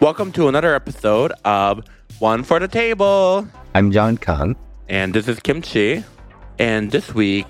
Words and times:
Welcome 0.00 0.32
to 0.32 0.48
another 0.48 0.74
episode 0.74 1.32
of 1.44 1.84
One 2.20 2.42
for 2.42 2.58
the 2.58 2.68
Table. 2.68 3.46
I'm 3.74 3.92
Jon 3.92 4.16
Kung. 4.16 4.56
And 4.88 5.12
this 5.12 5.28
is 5.28 5.38
Kim 5.40 5.60
Chi. 5.60 6.02
And 6.58 6.90
this 6.90 7.14
week, 7.14 7.46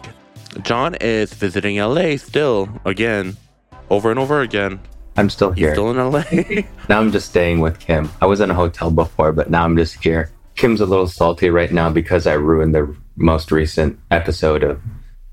Jon 0.62 0.96
is 0.96 1.32
visiting 1.32 1.76
LA 1.76 2.16
still, 2.16 2.68
again, 2.84 3.36
over 3.88 4.10
and 4.10 4.18
over 4.18 4.40
again. 4.40 4.80
I'm 5.16 5.30
still 5.30 5.52
He's 5.52 5.66
here. 5.66 5.74
still 5.74 5.92
in 5.92 5.96
LA. 5.96 6.24
now 6.88 6.98
I'm 6.98 7.12
just 7.12 7.28
staying 7.28 7.60
with 7.60 7.78
Kim. 7.78 8.10
I 8.20 8.26
was 8.26 8.40
in 8.40 8.50
a 8.50 8.54
hotel 8.54 8.90
before, 8.90 9.30
but 9.30 9.48
now 9.48 9.62
I'm 9.64 9.76
just 9.76 10.02
here. 10.02 10.32
Kim's 10.56 10.80
a 10.80 10.86
little 10.86 11.06
salty 11.06 11.50
right 11.50 11.70
now 11.70 11.88
because 11.88 12.26
I 12.26 12.32
ruined 12.32 12.74
the 12.74 12.92
most 13.14 13.52
recent 13.52 13.96
episode 14.10 14.64
of 14.64 14.82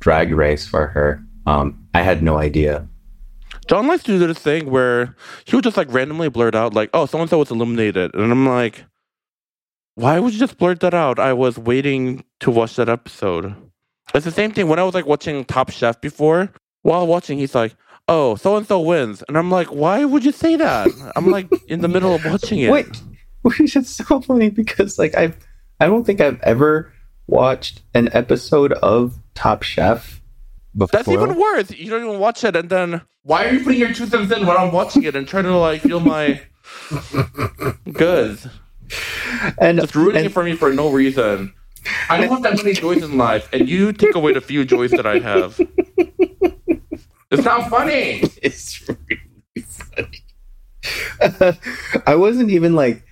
Drag 0.01 0.31
Race 0.31 0.67
for 0.67 0.85
her. 0.85 1.19
Um, 1.47 1.83
I 1.95 2.03
had 2.03 2.21
no 2.21 2.37
idea. 2.37 2.87
Jon 3.67 3.87
likes 3.87 4.03
to 4.03 4.17
do 4.17 4.27
this 4.27 4.39
thing 4.39 4.69
where 4.69 5.15
he 5.45 5.55
would 5.55 5.63
just 5.63 5.77
like 5.77 5.91
randomly 5.91 6.29
blurt 6.29 6.55
out, 6.55 6.73
like, 6.73 6.89
oh, 6.93 7.05
so 7.05 7.19
and 7.21 7.29
so 7.29 7.37
was 7.39 7.51
eliminated. 7.51 8.13
And 8.13 8.31
I'm 8.31 8.47
like, 8.47 8.83
why 9.95 10.19
would 10.19 10.33
you 10.33 10.39
just 10.39 10.57
blurt 10.57 10.79
that 10.81 10.93
out? 10.93 11.19
I 11.19 11.33
was 11.33 11.57
waiting 11.57 12.23
to 12.39 12.51
watch 12.51 12.75
that 12.75 12.89
episode. 12.89 13.55
It's 14.13 14.25
the 14.25 14.31
same 14.31 14.51
thing 14.51 14.67
when 14.67 14.79
I 14.79 14.83
was 14.83 14.93
like 14.93 15.05
watching 15.05 15.45
Top 15.45 15.69
Chef 15.71 15.99
before. 16.01 16.51
While 16.81 17.07
watching, 17.07 17.37
he's 17.37 17.55
like, 17.55 17.75
oh, 18.07 18.35
so 18.35 18.57
and 18.57 18.67
so 18.67 18.79
wins. 18.81 19.23
And 19.27 19.37
I'm 19.37 19.49
like, 19.49 19.67
why 19.67 20.03
would 20.03 20.25
you 20.25 20.31
say 20.31 20.55
that? 20.57 20.89
I'm 21.15 21.27
like 21.31 21.47
in 21.67 21.81
the 21.81 21.87
middle 21.87 22.13
of 22.13 22.25
watching 22.25 22.59
it. 22.59 22.71
Wait, 22.71 23.01
which 23.43 23.75
is 23.75 23.89
so 23.89 24.21
funny 24.21 24.49
because 24.49 24.99
like 24.99 25.15
I, 25.15 25.33
I 25.79 25.87
don't 25.87 26.03
think 26.05 26.21
I've 26.21 26.41
ever 26.41 26.91
watched 27.27 27.81
an 27.93 28.09
episode 28.13 28.73
of 28.73 29.17
Top 29.35 29.63
Chef 29.63 30.21
before. 30.75 30.87
That's 30.91 31.07
even 31.09 31.35
worse. 31.35 31.71
You 31.71 31.89
don't 31.89 32.05
even 32.05 32.19
watch 32.19 32.43
it, 32.43 32.55
and 32.55 32.69
then 32.69 33.01
why 33.23 33.45
are 33.45 33.53
you 33.53 33.63
putting 33.63 33.79
your 33.79 33.93
two 33.93 34.05
cents 34.07 34.31
in 34.31 34.45
when 34.45 34.57
I'm 34.57 34.71
watching 34.71 35.03
it 35.03 35.15
and 35.15 35.27
trying 35.27 35.43
to 35.45 35.57
like 35.57 35.81
feel 35.81 35.99
my 35.99 36.41
goods? 37.93 38.47
and 39.59 39.79
Just 39.79 39.95
ruining 39.95 40.17
and- 40.17 40.25
it 40.27 40.29
for 40.33 40.43
me 40.43 40.55
for 40.55 40.73
no 40.73 40.91
reason. 40.91 41.53
I 42.09 42.17
don't 42.17 42.29
have 42.29 42.43
that 42.43 42.55
many 42.57 42.73
joys 42.73 43.03
in 43.03 43.17
life, 43.17 43.49
and 43.51 43.67
you 43.67 43.91
take 43.91 44.15
away 44.15 44.31
the 44.33 44.39
few 44.41 44.63
joys 44.63 44.91
that 44.91 45.05
I 45.05 45.19
have. 45.19 45.59
It's 47.31 47.43
not 47.43 47.69
funny. 47.69 48.23
It's 48.41 48.87
really 48.87 49.65
funny. 49.67 50.23
I 52.07 52.15
wasn't 52.15 52.51
even 52.51 52.73
like, 52.75 53.03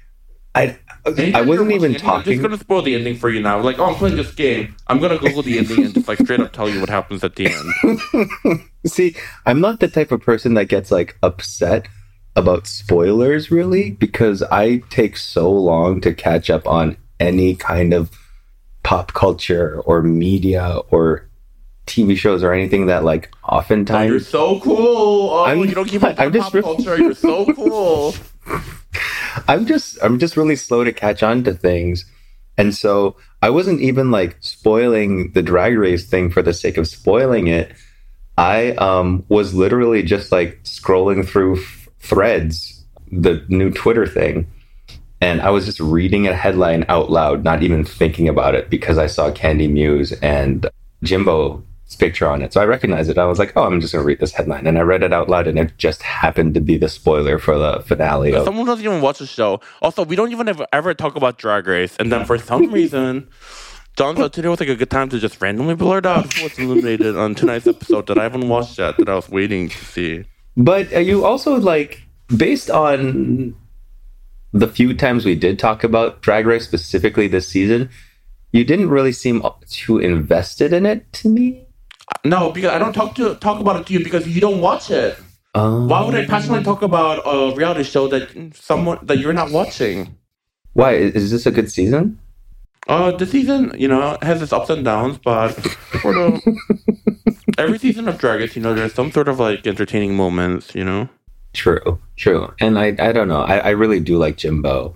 I 0.56 0.78
I 1.06 1.42
wasn't 1.42 1.72
even 1.72 1.92
anything, 1.92 2.10
I'm 2.10 2.24
just 2.24 2.42
gonna 2.42 2.58
spoil 2.58 2.82
the 2.82 2.96
ending 2.96 3.16
for 3.18 3.30
you 3.30 3.42
now. 3.42 3.60
Like, 3.60 3.80
oh, 3.80 3.86
I'm 3.86 3.96
playing 3.96 4.18
this 4.18 4.34
game. 4.34 4.76
I'm 4.88 5.00
gonna 5.00 5.18
Google 5.18 5.42
the 5.42 5.58
ending 5.58 5.86
and 5.86 5.94
just 5.94 6.08
like 6.08 6.20
straight 6.20 6.40
up 6.40 6.54
tell 6.54 6.70
you 6.70 6.80
what 6.80 6.90
happens 6.90 7.24
at 7.24 7.36
the 7.36 7.48
end. 7.48 8.62
See, 8.86 9.16
I'm 9.46 9.60
not 9.62 9.80
the 9.80 9.88
type 9.88 10.12
of 10.12 10.22
person 10.22 10.54
that 10.56 10.66
gets 10.66 10.92
like 10.92 11.18
upset 11.24 11.88
about 12.36 12.68
spoilers 12.68 13.52
really 13.52 13.92
because 13.92 14.42
I 14.44 14.84
take 14.90 15.18
so 15.18 15.52
long 15.52 16.02
to 16.02 16.14
catch 16.14 16.50
up 16.50 16.68
on 16.68 16.98
any 17.20 17.56
kind 17.56 17.94
of 17.94 18.12
pop 18.84 19.14
culture 19.14 19.82
or 19.86 20.02
media 20.02 20.80
or 20.90 21.28
TV 21.88 22.16
shows 22.16 22.44
or 22.44 22.54
anything 22.54 22.86
that 22.86 23.04
like 23.04 23.32
Oh, 23.44 23.62
you're 24.04 24.20
so 24.20 24.60
cool. 24.62 25.30
Oh, 25.32 25.44
I'm- 25.44 25.60
you 25.60 25.74
don't 25.76 25.88
keep 25.90 26.04
up 26.06 26.20
I'm 26.20 26.26
with 26.32 26.36
just 26.36 26.46
pop 26.46 26.54
re- 26.54 26.62
culture. 26.62 26.98
You're 26.98 27.14
so 27.16 27.52
cool. 27.54 28.14
I'm 29.52 29.66
just 29.66 29.98
I'm 30.02 30.18
just 30.18 30.38
really 30.38 30.56
slow 30.56 30.86
to 30.86 30.94
catch 30.94 31.22
on 31.24 31.44
to 31.44 31.54
things. 31.54 32.06
And 32.58 32.74
so 32.74 33.18
I 33.42 33.50
wasn't 33.50 33.82
even 33.82 34.10
like 34.10 34.38
spoiling 34.40 35.34
the 35.34 35.42
drag 35.42 35.78
race 35.78 36.08
thing 36.08 36.32
for 36.32 36.42
the 36.42 36.54
sake 36.54 36.78
of 36.78 36.88
spoiling 36.88 37.48
it. 37.48 37.74
I 38.38 38.72
um 38.76 39.26
was 39.28 39.54
literally 39.54 40.04
just 40.04 40.32
like 40.32 40.64
scrolling 40.64 41.28
through 41.28 41.58
f- 41.58 41.90
threads, 42.00 42.86
the 43.12 43.44
new 43.50 43.72
Twitter 43.72 44.08
thing. 44.08 44.50
And 45.20 45.42
I 45.42 45.50
was 45.50 45.66
just 45.66 45.82
reading 45.82 46.28
a 46.28 46.34
headline 46.34 46.86
out 46.88 47.12
loud, 47.12 47.44
not 47.44 47.62
even 47.62 47.84
thinking 47.84 48.30
about 48.30 48.56
it 48.56 48.70
because 48.70 48.98
I 48.98 49.08
saw 49.08 49.32
Kandy 49.32 49.70
Muse 49.70 50.14
and 50.14 50.66
Jimbo's 51.04 51.62
picture 51.96 52.28
on 52.28 52.42
it. 52.42 52.54
So 52.54 52.62
I 52.62 52.66
recognized 52.66 53.10
it. 53.10 53.18
I 53.18 53.26
was 53.26 53.40
like, 53.40 53.54
oh, 53.56 53.64
I'm 53.64 53.82
just 53.82 53.94
going 53.94 54.04
to 54.04 54.08
read 54.08 54.20
this 54.20 54.34
headline. 54.34 54.68
And 54.68 54.78
I 54.78 54.82
read 54.82 55.04
it 55.04 55.14
out 55.14 55.30
loud, 55.30 55.48
and 55.48 55.58
it 55.60 55.78
just 55.78 56.02
happened 56.02 56.54
to 56.56 56.62
be 56.62 56.78
the 56.78 56.90
spoiler 56.90 57.38
for 57.38 57.58
the 57.58 57.82
finale 57.86 58.34
of 58.34 58.46
Someone 58.46 58.66
doesn't 58.66 58.86
even 58.86 59.02
watch 59.02 59.20
the 59.20 59.28
show. 59.28 59.62
Also, 59.82 60.04
we 60.04 60.16
don't 60.16 60.32
even 60.32 60.48
ever, 60.48 60.66
ever 60.74 60.94
talk 60.94 61.16
about 61.16 61.38
Drag 61.38 61.68
Race. 61.68 61.96
And 62.00 62.12
then 62.12 62.26
for 62.26 62.38
some 62.38 62.72
reason, 62.74 63.30
Jon 63.98 64.16
thought 64.16 64.34
today 64.34 64.48
was 64.48 64.60
like 64.60 64.70
a 64.70 64.76
good 64.76 64.90
time 64.90 65.10
to 65.10 65.20
just 65.20 65.42
randomly 65.42 65.76
blurt 65.76 66.06
out 66.06 66.34
what's 66.42 66.58
eliminated 66.58 67.18
on 67.18 67.36
tonight's 67.36 67.68
episode 67.68 68.08
that 68.08 68.18
I 68.18 68.24
haven't 68.24 68.48
watched 68.48 68.80
yet, 68.80 68.98
that 68.98 69.10
I 69.10 69.16
was 69.16 69.30
waiting 69.30 69.70
to 69.70 69.86
see. 69.86 70.26
But 70.56 70.92
are 70.94 71.02
you 71.02 71.26
also 71.26 71.58
like 71.58 72.04
based 72.36 72.70
on 72.70 73.56
the 74.54 74.68
few 74.68 74.94
times 74.94 75.26
we 75.26 75.36
did 75.36 75.60
talk 75.60 75.84
about 75.84 76.22
Drag 76.22 76.46
Race 76.46 76.64
specifically 76.64 77.28
this 77.28 77.48
season, 77.48 77.90
you 78.52 78.64
didn't 78.64 78.90
really 78.90 79.14
seem 79.14 79.44
too 79.70 79.98
invested 80.00 80.74
in 80.74 80.86
it 80.86 81.12
to 81.14 81.30
me. 81.30 81.66
No, 82.24 82.52
because 82.52 82.72
I 82.72 82.80
don't 82.80 82.94
talk 82.94 83.16
to 83.16 83.36
talk 83.36 83.60
about 83.60 83.82
it 83.82 83.88
to 83.88 83.94
you 83.94 84.04
because 84.04 84.28
you 84.28 84.42
don't 84.42 84.62
watch 84.62 84.92
it. 84.92 85.18
Um, 85.54 85.88
Why 85.88 86.06
would 86.06 86.16
I 86.16 86.26
passionately 86.26 86.64
talk 86.64 86.82
about 86.82 87.22
a 87.26 87.54
reality 87.56 87.84
show 87.84 88.08
that 88.08 88.56
someone 88.56 89.00
that 89.04 89.18
you're 89.18 89.34
not 89.34 89.52
watching? 89.52 90.16
Why 90.74 90.94
is 90.94 91.14
is 91.14 91.32
this 91.32 91.46
a 91.46 91.52
good 91.52 91.72
season? 91.72 92.20
Uh, 92.88 93.12
the 93.12 93.26
season, 93.26 93.74
you 93.78 93.88
know, 93.88 94.18
has 94.22 94.42
its 94.42 94.52
ups 94.52 94.70
and 94.70 94.84
downs, 94.84 95.18
but 95.18 95.52
for 95.52 96.14
the 96.14 97.38
every 97.58 97.78
season 97.78 98.08
of 98.08 98.18
Drag 98.18 98.40
Race, 98.40 98.56
you 98.56 98.62
know, 98.62 98.74
there's 98.74 98.94
some 98.94 99.12
sort 99.12 99.28
of 99.28 99.40
like 99.40 99.66
entertaining 99.68 100.16
moments, 100.16 100.74
you 100.74 100.84
know. 100.84 101.08
True, 101.54 102.00
true. 102.16 102.54
And 102.60 102.80
I, 102.80 102.96
I 103.00 103.12
don't 103.12 103.28
know. 103.28 103.42
I, 103.42 103.58
I 103.58 103.70
really 103.72 104.00
do 104.00 104.18
like 104.18 104.38
Jimbo, 104.38 104.96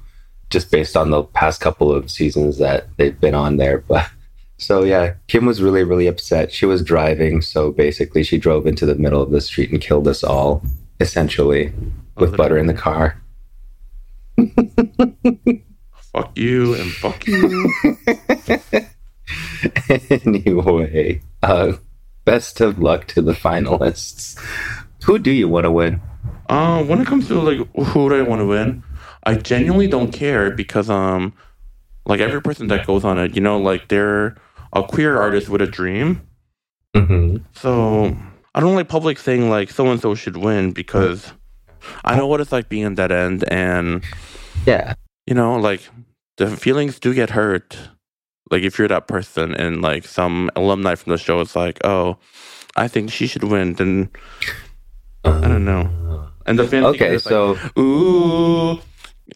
just 0.49 0.71
based 0.71 0.95
on 0.95 1.09
the 1.09 1.23
past 1.23 1.61
couple 1.61 1.91
of 1.91 2.09
seasons 2.09 2.57
that 2.57 2.87
they've 2.97 3.19
been 3.19 3.35
on 3.35 3.57
there. 3.57 3.79
But 3.79 4.09
so 4.57 4.83
yeah, 4.83 5.15
Kim 5.27 5.45
was 5.45 5.61
really, 5.61 5.83
really 5.83 6.07
upset. 6.07 6.51
She 6.51 6.65
was 6.65 6.83
driving, 6.83 7.41
so 7.41 7.71
basically 7.71 8.23
she 8.23 8.37
drove 8.37 8.65
into 8.65 8.85
the 8.85 8.95
middle 8.95 9.21
of 9.21 9.31
the 9.31 9.41
street 9.41 9.71
and 9.71 9.81
killed 9.81 10.07
us 10.07 10.23
all, 10.23 10.63
essentially, 10.99 11.73
with 12.15 12.37
butter 12.37 12.57
in 12.57 12.67
the 12.67 12.73
car. 12.73 13.21
Fuck 16.15 16.37
you 16.37 16.75
and 16.75 16.91
fuck 16.93 17.27
you. 17.27 17.73
anyway, 20.25 21.21
uh, 21.43 21.73
best 22.23 22.61
of 22.61 22.79
luck 22.79 23.05
to 23.07 23.21
the 23.21 23.33
finalists. 23.33 24.39
Who 25.03 25.19
do 25.19 25.31
you 25.31 25.49
want 25.49 25.65
to 25.65 25.71
win? 25.71 26.01
Uh, 26.47 26.85
when 26.85 27.01
it 27.01 27.07
comes 27.07 27.27
to 27.27 27.41
like 27.41 27.67
who 27.87 28.09
do 28.09 28.15
I 28.15 28.21
want 28.21 28.39
to 28.39 28.45
win, 28.45 28.81
I 29.23 29.35
genuinely 29.35 29.87
don't 29.87 30.13
care 30.13 30.51
because 30.51 30.89
um, 30.89 31.33
like 32.05 32.19
every 32.19 32.41
person 32.41 32.67
that 32.67 32.85
goes 32.85 33.03
on 33.03 33.17
it, 33.17 33.35
you 33.35 33.41
know, 33.41 33.57
like 33.59 33.87
they're 33.87 34.35
a 34.73 34.83
queer 34.83 35.19
artist 35.19 35.49
with 35.49 35.61
a 35.61 35.67
dream. 35.67 36.21
Mm-hmm. 36.95 37.37
So 37.53 38.15
I 38.53 38.59
don't 38.59 38.75
like 38.75 38.87
public 38.87 39.17
saying 39.17 39.49
like 39.49 39.69
so 39.71 39.87
and 39.87 39.99
so 39.99 40.15
should 40.15 40.37
win 40.37 40.71
because 40.71 41.33
I 42.03 42.15
know 42.15 42.27
what 42.27 42.41
it's 42.41 42.51
like 42.51 42.69
being 42.69 42.83
in 42.83 42.95
that 42.95 43.11
end, 43.11 43.43
and 43.49 44.03
Yeah, 44.65 44.93
you 45.27 45.35
know, 45.35 45.57
like 45.57 45.81
the 46.37 46.55
feelings 46.55 46.99
do 46.99 47.13
get 47.13 47.31
hurt. 47.31 47.77
Like 48.51 48.63
if 48.63 48.77
you're 48.77 48.87
that 48.87 49.07
person, 49.07 49.53
and 49.53 49.81
like 49.81 50.05
some 50.05 50.49
alumni 50.55 50.95
from 50.95 51.11
the 51.11 51.17
show 51.17 51.39
is 51.41 51.55
like, 51.55 51.79
oh, 51.83 52.17
I 52.75 52.87
think 52.87 53.11
she 53.11 53.27
should 53.27 53.43
win, 53.43 53.73
then 53.73 54.09
I 55.23 55.47
don't 55.47 55.65
know. 55.65 56.29
And 56.45 56.59
the 56.59 56.67
fans 56.67 56.85
Okay, 56.85 57.17
so 57.17 57.53
like, 57.53 57.77
ooh, 57.77 58.79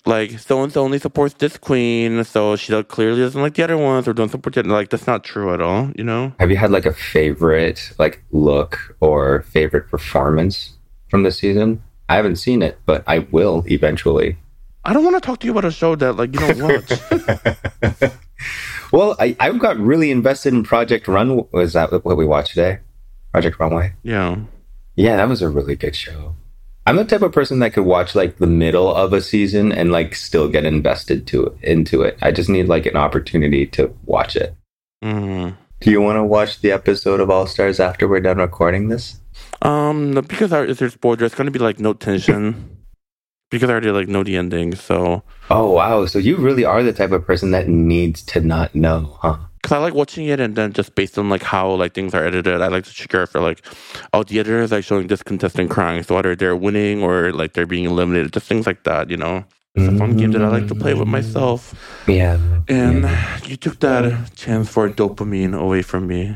like 0.06 0.38
so 0.40 0.62
and 0.64 0.72
so 0.72 0.84
only 0.84 1.00
supports 1.00 1.34
this 1.36 1.58
queen, 1.58 2.24
so 2.24 2.56
she 2.56 2.84
clearly 2.84 3.22
doesn't 3.22 3.42
like 3.42 3.56
the 3.56 3.64
other 3.64 3.78
ones 3.78 4.08
or 4.08 4.14
don't 4.14 4.30
support 4.30 4.56
it. 4.58 4.66
Like 4.66 4.90
that's 4.90 5.08
not 5.08 5.24
true 5.24 5.54
at 5.54 5.62
all, 5.62 5.92
you 5.96 6.04
know. 6.04 6.34
have 6.40 6.50
you 6.52 6.58
had 6.58 6.72
like 6.72 6.86
a 6.86 6.94
favorite 6.94 7.92
like 7.98 8.24
look 8.32 8.96
or 9.00 9.42
favorite 9.44 9.90
performance 9.90 10.78
from 11.10 11.24
the 11.24 11.32
season? 11.32 11.82
I 12.08 12.16
haven't 12.16 12.38
seen 12.38 12.62
it, 12.62 12.80
but 12.86 13.04
I 13.08 13.20
will 13.32 13.64
eventually. 13.68 14.38
I 14.86 14.94
don't 14.94 15.04
want 15.04 15.16
to 15.16 15.22
talk 15.22 15.40
to 15.42 15.46
you 15.46 15.52
about 15.52 15.66
a 15.66 15.72
show 15.72 15.96
that 15.96 16.14
like 16.14 16.34
you 16.34 16.40
don't 16.40 16.62
watch. 18.00 18.12
Well, 18.92 19.16
I, 19.20 19.36
I 19.40 19.52
got 19.52 19.78
really 19.78 20.10
invested 20.10 20.54
in 20.54 20.64
Project 20.64 21.08
Run. 21.08 21.46
Was 21.52 21.74
that 21.74 21.92
what 22.04 22.18
we 22.18 22.26
watched 22.26 22.50
today? 22.56 22.80
Project 23.32 23.60
Runway. 23.60 23.94
yeah. 24.04 24.38
Yeah, 24.96 25.16
that 25.16 25.30
was 25.30 25.42
a 25.42 25.48
really 25.50 25.76
good 25.78 25.96
show. 25.96 26.36
I'm 26.90 26.96
the 26.96 27.06
type 27.06 27.22
of 27.22 27.32
person 27.32 27.60
that 27.60 27.74
could 27.74 27.86
watch 27.86 28.16
like 28.16 28.38
the 28.38 28.48
middle 28.48 28.92
of 28.92 29.14
a 29.14 29.22
season 29.22 29.72
and 29.72 29.92
like 29.92 30.16
still 30.16 30.50
get 30.50 30.66
invested 30.66 31.28
to 31.28 31.56
into 31.62 32.02
it. 32.02 32.18
I 32.20 32.32
just 32.32 32.50
need 32.50 32.68
like 32.68 32.88
an 32.88 32.96
opportunity 32.96 33.68
to 33.68 33.96
watch 34.06 34.36
it. 34.36 34.56
Mm. 35.04 35.56
Do 35.82 35.92
you 35.92 36.02
want 36.02 36.16
to 36.16 36.24
watch 36.24 36.62
the 36.62 36.72
episode 36.72 37.20
of 37.20 37.30
All 37.30 37.46
Stars 37.46 37.80
after 37.80 38.08
we're 38.08 38.22
done 38.22 38.40
recording 38.40 38.90
this? 38.90 39.20
Um, 39.62 40.14
no, 40.14 40.24
because 40.24 40.52
our, 40.52 40.66
if 40.66 40.80
there's 40.80 40.94
spoiler, 40.94 41.26
it's 41.26 41.36
gonna 41.36 41.52
be 41.52 41.60
like 41.60 41.80
no 41.80 41.94
tension. 41.94 42.80
because 43.52 43.70
I 43.70 43.74
already 43.74 43.92
like 43.92 44.08
know 44.08 44.24
the 44.24 44.36
ending, 44.36 44.74
so 44.74 45.22
Oh 45.52 45.70
wow! 45.70 46.08
So 46.08 46.18
you 46.18 46.38
really 46.38 46.66
are 46.66 46.82
the 46.82 46.92
type 46.92 47.12
of 47.12 47.24
person 47.24 47.52
that 47.52 47.68
needs 47.68 48.24
to 48.24 48.42
not 48.42 48.74
know, 48.74 49.16
huh? 49.22 49.38
Cause 49.70 49.76
I 49.76 49.82
like 49.82 49.94
watching 49.94 50.26
it, 50.26 50.40
and 50.40 50.56
then 50.56 50.74
just 50.74 50.96
based 50.96 51.16
on 51.20 51.30
like 51.30 51.44
how 51.44 51.70
like 51.70 51.94
things 51.94 52.16
are 52.16 52.26
edited, 52.26 52.60
I 52.60 52.70
like 52.70 52.86
to 52.86 52.92
trigger 52.92 53.28
for 53.28 53.40
like, 53.40 53.64
oh, 54.14 54.24
the 54.24 54.40
editor 54.40 54.64
is 54.64 54.72
like 54.72 54.84
showing 54.84 55.06
this 55.06 55.22
contestant 55.22 55.70
crying, 55.70 56.02
so 56.02 56.18
either 56.18 56.36
they're 56.36 56.56
winning 56.56 57.04
or 57.04 57.32
like 57.34 57.54
they're 57.54 57.68
being 57.68 57.86
eliminated, 57.86 58.34
just 58.34 58.48
things 58.48 58.66
like 58.66 58.84
that, 58.86 59.12
you 59.12 59.18
know. 59.18 59.46
It's 59.76 59.88
a 59.88 59.96
fun 59.96 60.18
game 60.18 60.32
that 60.32 60.42
I 60.42 60.48
like 60.48 60.68
to 60.70 60.74
play 60.74 60.96
with 60.96 61.08
myself. 61.08 61.76
Yeah. 62.08 62.40
And 62.68 63.04
yeah. 63.04 63.40
you 63.46 63.58
took 63.58 63.80
that 63.82 64.36
chance 64.36 64.70
for 64.72 64.90
dopamine 64.90 65.56
away 65.56 65.84
from 65.84 66.08
me. 66.08 66.36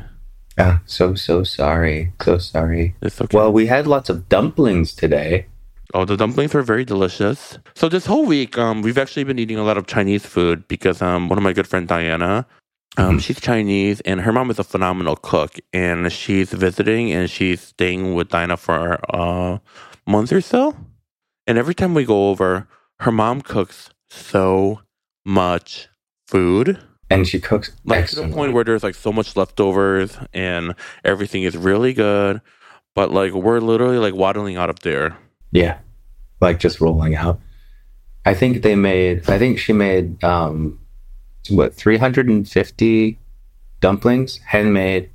Ah, 0.60 0.84
so 0.86 1.16
so 1.16 1.44
sorry. 1.44 2.14
So 2.22 2.38
sorry. 2.38 2.94
It's 3.02 3.20
okay. 3.20 3.36
Well, 3.36 3.52
we 3.52 3.66
had 3.66 3.88
lots 3.88 4.12
of 4.12 4.30
dumplings 4.30 4.94
today. 4.94 5.48
Oh, 5.96 6.06
the 6.06 6.18
dumplings 6.18 6.54
were 6.54 6.62
very 6.62 6.86
delicious. 6.86 7.58
So 7.74 7.90
this 7.90 8.06
whole 8.06 8.28
week, 8.28 8.60
um, 8.60 8.84
we've 8.84 9.00
actually 9.00 9.24
been 9.24 9.40
eating 9.40 9.58
a 9.58 9.64
lot 9.64 9.80
of 9.80 9.88
Chinese 9.88 10.24
food 10.24 10.68
because 10.68 11.02
um, 11.02 11.30
one 11.30 11.40
of 11.40 11.44
my 11.44 11.54
good 11.54 11.68
friend 11.68 11.88
Diana, 11.88 12.46
um, 12.98 13.18
Mhm. 13.18 13.22
she's 13.22 13.40
Chinese 13.42 14.02
and 14.02 14.22
her 14.22 14.32
mom 14.32 14.50
is 14.52 14.60
a 14.60 14.64
phenomenal 14.64 15.16
cook, 15.16 15.58
and 15.74 16.12
she's 16.12 16.52
visiting 16.54 17.12
and 17.12 17.30
she's 17.30 17.62
staying 17.62 18.14
with 18.16 18.30
Dinah 18.30 18.58
for 18.58 19.00
a 19.10 19.60
month 20.08 20.32
or 20.32 20.42
so. 20.42 20.76
And 21.48 21.58
every 21.58 21.74
time 21.74 21.94
we 21.94 22.06
go 22.06 22.30
over, 22.30 22.68
her 23.00 23.12
mom 23.12 23.42
cooks 23.42 23.90
so 24.10 24.82
much 25.26 25.90
food. 26.28 26.78
And 27.10 27.28
she 27.28 27.40
cooks 27.40 27.72
like 27.86 28.08
to 28.08 28.16
the 28.16 28.28
point 28.30 28.54
where 28.54 28.64
there's 28.64 28.84
like 28.84 28.96
so 28.96 29.12
much 29.12 29.36
leftovers 29.36 30.18
and 30.34 30.74
everything 31.04 31.44
is 31.44 31.56
really 31.58 31.94
good 31.94 32.42
but 32.96 33.12
like 33.12 33.34
we're 33.34 33.60
literally 33.60 33.98
like 33.98 34.16
waddling 34.16 34.56
out 34.58 34.70
of 34.70 34.80
there 34.80 35.16
Yeah. 35.52 35.78
Like 36.42 36.60
just 36.60 36.80
rolling 36.82 37.16
out. 37.16 37.40
I 38.26 38.34
think 38.34 38.62
they 38.64 38.76
made 38.76 39.30
I 39.30 39.38
think 39.38 39.60
she 39.60 39.74
made 39.74 40.24
um 40.24 40.80
what 41.50 41.74
350 41.74 43.20
dumplings 43.82 44.38
handmade 44.38 45.10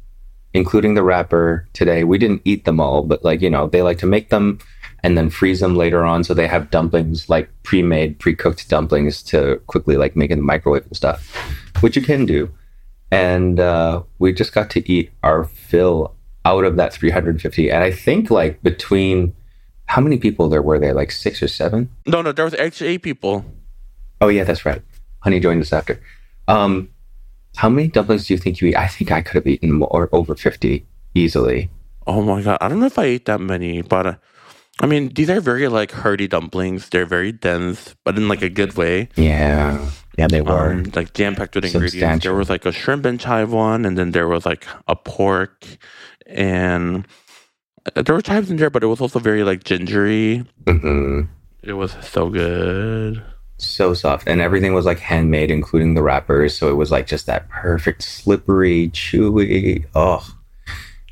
including 0.55 0.95
the 0.95 1.03
wrapper 1.03 1.69
today. 1.73 2.05
We 2.05 2.19
didn't 2.19 2.43
eat 2.45 2.65
them 2.65 2.81
all, 2.81 3.03
but 3.03 3.25
like, 3.25 3.41
you 3.41 3.51
know, 3.51 3.67
they 3.69 3.83
like 3.83 3.99
to 3.99 4.07
make 4.07 4.31
them 4.31 4.59
and 5.03 5.17
then 5.17 5.31
freeze 5.31 5.61
them 5.61 5.77
later 5.77 6.05
on 6.05 6.25
so 6.25 6.35
they 6.35 6.49
have 6.49 6.71
dumplings 6.71 7.29
like 7.29 7.49
pre-made, 7.63 8.19
pre-cooked 8.19 8.69
dumplings 8.69 9.23
to 9.25 9.61
quickly 9.67 9.97
like 9.97 10.17
make 10.17 10.31
in 10.31 10.39
the 10.39 10.45
microwave 10.45 10.87
and 10.87 10.97
stuff, 10.97 11.35
which 11.81 11.97
you 11.97 12.03
can 12.03 12.27
do. 12.27 12.51
And 13.11 13.59
uh 13.61 14.03
we 14.19 14.33
just 14.33 14.53
got 14.53 14.71
to 14.71 14.91
eat 14.91 15.13
our 15.23 15.45
fill 15.45 16.15
out 16.45 16.65
of 16.65 16.77
that 16.77 16.93
350 16.93 17.71
and 17.71 17.85
I 17.85 17.91
think 17.91 18.31
like 18.31 18.63
between 18.63 19.35
how 19.87 20.03
many 20.03 20.19
people 20.19 20.49
there 20.49 20.61
were 20.61 20.79
there? 20.79 20.93
Like 20.93 21.11
six 21.11 21.43
or 21.43 21.49
seven? 21.49 21.91
no 22.07 22.21
no 22.21 22.33
there 22.33 22.45
was 22.45 22.55
actually 22.55 22.91
eight 22.91 23.03
people 23.03 23.45
Oh 24.21 24.29
yeah, 24.29 24.43
that's 24.43 24.67
right. 24.67 24.83
Honey 25.21 25.39
joined 25.39 25.63
us 25.63 25.73
after. 25.73 26.01
Um, 26.49 26.89
how 27.57 27.69
many 27.69 27.89
dumplings 27.89 28.27
do 28.27 28.35
you 28.35 28.39
think 28.39 28.61
you 28.61 28.69
eat? 28.69 28.77
I 28.77 28.89
think 28.89 29.13
I 29.13 29.23
could 29.23 29.37
have 29.37 29.47
eaten 29.47 29.73
more, 29.73 30.09
over 30.13 30.35
fifty 30.35 30.87
easily. 31.15 31.71
oh 32.07 32.23
my 32.23 32.41
god 32.41 32.57
i 32.61 32.69
don't 32.69 32.81
know 32.81 32.87
if 32.87 32.99
i 32.99 33.05
ate 33.05 33.27
that 33.27 33.41
many 33.41 33.83
but 33.83 34.07
uh, 34.07 34.15
i 34.81 34.87
mean 34.87 35.13
these 35.13 35.29
are 35.29 35.41
very 35.41 35.69
like 35.69 35.93
hearty 35.93 36.27
dumplings. 36.27 36.89
They're 36.89 37.05
very 37.05 37.33
dense 37.33 37.95
but 38.05 38.17
in 38.17 38.29
like 38.29 38.41
a 38.41 38.49
good 38.49 38.77
way. 38.81 39.09
Yeah, 39.17 39.77
yeah, 40.17 40.27
they 40.29 40.41
were. 40.41 40.73
um, 40.73 40.85
like 40.95 41.13
jam-packed 41.13 41.55
with 41.55 41.67
ingredients. 41.69 42.25
There 42.25 42.35
was 42.35 42.49
like 42.49 42.65
a 42.65 42.73
shrimp 42.73 43.05
and 43.05 43.21
chive 43.21 43.53
one 43.53 43.85
and 43.85 43.99
then 43.99 44.13
there 44.13 44.29
was 44.29 44.47
like 44.47 44.65
a 44.87 44.97
pork 44.97 45.67
and 46.27 47.05
uh, 47.95 48.03
there 48.03 48.15
were 48.15 48.23
chives 48.23 48.49
in 48.51 48.57
there 48.57 48.71
but 48.71 48.83
it 48.83 48.89
was 48.89 49.01
also 49.05 49.19
very 49.19 49.45
like 49.45 49.65
gingery. 49.65 50.45
Hmm 50.67 51.29
it 51.63 51.75
was 51.75 51.93
so 52.01 52.31
good 52.31 53.21
So 53.59 53.93
soft, 53.93 54.29
and 54.29 54.41
everything 54.41 54.73
was 54.73 54.87
like 54.87 55.01
handmade, 55.01 55.51
including 55.51 55.95
the 55.95 56.03
wrappers. 56.03 56.57
So 56.57 56.69
it 56.71 56.75
was 56.75 56.93
like 56.93 57.07
just 57.07 57.27
that 57.27 57.49
perfect, 57.49 58.03
slippery, 58.03 58.89
chewy. 58.91 59.85
Oh, 59.97 60.25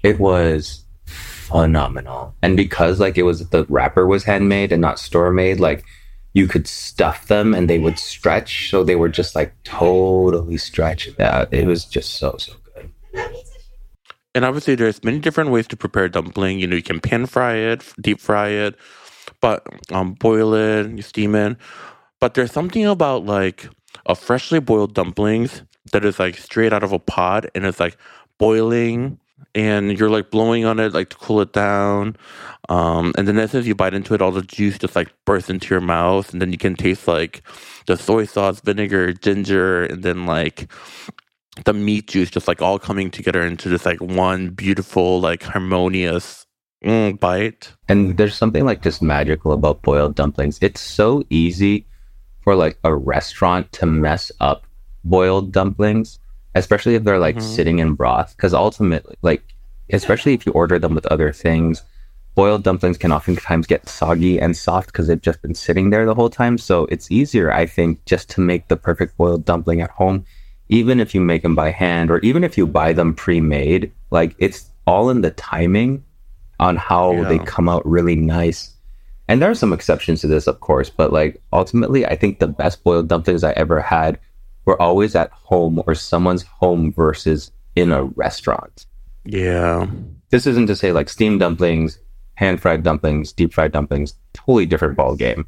it 0.05 0.21
was 0.21 0.85
phenomenal. 1.07 2.35
And 2.43 2.57
because 2.57 3.01
like 3.01 3.19
it 3.19 3.25
was 3.25 3.49
the 3.49 3.67
wrapper 3.69 4.07
was 4.07 4.25
handmade 4.25 4.71
and 4.71 4.81
not 4.81 5.01
store 5.01 5.33
made, 5.33 5.59
like 5.59 5.85
you 6.35 6.47
could 6.47 6.69
stuff 6.69 7.29
them 7.29 7.55
and 7.55 7.69
they 7.69 7.79
would 7.79 7.99
stretch. 7.99 8.71
So 8.71 8.85
they 8.85 8.95
were 8.95 9.09
just 9.09 9.35
like 9.35 9.53
totally 9.65 10.57
stretched 10.57 11.19
out. 11.19 11.53
It 11.53 11.67
was 11.67 11.85
just 11.85 12.15
so 12.15 12.37
so 12.39 12.53
good. 12.75 12.91
And 14.35 14.45
obviously, 14.45 14.75
there's 14.75 15.03
many 15.03 15.19
different 15.19 15.51
ways 15.51 15.67
to 15.69 15.77
prepare 15.77 16.09
dumpling. 16.11 16.61
You 16.61 16.67
know, 16.67 16.77
you 16.77 16.83
can 16.83 17.01
pan 17.01 17.25
fry 17.25 17.55
it, 17.55 17.83
deep 18.01 18.21
fry 18.21 18.49
it, 18.49 18.77
but 19.41 19.67
um, 19.91 20.13
boil 20.13 20.53
it, 20.55 20.91
you 20.91 21.03
steam 21.03 21.35
it. 21.35 21.57
But 22.21 22.35
there's 22.35 22.53
something 22.53 22.87
about 22.87 23.25
like 23.25 23.69
a 24.07 24.15
freshly 24.15 24.61
boiled 24.61 24.95
dumplings 24.95 25.63
that 25.93 26.05
is 26.05 26.19
like 26.19 26.37
straight 26.37 26.73
out 26.73 26.83
of 26.83 26.93
a 26.93 26.99
pot 26.99 27.47
and 27.55 27.65
it's 27.65 27.81
like 27.81 27.97
boiling 28.39 29.19
and 29.55 29.99
you're 29.99 30.11
like 30.11 30.31
blowing 30.31 30.65
on 30.65 30.79
it 30.79 30.93
like 30.93 31.09
to 31.11 31.17
cool 31.17 31.41
it 31.41 31.53
down. 31.53 32.17
Um, 32.69 33.13
and 33.17 33.27
then 33.27 33.39
as 33.39 33.53
soon 33.53 33.61
as 33.61 33.67
you 33.67 33.75
bite 33.75 33.95
into 33.95 34.15
it, 34.15 34.23
all 34.23 34.31
the 34.31 34.43
juice 34.43 34.79
just 34.79 34.97
like 34.97 35.13
bursts 35.25 35.51
into 35.51 35.73
your 35.73 35.81
mouth, 35.81 36.33
and 36.33 36.43
then 36.43 36.53
you 36.53 36.59
can 36.59 36.75
taste 36.75 37.09
like 37.09 37.43
the 37.87 37.97
soy 37.97 38.25
sauce, 38.25 38.61
vinegar, 38.61 39.13
ginger, 39.13 39.85
and 39.85 40.03
then 40.03 40.27
like 40.27 40.71
the 41.65 41.73
meat 41.73 42.09
juice 42.09 42.31
just 42.31 42.49
like 42.49 42.61
all 42.61 42.79
coming 42.79 43.11
together 43.11 43.43
into 43.43 43.69
this 43.69 43.87
like 43.87 44.01
one 44.01 44.51
beautiful 44.51 45.21
like 45.21 45.43
harmonious 45.43 46.45
mm, 46.85 47.19
bite 47.19 47.73
And 47.89 48.19
there's 48.19 48.35
something 48.35 48.67
like 48.67 48.83
just 48.83 49.01
magical 49.01 49.53
about 49.53 49.81
boiled 49.81 50.17
dumplings. 50.17 50.59
It's 50.61 50.83
so 50.83 51.23
easy 51.31 51.87
for 52.47 52.55
like 52.55 52.79
a 52.85 52.95
restaurant 52.95 53.73
to 53.73 53.85
mess 53.87 54.31
up 54.39 54.63
boiled 55.03 55.51
dumplings, 55.51 56.21
especially 56.55 56.95
if 56.95 57.03
they're 57.03 57.19
like 57.19 57.39
Mhm. 57.39 57.43
sitting 57.43 57.81
in 57.81 57.95
broth. 57.95 58.35
Because 58.37 58.55
ultimately, 58.55 59.17
like, 59.21 59.43
especially 59.91 60.33
if 60.33 60.47
you 60.47 60.53
order 60.53 60.79
them 60.79 60.95
with 60.95 61.07
other 61.07 61.33
things, 61.33 61.83
boiled 62.37 62.63
dumplings 62.63 62.99
can 62.99 63.11
oftentimes 63.11 63.67
get 63.67 63.89
soggy 63.89 64.39
and 64.41 64.57
soft 64.57 64.93
because 64.93 65.09
they've 65.09 65.21
just 65.21 65.43
been 65.43 65.57
sitting 65.57 65.91
there 65.91 66.07
the 66.07 66.15
whole 66.15 66.31
time. 66.31 66.57
So 66.57 66.85
it's 66.85 67.11
easier, 67.11 67.53
I 67.53 67.67
think, 67.67 68.05
just 68.05 68.31
to 68.31 68.41
make 68.41 68.69
the 68.69 68.77
perfect 68.77 69.17
boiled 69.17 69.45
dumpling 69.45 69.81
at 69.81 69.91
home, 69.91 70.25
even 70.69 71.01
if 71.01 71.17
you 71.17 71.21
make 71.21 71.43
them 71.43 71.57
by 71.57 71.73
hand 71.73 72.13
or 72.13 72.21
even 72.21 72.45
if 72.45 72.57
you 72.57 72.65
buy 72.69 72.93
them 72.93 73.13
pre 73.13 73.41
made. 73.41 73.91
Like, 74.13 74.37
it's 74.39 74.71
all 74.87 75.11
in 75.11 75.23
the 75.23 75.33
timing 75.33 76.05
on 76.61 76.77
how 76.77 77.25
they 77.25 77.41
come 77.41 77.69
out 77.69 77.85
really 77.85 78.15
nice. 78.15 78.73
And 79.29 79.43
there 79.43 79.51
are 79.51 79.55
some 79.55 79.73
exceptions 79.73 80.21
to 80.21 80.27
this, 80.29 80.47
of 80.47 80.61
course, 80.61 80.89
but 80.91 81.13
like 81.13 81.41
ultimately, 81.53 82.07
I 82.07 82.15
think 82.17 82.39
the 82.39 82.47
best 82.47 82.85
boiled 82.85 83.09
dumplings 83.09 83.43
I 83.45 83.53
ever 83.53 83.81
had 83.81 84.19
were 84.65 84.81
always 84.81 85.15
at 85.15 85.31
home 85.33 85.83
or 85.87 85.95
someone's 85.95 86.43
home 86.43 86.93
versus 86.93 87.51
in 87.75 87.93
a 87.93 88.05
restaurant. 88.05 88.87
yeah 89.25 89.87
This 90.31 90.47
isn't 90.47 90.67
to 90.69 90.77
say 90.77 90.93
like 90.93 91.09
steamed 91.09 91.41
dumplings, 91.41 91.99
hand 92.35 92.61
fried 92.61 92.83
dumplings, 92.83 93.33
deep 93.33 93.53
fried 93.55 93.73
dumplings, 93.73 94.15
totally 94.35 94.67
different 94.67 94.97
ball 94.97 95.17
game. 95.17 95.47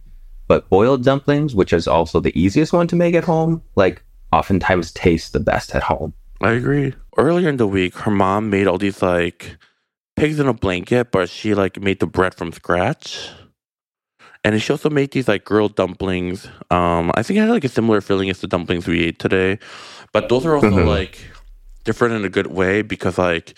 But 0.48 0.68
boiled 0.70 1.04
dumplings, 1.04 1.54
which 1.54 1.72
is 1.72 1.86
also 1.86 2.20
the 2.20 2.38
easiest 2.38 2.72
one 2.72 2.86
to 2.88 2.96
make 2.96 3.14
at 3.14 3.24
home, 3.24 3.62
like 3.76 4.02
oftentimes 4.32 4.92
taste 4.92 5.32
the 5.32 5.40
best 5.40 5.74
at 5.74 5.82
home. 5.82 6.12
i 6.40 6.52
agree 6.52 6.94
earlier 7.16 7.48
in 7.48 7.56
the 7.56 7.66
week 7.66 7.94
her 7.98 8.10
mom 8.10 8.50
made 8.50 8.66
all 8.66 8.78
these 8.78 9.02
like 9.02 9.56
pigs 10.16 10.38
in 10.38 10.46
a 10.46 10.52
blanket 10.54 11.10
but 11.10 11.28
she 11.28 11.54
like 11.54 11.80
made 11.80 11.98
the 12.00 12.06
bread 12.06 12.34
from 12.34 12.52
scratch 12.52 13.30
and 14.54 14.62
she 14.62 14.72
also 14.72 14.88
made 14.90 15.10
these 15.12 15.28
like 15.28 15.44
grilled 15.44 15.74
dumplings 15.76 16.46
um 16.70 17.10
i 17.14 17.22
think 17.22 17.36
it 17.36 17.40
had 17.40 17.50
like 17.50 17.64
a 17.64 17.68
similar 17.68 18.00
feeling 18.00 18.30
as 18.30 18.40
the 18.40 18.46
dumplings 18.46 18.86
we 18.86 19.04
ate 19.04 19.18
today 19.18 19.58
but 20.12 20.28
those 20.28 20.44
are 20.46 20.54
also 20.54 20.70
Mhm. 20.70 20.86
like 20.86 21.18
different 21.84 22.14
in 22.14 22.24
a 22.24 22.28
good 22.28 22.48
way 22.48 22.82
because 22.82 23.18
like 23.18 23.54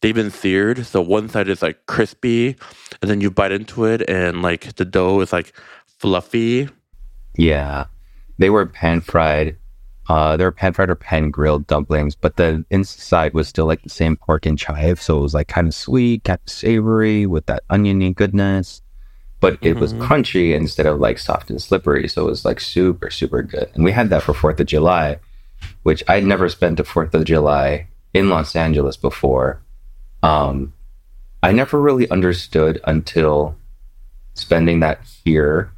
they've 0.00 0.14
been 0.14 0.30
seared 0.30 0.84
so 0.86 1.00
one 1.00 1.28
side 1.28 1.48
is 1.48 1.62
like 1.62 1.86
crispy 1.86 2.56
and 3.00 3.10
then 3.10 3.20
you 3.20 3.30
bite 3.30 3.52
into 3.52 3.84
it 3.84 4.08
and 4.08 4.42
like 4.42 4.74
the 4.76 4.84
dough 4.84 5.20
is 5.20 5.32
like 5.32 5.52
fluffy 5.86 6.68
Yeah. 7.36 7.86
They 8.38 8.50
were 8.50 8.66
pan 8.66 9.00
fried. 9.00 9.56
Uh, 10.08 10.36
they 10.36 10.44
were 10.44 10.52
pan 10.52 10.72
fried 10.72 10.90
or 10.90 10.94
pan 10.96 11.30
grilled 11.30 11.66
dumplings, 11.66 12.14
but 12.14 12.36
the 12.36 12.64
inside 12.70 13.32
was 13.32 13.48
still 13.48 13.64
like 13.66 13.82
the 13.82 13.88
same 13.88 14.16
pork 14.16 14.44
and 14.46 14.58
chive. 14.58 15.00
So 15.00 15.18
it 15.18 15.22
was 15.22 15.34
like 15.34 15.48
kind 15.48 15.66
of 15.66 15.74
sweet, 15.74 16.24
kind 16.24 16.38
of 16.44 16.50
savory 16.52 17.26
with 17.26 17.46
that 17.46 17.62
oniony 17.70 18.12
goodness. 18.12 18.82
But 19.40 19.58
it 19.60 19.76
was 19.76 19.92
Mhm. 19.92 20.06
crunchy 20.06 20.54
instead 20.54 20.86
of 20.86 21.00
like 21.00 21.18
soft 21.18 21.50
and 21.50 21.60
slippery. 21.60 22.08
So 22.08 22.22
it 22.26 22.30
was 22.30 22.44
like 22.44 22.60
super, 22.60 23.10
super 23.10 23.42
good. 23.42 23.68
And 23.74 23.84
we 23.84 23.92
had 23.92 24.08
that 24.10 24.22
for 24.22 24.32
4th 24.32 24.60
of 24.60 24.66
July, 24.66 25.18
which 25.82 26.02
I'd 26.08 26.24
never 26.24 26.48
spent 26.48 26.80
a 26.80 26.84
4th 26.84 27.14
of 27.14 27.24
July 27.24 27.88
in 28.14 28.30
Los 28.30 28.56
Angeles 28.56 28.96
before. 28.96 29.60
Um, 30.22 30.72
I 31.42 31.52
never 31.52 31.80
really 31.80 32.08
understood 32.10 32.80
until 32.84 33.56
spending 34.32 34.80
that 34.80 35.00
here 35.24 35.70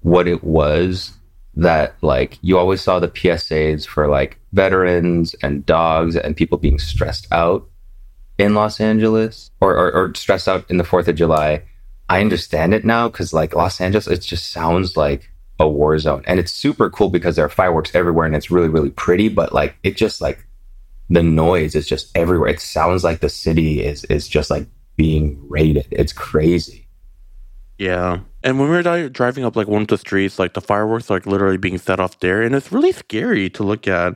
what 0.00 0.26
it 0.26 0.42
was 0.42 1.12
that 1.56 1.94
like 2.02 2.38
you 2.42 2.58
always 2.58 2.80
saw 2.80 2.98
the 2.98 3.08
PSAs 3.08 3.86
for 3.86 4.08
like 4.08 4.38
veterans 4.52 5.34
and 5.42 5.64
dogs 5.64 6.16
and 6.16 6.36
people 6.36 6.58
being 6.58 6.80
stressed 6.80 7.28
out 7.32 7.66
in 8.36 8.54
Los 8.54 8.80
Angeles 8.80 9.52
or, 9.60 9.76
or, 9.76 9.92
or 9.92 10.14
stressed 10.16 10.48
out 10.48 10.68
in 10.68 10.76
the 10.78 10.84
4th 10.84 11.06
of 11.06 11.14
July. 11.14 11.62
I 12.08 12.20
understand 12.20 12.74
it 12.74 12.84
now 12.84 13.08
because 13.08 13.32
like 13.32 13.54
Los 13.54 13.80
Angeles, 13.80 14.06
it 14.06 14.20
just 14.20 14.52
sounds 14.52 14.96
like 14.96 15.30
a 15.60 15.68
war 15.68 15.98
zone 15.98 16.24
and 16.26 16.40
it's 16.40 16.52
super 16.52 16.90
cool 16.90 17.08
because 17.08 17.36
there 17.36 17.44
are 17.44 17.50
fireworks 17.50 17.94
everywhere 17.94 18.26
and 18.26 18.34
it's 18.34 18.50
really, 18.50 18.68
really 18.68 18.90
pretty, 18.90 19.28
but 19.28 19.52
like 19.52 19.76
it 19.82 19.96
just 19.96 20.20
like 20.20 20.46
the 21.10 21.22
noise 21.22 21.74
is 21.74 21.86
just 21.86 22.16
everywhere. 22.16 22.48
It 22.48 22.60
sounds 22.60 23.04
like 23.04 23.20
the 23.20 23.28
city 23.28 23.84
is 23.84 24.04
is 24.04 24.28
just 24.28 24.50
like 24.50 24.66
being 24.96 25.38
raided. 25.48 25.86
It's 25.90 26.12
crazy. 26.12 26.88
Yeah. 27.78 28.20
And 28.42 28.58
when 28.58 28.68
we 28.68 28.76
were 28.76 28.82
di- 28.82 29.08
driving 29.08 29.44
up 29.44 29.56
like 29.56 29.68
one 29.68 29.82
of 29.82 29.88
the 29.88 29.98
streets, 29.98 30.38
like 30.38 30.54
the 30.54 30.60
fireworks 30.60 31.10
are 31.10 31.14
like 31.14 31.26
literally 31.26 31.56
being 31.56 31.78
set 31.78 32.00
off 32.00 32.20
there, 32.20 32.42
and 32.42 32.54
it's 32.54 32.72
really 32.72 32.92
scary 32.92 33.50
to 33.50 33.62
look 33.62 33.88
at. 33.88 34.14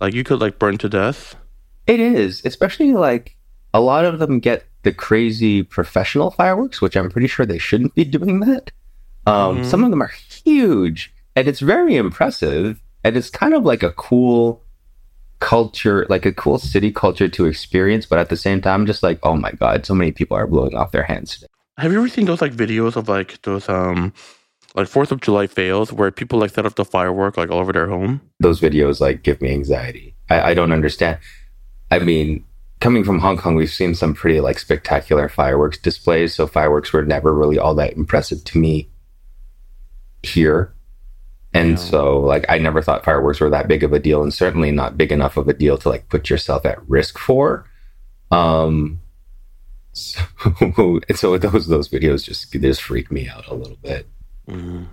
Like 0.00 0.14
you 0.14 0.24
could 0.24 0.40
like 0.40 0.58
burn 0.58 0.78
to 0.78 0.88
death. 0.88 1.36
It 1.86 2.00
is, 2.00 2.42
especially 2.44 2.92
like 2.92 3.36
a 3.74 3.80
lot 3.80 4.04
of 4.04 4.18
them 4.18 4.40
get 4.40 4.64
the 4.82 4.92
crazy 4.92 5.62
professional 5.62 6.30
fireworks, 6.30 6.80
which 6.80 6.96
I'm 6.96 7.10
pretty 7.10 7.26
sure 7.28 7.44
they 7.46 7.58
shouldn't 7.58 7.94
be 7.94 8.04
doing 8.04 8.40
that. 8.40 8.70
Um, 9.26 9.58
Mhm. 9.58 9.66
Some 9.66 9.84
of 9.84 9.90
them 9.90 10.02
are 10.02 10.12
huge, 10.44 11.12
and 11.36 11.46
it's 11.46 11.60
very 11.60 11.96
impressive, 11.96 12.80
and 13.04 13.16
it's 13.16 13.30
kind 13.30 13.54
of 13.54 13.64
like 13.64 13.82
a 13.82 13.92
cool 13.92 14.62
culture, 15.40 16.06
like 16.08 16.26
a 16.26 16.32
cool 16.32 16.58
city 16.58 16.90
culture 16.92 17.28
to 17.28 17.46
experience. 17.46 18.06
But 18.06 18.18
at 18.18 18.28
the 18.28 18.36
same 18.36 18.60
time, 18.60 18.86
just 18.86 19.02
like, 19.02 19.18
oh 19.22 19.36
my 19.36 19.52
god, 19.52 19.86
so 19.86 19.94
many 19.94 20.12
people 20.12 20.36
are 20.36 20.46
blowing 20.46 20.74
off 20.74 20.92
their 20.92 21.02
hands 21.02 21.34
today. 21.34 21.46
Have 21.78 21.92
you 21.92 21.98
ever 21.98 22.08
seen 22.08 22.26
those 22.26 22.42
like 22.42 22.52
videos 22.52 22.96
of 22.96 23.08
like 23.08 23.40
those 23.42 23.68
um 23.68 24.12
like 24.74 24.86
Fourth 24.86 25.10
of 25.12 25.20
July 25.20 25.46
fails 25.46 25.92
where 25.92 26.10
people 26.10 26.38
like 26.38 26.50
set 26.50 26.66
up 26.66 26.74
the 26.76 26.84
firework 26.84 27.36
like 27.36 27.50
all 27.50 27.58
over 27.58 27.72
their 27.72 27.88
home? 27.88 28.20
Those 28.38 28.60
videos 28.60 29.00
like 29.00 29.22
give 29.22 29.40
me 29.40 29.50
anxiety. 29.50 30.14
I, 30.28 30.50
I 30.50 30.54
don't 30.54 30.72
understand. 30.72 31.18
I 31.90 31.98
mean, 31.98 32.44
coming 32.80 33.04
from 33.04 33.18
Hong 33.18 33.36
Kong, 33.36 33.54
we've 33.54 33.70
seen 33.70 33.94
some 33.94 34.14
pretty 34.14 34.40
like 34.40 34.58
spectacular 34.58 35.28
fireworks 35.28 35.78
displays. 35.78 36.34
So 36.34 36.46
fireworks 36.46 36.92
were 36.92 37.04
never 37.04 37.32
really 37.34 37.58
all 37.58 37.74
that 37.76 37.94
impressive 37.94 38.42
to 38.44 38.58
me 38.58 38.88
here. 40.22 40.74
And 41.52 41.70
Yeah. 41.70 41.76
so 41.76 42.20
like 42.20 42.44
I 42.48 42.58
never 42.58 42.80
thought 42.82 43.04
fireworks 43.04 43.40
were 43.40 43.50
that 43.50 43.68
big 43.68 43.82
of 43.82 43.92
a 43.92 43.98
deal 43.98 44.22
and 44.22 44.32
certainly 44.32 44.70
not 44.70 44.96
big 44.96 45.12
enough 45.12 45.36
of 45.36 45.48
a 45.48 45.52
deal 45.52 45.76
to 45.78 45.88
like 45.88 46.08
put 46.08 46.30
yourself 46.30 46.64
at 46.64 46.78
risk 46.88 47.18
for. 47.18 47.66
Um 48.30 49.00
so, 49.92 50.20
so 51.14 51.36
those 51.38 51.66
those 51.66 51.88
videos 51.88 52.24
just 52.24 52.52
just 52.52 52.82
freak 52.82 53.10
me 53.10 53.28
out 53.28 53.46
a 53.48 53.54
little 53.54 53.76
bit. 53.82 54.06
Mm. 54.48 54.86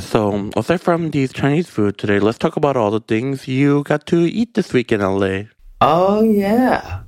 So 0.00 0.50
aside 0.56 0.80
from 0.80 1.10
these 1.10 1.32
Chinese 1.32 1.68
food 1.68 1.96
today, 1.98 2.18
let's 2.18 2.38
talk 2.38 2.56
about 2.56 2.76
all 2.76 2.90
the 2.90 3.00
things 3.00 3.46
you 3.46 3.82
got 3.84 4.06
to 4.06 4.16
eat 4.20 4.54
this 4.54 4.72
week 4.72 4.90
in 4.90 5.00
LA. 5.00 5.44
Oh 5.80 6.22
yeah. 6.22 7.02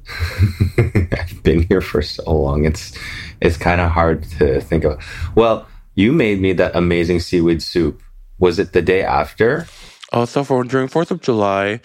I've 0.78 1.42
been 1.42 1.62
here 1.68 1.80
for 1.80 2.02
so 2.02 2.30
long. 2.32 2.64
It's 2.64 2.96
it's 3.40 3.56
kind 3.56 3.80
of 3.80 3.90
hard 3.90 4.24
to 4.38 4.60
think 4.60 4.84
of. 4.84 5.02
Well, 5.34 5.66
you 5.94 6.12
made 6.12 6.40
me 6.40 6.52
that 6.54 6.74
amazing 6.74 7.20
seaweed 7.20 7.62
soup. 7.62 8.02
Was 8.38 8.58
it 8.58 8.72
the 8.72 8.82
day 8.82 9.02
after? 9.02 9.66
Uh, 10.12 10.26
so 10.26 10.42
for 10.44 10.64
during 10.64 10.88
Fourth 10.88 11.10
of 11.10 11.20
July, 11.20 11.80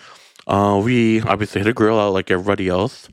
uh, 0.47 0.81
we 0.83 1.21
obviously 1.21 1.59
had 1.59 1.67
a 1.67 1.73
grill 1.73 1.99
out 1.99 2.13
like 2.13 2.31
everybody 2.31 2.67
else. 2.67 3.09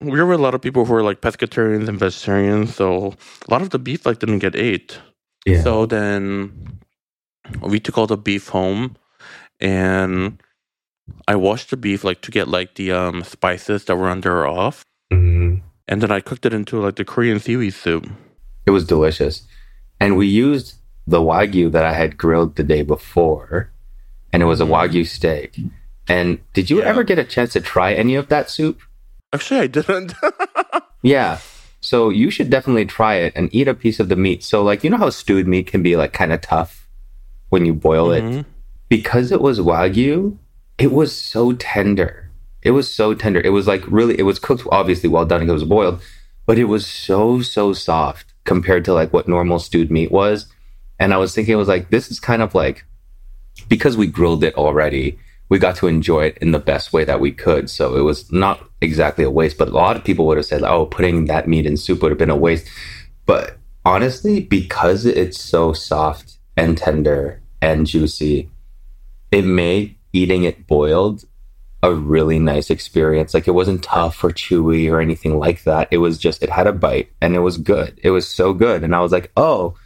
We 0.00 0.20
were 0.20 0.32
a 0.34 0.38
lot 0.38 0.54
of 0.54 0.60
people 0.60 0.84
who 0.84 0.92
were 0.92 1.02
like 1.02 1.22
pescatarians 1.22 1.88
and 1.88 1.98
vegetarians, 1.98 2.74
so 2.74 3.14
a 3.48 3.50
lot 3.50 3.62
of 3.62 3.70
the 3.70 3.78
beef 3.78 4.04
like 4.04 4.18
didn't 4.18 4.40
get 4.40 4.54
ate. 4.54 4.98
Yeah. 5.46 5.62
So 5.62 5.86
then 5.86 6.80
we 7.62 7.80
took 7.80 7.96
all 7.96 8.06
the 8.06 8.16
beef 8.18 8.48
home 8.48 8.96
and 9.60 10.40
I 11.28 11.36
washed 11.36 11.70
the 11.70 11.76
beef 11.76 12.04
like 12.04 12.20
to 12.22 12.30
get 12.30 12.48
like 12.48 12.74
the 12.74 12.92
um 12.92 13.22
spices 13.24 13.84
that 13.84 13.96
were 13.96 14.08
under 14.08 14.46
off. 14.46 14.82
Mhm. 15.12 15.62
And 15.88 16.02
then 16.02 16.10
I 16.10 16.20
cooked 16.20 16.46
it 16.46 16.52
into 16.54 16.80
like 16.80 16.96
the 16.96 17.04
Korean 17.04 17.38
seaweed 17.38 17.74
soup. 17.74 18.08
It 18.66 18.70
was 18.72 18.84
delicious. 18.86 19.42
And 20.00 20.16
we 20.16 20.26
used 20.26 20.74
the 21.06 21.20
wagyu 21.20 21.70
that 21.70 21.84
I 21.84 21.92
had 21.92 22.16
grilled 22.18 22.56
the 22.56 22.64
day 22.64 22.82
before, 22.82 23.70
and 24.32 24.42
it 24.42 24.46
was 24.46 24.60
a 24.60 24.64
Mhm. 24.64 24.70
wagyu 24.74 25.06
steak. 25.06 25.56
And 26.08 26.38
did 26.54 26.70
you 26.70 26.78
Yeah. 26.80 26.86
ever 26.90 27.04
get 27.04 27.18
a 27.18 27.24
chance 27.24 27.52
to 27.52 27.60
try 27.60 27.92
any 27.94 28.14
of 28.16 28.28
that 28.28 28.50
soup? 28.50 28.80
Actually 29.32 29.60
I 29.60 29.66
didn't. 29.68 30.14
Yeah. 31.02 31.38
So 31.80 32.08
you 32.10 32.30
should 32.32 32.50
definitely 32.50 32.84
try 32.86 33.14
it 33.16 33.32
and 33.36 33.48
eat 33.54 33.68
a 33.68 33.74
piece 33.74 34.00
of 34.00 34.08
the 34.08 34.16
meat. 34.16 34.42
So 34.42 34.64
like 34.64 34.82
you 34.82 34.90
know 34.90 34.96
how 34.96 35.10
stewed 35.10 35.46
meat 35.46 35.68
can 35.68 35.82
be 35.82 35.94
like 35.94 36.12
kind 36.12 36.32
of 36.32 36.40
tough 36.40 36.88
when 37.50 37.64
you 37.64 37.74
boil 37.74 38.10
it? 38.10 38.24
Mhm. 38.24 38.44
because 38.88 39.30
it 39.32 39.40
was 39.40 39.58
wagyu, 39.60 40.36
it 40.78 40.92
was 40.92 41.16
so 41.16 41.52
tender. 41.52 42.30
It 42.62 42.72
was 42.72 42.92
so 42.92 43.14
tender. 43.14 43.40
It 43.40 43.50
was 43.50 43.66
like 43.66 43.82
really, 43.86 44.18
it 44.18 44.24
was 44.24 44.38
cooked 44.38 44.66
obviously 44.70 45.08
well 45.08 45.24
done. 45.24 45.48
It 45.48 45.52
was 45.52 45.64
boiled, 45.64 46.02
but 46.46 46.58
it 46.58 46.64
was 46.64 46.86
so 46.86 47.40
so 47.40 47.72
soft 47.72 48.32
compared 48.44 48.84
to 48.84 48.92
like 48.92 49.12
what 49.12 49.28
normal 49.28 49.58
stewed 49.58 49.90
meat 49.90 50.10
was. 50.10 50.46
And 50.98 51.12
I 51.12 51.18
was 51.18 51.34
thinking, 51.34 51.54
it 51.54 51.58
was 51.58 51.68
like 51.68 51.90
this 51.90 52.10
is 52.10 52.20
kind 52.20 52.42
of 52.42 52.54
like 52.54 52.84
because 53.68 53.96
we 53.96 54.06
grilled 54.06 54.44
it 54.44 54.54
already. 54.56 55.18
We 55.48 55.58
got 55.60 55.76
to 55.76 55.86
enjoy 55.86 56.24
it 56.24 56.38
in 56.38 56.50
the 56.50 56.58
best 56.58 56.92
way 56.92 57.04
that 57.04 57.20
we 57.20 57.30
could. 57.30 57.70
So 57.70 57.96
it 57.96 58.00
was 58.00 58.30
not 58.32 58.68
exactly 58.80 59.24
a 59.24 59.30
waste, 59.30 59.58
but 59.58 59.68
a 59.68 59.72
lot 59.72 59.96
of 59.96 60.04
people 60.04 60.26
would 60.26 60.36
have 60.36 60.46
said, 60.46 60.62
"Oh, 60.62 60.86
putting 60.86 61.26
that 61.26 61.48
meat 61.48 61.66
in 61.66 61.76
soup 61.76 62.02
would 62.02 62.10
have 62.10 62.18
been 62.18 62.30
a 62.30 62.36
waste." 62.36 62.68
But 63.26 63.58
honestly, 63.84 64.40
because 64.40 65.06
it's 65.06 65.40
so 65.40 65.72
soft 65.72 66.38
and 66.56 66.76
tender 66.76 67.40
and 67.62 67.86
juicy, 67.86 68.50
it 69.30 69.44
made 69.44 69.95
eating 70.16 70.44
it 70.44 70.66
boiled 70.66 71.24
a 71.82 71.92
really 71.92 72.38
nice 72.38 72.70
experience. 72.70 73.34
Like 73.34 73.46
it 73.46 73.52
wasn't 73.52 73.82
tough 73.82 74.24
or 74.24 74.30
chewy 74.30 74.90
or 74.90 75.00
anything 75.00 75.38
like 75.38 75.62
that. 75.64 75.88
It 75.90 75.98
was 75.98 76.18
just 76.18 76.42
it 76.42 76.50
had 76.50 76.66
a 76.66 76.72
bite 76.72 77.10
and 77.20 77.34
it 77.34 77.40
was 77.40 77.58
good. 77.58 78.00
It 78.02 78.10
was 78.10 78.26
so 78.26 78.52
good. 78.52 78.82
And 78.82 78.94
I 78.94 79.00
was 79.00 79.12
like, 79.12 79.30
oh, 79.36 79.76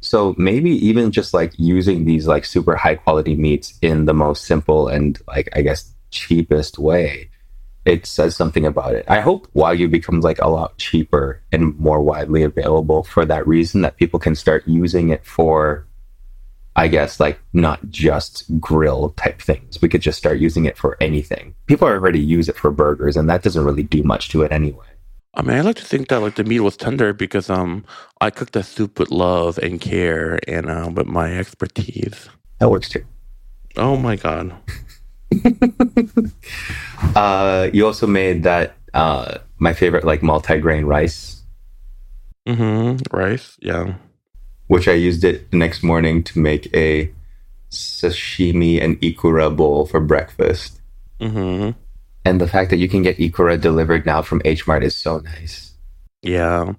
so 0.00 0.34
maybe 0.36 0.70
even 0.86 1.10
just 1.10 1.32
like 1.32 1.52
using 1.56 2.04
these 2.04 2.26
like 2.26 2.44
super 2.44 2.76
high 2.76 2.96
quality 2.96 3.34
meats 3.34 3.78
in 3.82 4.04
the 4.04 4.14
most 4.14 4.44
simple 4.44 4.88
and 4.88 5.18
like 5.26 5.48
I 5.54 5.62
guess 5.62 5.92
cheapest 6.10 6.78
way. 6.78 7.30
It 7.84 8.04
says 8.04 8.36
something 8.36 8.66
about 8.66 8.94
it. 8.94 9.06
I 9.08 9.20
hope 9.20 9.50
Wagyu 9.54 9.90
becomes 9.90 10.22
like 10.22 10.40
a 10.42 10.48
lot 10.48 10.76
cheaper 10.76 11.42
and 11.50 11.78
more 11.78 12.02
widely 12.02 12.42
available 12.42 13.02
for 13.02 13.24
that 13.24 13.46
reason 13.46 13.80
that 13.80 13.96
people 13.96 14.20
can 14.20 14.34
start 14.34 14.68
using 14.68 15.08
it 15.08 15.24
for 15.24 15.87
I 16.78 16.88
guess 16.88 17.18
like 17.20 17.40
not 17.52 17.80
just 17.90 18.44
grill 18.60 19.10
type 19.10 19.42
things. 19.42 19.82
We 19.82 19.88
could 19.88 20.00
just 20.00 20.18
start 20.18 20.38
using 20.38 20.64
it 20.64 20.78
for 20.78 20.96
anything. 21.00 21.54
People 21.66 21.88
already 21.88 22.20
use 22.20 22.48
it 22.48 22.56
for 22.56 22.70
burgers, 22.70 23.16
and 23.16 23.28
that 23.28 23.42
doesn't 23.42 23.64
really 23.64 23.82
do 23.82 24.02
much 24.04 24.28
to 24.30 24.42
it 24.42 24.52
anyway. 24.52 24.86
I 25.34 25.42
mean, 25.42 25.56
I 25.56 25.62
like 25.62 25.76
to 25.76 25.84
think 25.84 26.08
that 26.08 26.20
like 26.22 26.36
the 26.36 26.44
meat 26.44 26.60
was 26.60 26.76
tender 26.76 27.12
because 27.12 27.50
um 27.50 27.84
I 28.20 28.30
cooked 28.30 28.52
the 28.54 28.62
soup 28.62 28.98
with 29.00 29.10
love 29.10 29.58
and 29.58 29.80
care 29.80 30.38
and 30.48 30.70
um 30.70 30.94
with 30.94 31.06
my 31.08 31.36
expertise. 31.36 32.28
That 32.60 32.70
works 32.70 32.88
too. 32.88 33.04
Oh 33.76 33.96
my 33.96 34.16
god! 34.16 34.54
Uh, 37.14 37.70
you 37.72 37.86
also 37.86 38.06
made 38.06 38.42
that 38.44 38.74
uh, 38.94 39.38
my 39.58 39.72
favorite 39.72 40.04
like 40.04 40.22
multi-grain 40.22 40.84
rice, 40.84 41.42
Mm-hmm. 42.48 43.16
Rice, 43.16 43.56
yeah. 43.60 43.94
Which 44.68 44.86
I 44.88 44.92
used 44.92 45.24
it 45.24 45.50
the 45.50 45.56
next 45.56 45.82
morning 45.82 46.22
to 46.24 46.38
make 46.38 46.72
a 46.74 47.12
sashimi 47.70 48.82
and 48.82 49.00
ikura 49.00 49.54
bowl 49.54 49.84
for 49.86 50.00
breakfast. 50.00 50.80
Mm-hmm. 51.20 51.72
And 52.24 52.40
the 52.40 52.48
fact 52.48 52.70
that 52.70 52.76
you 52.76 52.88
can 52.88 53.02
get 53.02 53.18
ikura 53.18 53.60
delivered 53.60 54.06
now 54.06 54.22
from 54.22 54.40
H 54.44 54.66
Mart 54.66 54.84
is 54.84 54.96
so 54.96 55.18
nice. 55.18 55.74
Yeah. 56.22 56.74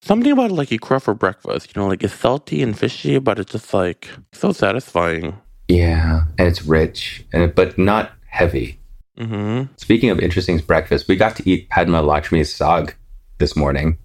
Something 0.00 0.32
about 0.32 0.50
like 0.50 0.70
ikura 0.70 1.00
for 1.00 1.14
breakfast, 1.14 1.74
you 1.74 1.80
know, 1.80 1.86
like 1.86 2.02
it's 2.02 2.14
salty 2.14 2.62
and 2.62 2.76
fishy, 2.76 3.18
but 3.18 3.38
it's 3.38 3.52
just 3.52 3.72
like 3.72 4.08
so 4.32 4.52
satisfying. 4.52 5.38
Yeah, 5.68 6.24
and 6.38 6.48
it's 6.48 6.64
rich, 6.64 7.24
and 7.32 7.54
but 7.54 7.78
not 7.78 8.10
heavy. 8.26 8.80
Mm-hmm. 9.18 9.72
Speaking 9.76 10.10
of 10.10 10.18
interesting 10.18 10.58
breakfast, 10.58 11.06
we 11.06 11.16
got 11.16 11.36
to 11.36 11.48
eat 11.48 11.68
Padma 11.68 12.02
Lakshmi's 12.02 12.52
saag 12.52 12.94
this 13.38 13.54
morning, 13.54 13.96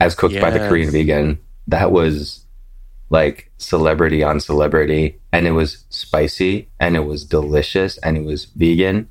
as 0.00 0.14
cooked 0.14 0.40
by 0.40 0.50
the 0.50 0.58
Korean 0.58 0.90
vegan. 0.90 1.38
That 1.68 1.92
was 1.92 2.43
like 3.10 3.50
celebrity 3.58 4.22
on 4.22 4.40
celebrity, 4.40 5.20
and 5.32 5.46
it 5.46 5.52
was 5.52 5.84
spicy, 5.90 6.68
and 6.80 6.96
it 6.96 7.06
was 7.06 7.24
delicious, 7.24 7.98
and 7.98 8.16
it 8.16 8.24
was 8.24 8.46
vegan. 8.46 9.08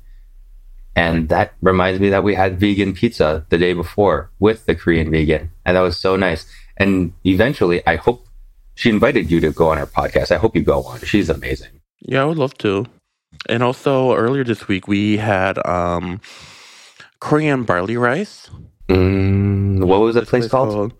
And 0.96 1.28
that 1.28 1.54
reminds 1.60 2.00
me 2.00 2.08
that 2.10 2.22
we 2.22 2.34
had 2.34 2.60
vegan 2.60 2.94
pizza 2.94 3.44
the 3.48 3.58
day 3.58 3.72
before 3.72 4.30
with 4.38 4.66
the 4.66 4.74
Korean 4.74 5.10
vegan, 5.10 5.50
and 5.64 5.76
that 5.76 5.80
was 5.80 5.98
so 5.98 6.16
nice. 6.16 6.46
And 6.76 7.12
eventually, 7.24 7.84
I 7.86 7.96
hope 7.96 8.26
she 8.74 8.90
invited 8.90 9.30
you 9.30 9.40
to 9.40 9.50
go 9.50 9.70
on 9.70 9.78
her 9.78 9.86
podcast. 9.86 10.30
I 10.30 10.36
hope 10.36 10.54
you 10.56 10.62
go 10.62 10.82
on. 10.82 11.00
She's 11.00 11.30
amazing. 11.30 11.80
Yeah, 12.00 12.22
I 12.22 12.24
would 12.24 12.38
love 12.38 12.54
to. 12.58 12.86
And 13.48 13.62
also 13.62 14.14
earlier 14.14 14.44
this 14.44 14.68
week 14.68 14.86
we 14.86 15.16
had 15.16 15.64
um 15.66 16.20
Korean 17.20 17.64
barley 17.64 17.96
rice. 17.96 18.50
Mm, 18.88 19.84
what 19.84 20.00
was 20.00 20.14
the 20.14 20.22
place 20.22 20.48
called? 20.48 20.92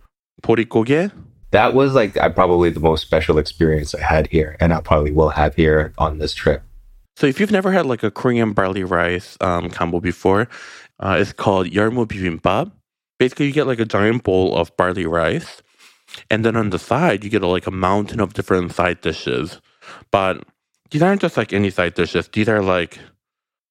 Porikoge. 0.43 1.13
That 1.55 1.73
was 1.73 1.95
like 1.95 2.17
I 2.17 2.29
probably 2.31 2.71
the 2.71 2.81
most 2.81 3.03
special 3.03 3.39
experience 3.39 3.95
I 3.95 4.01
had 4.01 4.27
here, 4.27 4.57
and 4.59 4.75
I 4.75 4.81
probably 4.81 5.13
will 5.13 5.29
have 5.31 5.55
here 5.55 5.93
on 5.99 6.19
this 6.19 6.35
trip. 6.35 6.63
So 7.17 7.29
if 7.29 7.39
you've 7.39 7.53
never 7.53 7.71
had 7.71 7.87
like 7.87 8.03
a 8.03 8.11
Korean 8.11 8.53
barley 8.53 8.83
rice 8.83 9.39
um, 9.41 9.71
combo 9.71 10.01
before, 10.01 10.49
uh, 10.99 11.17
it's 11.21 11.33
called 11.33 11.69
yarmu 11.69 12.07
bibimbap. 12.07 12.73
Basically, 13.21 13.47
you 13.47 13.53
get 13.53 13.69
like 13.69 13.79
a 13.79 13.85
giant 13.85 14.25
bowl 14.25 14.57
of 14.57 14.77
barley 14.77 15.07
rice, 15.07 15.63
and 16.29 16.45
then 16.45 16.57
on 16.57 16.71
the 16.71 16.79
side 16.79 17.23
you 17.23 17.31
get 17.31 17.45
a, 17.45 17.47
like 17.47 17.69
a 17.69 17.71
mountain 17.71 18.19
of 18.19 18.35
different 18.35 18.73
side 18.73 19.01
dishes. 19.01 19.61
But 20.11 20.43
these 20.91 21.03
aren't 21.03 21.21
just 21.21 21.37
like 21.37 21.53
any 21.53 21.71
side 21.71 21.95
dishes. 21.95 22.27
These 22.33 22.49
are 22.49 22.63
like, 22.63 22.99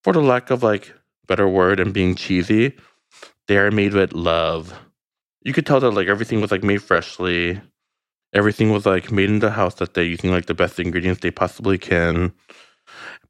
for 0.06 0.13
the 0.13 0.22
lack 0.22 0.52
of 0.52 0.63
like 0.63 0.94
better 1.28 1.50
word, 1.50 1.82
and 1.82 1.94
being 1.94 2.16
cheesy, 2.16 2.78
they're 3.50 3.72
made 3.72 3.94
with 3.94 4.13
love. 4.13 4.74
You 5.44 5.52
could 5.52 5.66
tell 5.66 5.82
that 5.82 5.92
like 5.92 6.08
everything 6.08 6.40
was 6.40 6.52
like 6.52 6.63
made 6.63 6.82
freshly. 6.82 7.60
Everything 8.34 8.72
was 8.72 8.86
like 8.86 9.12
made 9.12 9.30
in 9.30 9.40
the 9.40 9.52
house 9.52 9.75
that 9.75 9.94
they're 9.94 10.04
using 10.04 10.32
like 10.32 10.48
the 10.48 10.54
best 10.54 10.80
ingredients 10.80 11.22
they 11.22 11.32
possibly 11.32 11.78
can. 11.78 12.34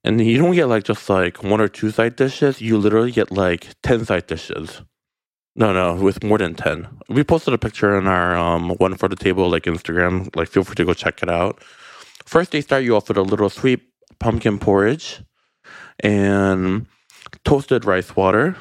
And 0.04 0.22
you 0.26 0.38
don't 0.38 0.54
get 0.56 0.68
like 0.68 0.84
just 0.84 1.10
like 1.10 1.44
one 1.44 1.62
or 1.62 1.68
two 1.68 1.92
side 1.92 2.16
dishes. 2.16 2.62
You 2.62 2.78
literally 2.78 3.12
get 3.12 3.32
like 3.32 3.68
10 3.84 4.06
side 4.06 4.28
dishes. 4.28 4.82
No, 5.56 5.72
no, 5.72 5.96
with 5.96 6.24
more 6.24 6.40
than 6.40 6.56
10. 6.56 6.88
We 7.10 7.24
posted 7.24 7.54
a 7.54 7.60
picture 7.60 7.96
on 7.96 8.08
our 8.08 8.36
um, 8.36 8.72
one 8.78 8.96
for 8.96 9.08
the 9.08 9.16
table 9.16 9.50
like 9.50 9.64
Instagram. 9.64 10.36
Like, 10.36 10.50
feel 10.50 10.64
free 10.64 10.76
to 10.76 10.86
go 10.86 10.94
check 10.94 11.22
it 11.22 11.30
out. 11.30 11.62
First, 12.26 12.52
they 12.52 12.62
start 12.62 12.84
you 12.84 12.96
off 12.96 13.08
with 13.08 13.18
a 13.18 13.22
little 13.22 13.50
sweet 13.50 13.82
pumpkin 14.20 14.58
porridge 14.58 15.22
and 16.00 16.88
toasted 17.46 17.86
rice 17.86 18.16
water 18.16 18.56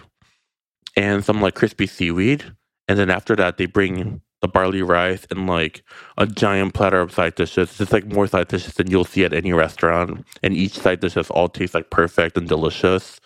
and 0.97 1.25
some 1.25 1.41
like 1.41 1.55
crispy 1.55 1.87
seaweed. 1.87 2.45
And 2.89 2.99
then 2.99 3.11
after 3.11 3.35
that, 3.37 3.57
they 3.57 3.67
bring 3.67 4.21
the 4.43 4.49
barley 4.49 4.83
rice 4.83 5.27
and 5.31 5.47
like 5.47 5.85
a 6.19 6.27
giant 6.27 6.75
platter 6.75 7.01
of 7.01 7.13
side 7.13 7.37
dishes. 7.37 7.81
It's 7.81 7.93
like 7.93 8.07
more 8.07 8.27
side 8.27 8.49
dishes 8.49 8.75
than 8.75 8.91
you'll 8.91 9.05
see 9.05 9.25
at 9.25 9.33
any 9.33 9.53
restaurant. 9.53 10.27
And 10.43 10.55
each 10.55 10.79
side 10.79 11.01
dishes 11.01 11.31
all 11.31 11.49
taste 11.49 11.75
like 11.75 11.91
perfect 11.91 12.37
and 12.37 12.49
delicious. 12.49 13.21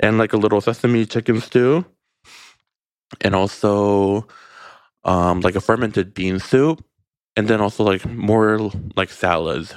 And 0.00 0.18
like 0.18 0.32
a 0.32 0.38
little 0.38 0.60
sesame 0.60 1.06
chicken 1.06 1.40
stew. 1.40 1.84
And 3.20 3.34
also 3.34 4.26
um, 5.04 5.40
like 5.40 5.56
a 5.56 5.60
fermented 5.60 6.14
bean 6.14 6.40
soup. 6.40 6.84
And 7.36 7.48
then 7.48 7.60
also 7.60 7.84
like 7.84 8.06
more 8.06 8.70
like 8.96 9.10
salads. 9.10 9.74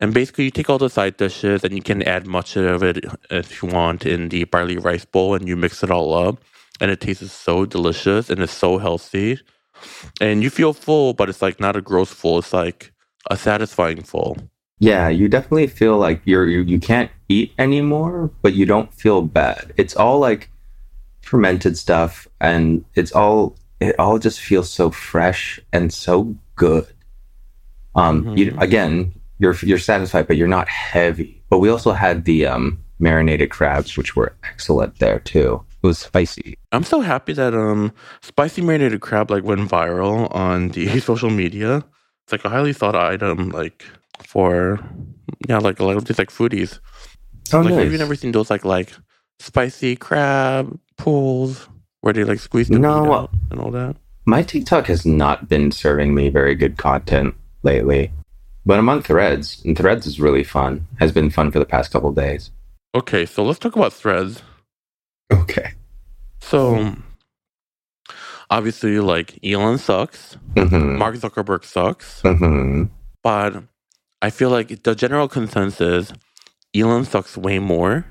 And 0.00 0.14
basically, 0.14 0.44
you 0.44 0.50
take 0.50 0.70
all 0.70 0.78
the 0.78 0.90
side 0.90 1.16
dishes 1.16 1.64
and 1.64 1.74
you 1.74 1.82
can 1.82 2.02
add 2.02 2.26
much 2.26 2.56
of 2.56 2.82
it 2.82 3.04
if 3.30 3.62
you 3.62 3.68
want 3.68 4.06
in 4.06 4.28
the 4.28 4.44
barley 4.44 4.78
rice 4.78 5.06
bowl 5.06 5.34
and 5.34 5.48
you 5.48 5.56
mix 5.56 5.82
it 5.82 5.90
all 5.90 6.14
up. 6.14 6.42
And 6.80 6.90
it 6.90 7.00
tastes 7.00 7.32
so 7.32 7.66
delicious 7.66 8.30
and 8.30 8.40
it's 8.40 8.52
so 8.52 8.78
healthy. 8.78 9.40
And 10.20 10.42
you 10.42 10.50
feel 10.50 10.72
full, 10.72 11.14
but 11.14 11.28
it's 11.28 11.42
like 11.42 11.60
not 11.60 11.76
a 11.76 11.80
gross 11.80 12.12
full. 12.12 12.38
It's 12.38 12.52
like 12.52 12.92
a 13.30 13.36
satisfying 13.36 14.02
full. 14.02 14.36
Yeah, 14.78 15.08
you 15.08 15.28
definitely 15.28 15.68
feel 15.68 15.96
like 15.96 16.20
you're 16.24 16.46
you, 16.46 16.60
you 16.62 16.78
can't 16.78 17.10
eat 17.28 17.52
anymore, 17.58 18.30
but 18.42 18.54
you 18.54 18.66
don't 18.66 18.92
feel 18.92 19.22
bad. 19.22 19.72
It's 19.76 19.96
all 19.96 20.18
like 20.18 20.50
fermented 21.22 21.76
stuff 21.76 22.28
and 22.40 22.84
it's 22.94 23.12
all 23.12 23.56
it 23.80 23.98
all 23.98 24.18
just 24.18 24.40
feels 24.40 24.70
so 24.70 24.90
fresh 24.90 25.58
and 25.72 25.92
so 25.92 26.36
good. 26.56 26.86
Um 27.94 28.24
mm-hmm. 28.24 28.36
you, 28.36 28.56
again, 28.58 29.12
you're 29.38 29.54
you're 29.62 29.78
satisfied, 29.78 30.26
but 30.26 30.36
you're 30.36 30.48
not 30.48 30.68
heavy. 30.68 31.42
But 31.50 31.58
we 31.58 31.68
also 31.68 31.92
had 31.92 32.24
the 32.24 32.46
um, 32.46 32.82
marinated 32.98 33.50
crabs, 33.50 33.96
which 33.96 34.16
were 34.16 34.34
excellent 34.44 34.98
there 34.98 35.20
too. 35.20 35.64
It 35.86 35.94
was 35.94 35.98
spicy. 35.98 36.58
I'm 36.72 36.82
so 36.82 37.00
happy 37.00 37.32
that 37.34 37.54
um 37.54 37.92
spicy 38.20 38.60
marinated 38.60 39.00
crab 39.00 39.30
like 39.30 39.44
went 39.44 39.70
viral 39.70 40.34
on 40.34 40.70
the 40.70 40.98
social 41.10 41.30
media. 41.30 41.84
It's 42.24 42.32
like 42.32 42.44
a 42.44 42.48
highly 42.48 42.72
thought 42.72 42.96
item, 42.96 43.50
like 43.50 43.84
for 44.24 44.80
yeah, 45.48 45.58
like 45.58 45.78
a 45.78 45.84
lot 45.84 45.96
of 45.96 46.06
these 46.06 46.18
like 46.18 46.30
foodies. 46.30 46.80
Oh, 47.52 47.60
like 47.60 47.74
nice. 47.74 47.84
have 47.84 47.92
you 47.92 47.98
never 47.98 48.16
seen 48.16 48.32
those 48.32 48.50
like 48.50 48.64
like 48.64 48.92
spicy 49.38 49.94
crab 49.94 50.76
pools 50.98 51.68
where 52.00 52.12
they 52.12 52.24
like 52.24 52.40
squeeze 52.40 52.66
the 52.66 52.80
no, 52.80 53.04
meat 53.04 53.10
out 53.12 53.30
and 53.52 53.60
all 53.60 53.70
that? 53.70 53.94
My 54.24 54.42
TikTok 54.42 54.86
has 54.86 55.06
not 55.06 55.48
been 55.48 55.70
serving 55.70 56.16
me 56.16 56.30
very 56.30 56.56
good 56.56 56.78
content 56.78 57.36
lately. 57.62 58.10
But 58.64 58.80
I'm 58.80 58.88
on 58.88 59.02
Threads, 59.04 59.62
and 59.64 59.78
Threads 59.78 60.04
is 60.08 60.18
really 60.18 60.42
fun. 60.42 60.88
Has 60.98 61.12
been 61.12 61.30
fun 61.30 61.52
for 61.52 61.60
the 61.60 61.64
past 61.64 61.92
couple 61.92 62.10
days. 62.10 62.50
Okay, 62.92 63.24
so 63.24 63.44
let's 63.44 63.60
talk 63.60 63.76
about 63.76 63.92
Threads. 63.92 64.42
Okay. 65.32 65.75
So 66.48 66.94
obviously, 68.50 69.00
like 69.00 69.38
Elon 69.44 69.78
sucks, 69.78 70.36
mm-hmm. 70.54 70.98
Mark 70.98 71.16
Zuckerberg 71.16 71.64
sucks, 71.64 72.22
mm-hmm. 72.22 72.84
but 73.22 73.64
I 74.22 74.30
feel 74.30 74.50
like 74.50 74.82
the 74.84 74.94
general 74.94 75.28
consensus 75.28 76.12
Elon 76.74 77.04
sucks 77.04 77.36
way 77.36 77.58
more, 77.58 78.06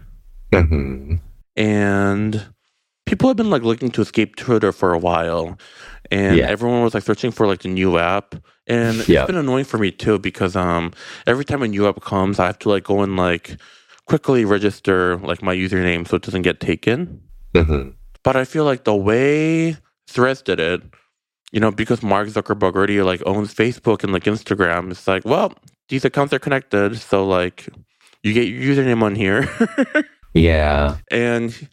mm-hmm. 0.51 1.15
and 1.55 2.45
people 3.05 3.29
have 3.29 3.38
been 3.38 3.49
like 3.49 3.63
looking 3.63 3.91
to 3.91 4.01
escape 4.01 4.36
Twitter 4.36 4.71
for 4.71 4.93
a 4.93 4.99
while, 4.99 5.57
and 6.12 6.38
yeah. 6.38 6.45
everyone 6.45 6.83
was 6.83 6.93
like 6.93 7.03
searching 7.03 7.31
for 7.31 7.47
like 7.47 7.62
the 7.62 7.69
new 7.69 7.97
app 7.97 8.36
and 8.67 8.97
it's 8.99 9.07
been 9.27 9.36
annoying 9.36 9.63
for 9.65 9.77
me 9.77 9.91
too 9.91 10.17
because 10.19 10.55
um 10.55 10.91
every 11.27 11.45
time 11.45 11.62
a 11.62 11.67
new 11.67 11.88
app 11.88 12.01
comes 12.01 12.39
i 12.39 12.45
have 12.45 12.57
to 12.60 12.69
like 12.69 12.83
go 12.83 13.01
and 13.01 13.15
like 13.15 13.57
quickly 14.05 14.45
register 14.45 15.17
like 15.17 15.41
my 15.41 15.55
username 15.55 16.07
so 16.07 16.15
it 16.15 16.21
doesn't 16.23 16.41
get 16.41 16.60
taken 16.60 17.21
mm-hmm. 17.53 17.89
But 18.25 18.35
i 18.35 18.43
feel 18.43 18.65
like 18.65 18.83
the 18.83 18.95
way 18.95 19.77
threads 20.07 20.41
did 20.41 20.59
it 20.59 20.81
you 21.53 21.59
know 21.61 21.71
because 21.71 22.03
mark 22.03 22.27
zuckerberg 22.27 22.75
already 22.75 23.01
like 23.01 23.23
owns 23.25 23.53
facebook 23.53 24.03
and 24.03 24.11
like 24.11 24.25
instagram 24.25 24.91
it's 24.91 25.07
like 25.07 25.23
well 25.23 25.53
these 25.88 26.03
accounts 26.03 26.33
are 26.33 26.39
connected 26.39 26.97
so 26.97 27.25
like 27.25 27.69
you 28.23 28.33
get 28.33 28.49
your 28.49 28.75
username 28.75 29.01
on 29.01 29.15
here 29.15 29.47
yeah 30.33 30.97
and 31.09 31.69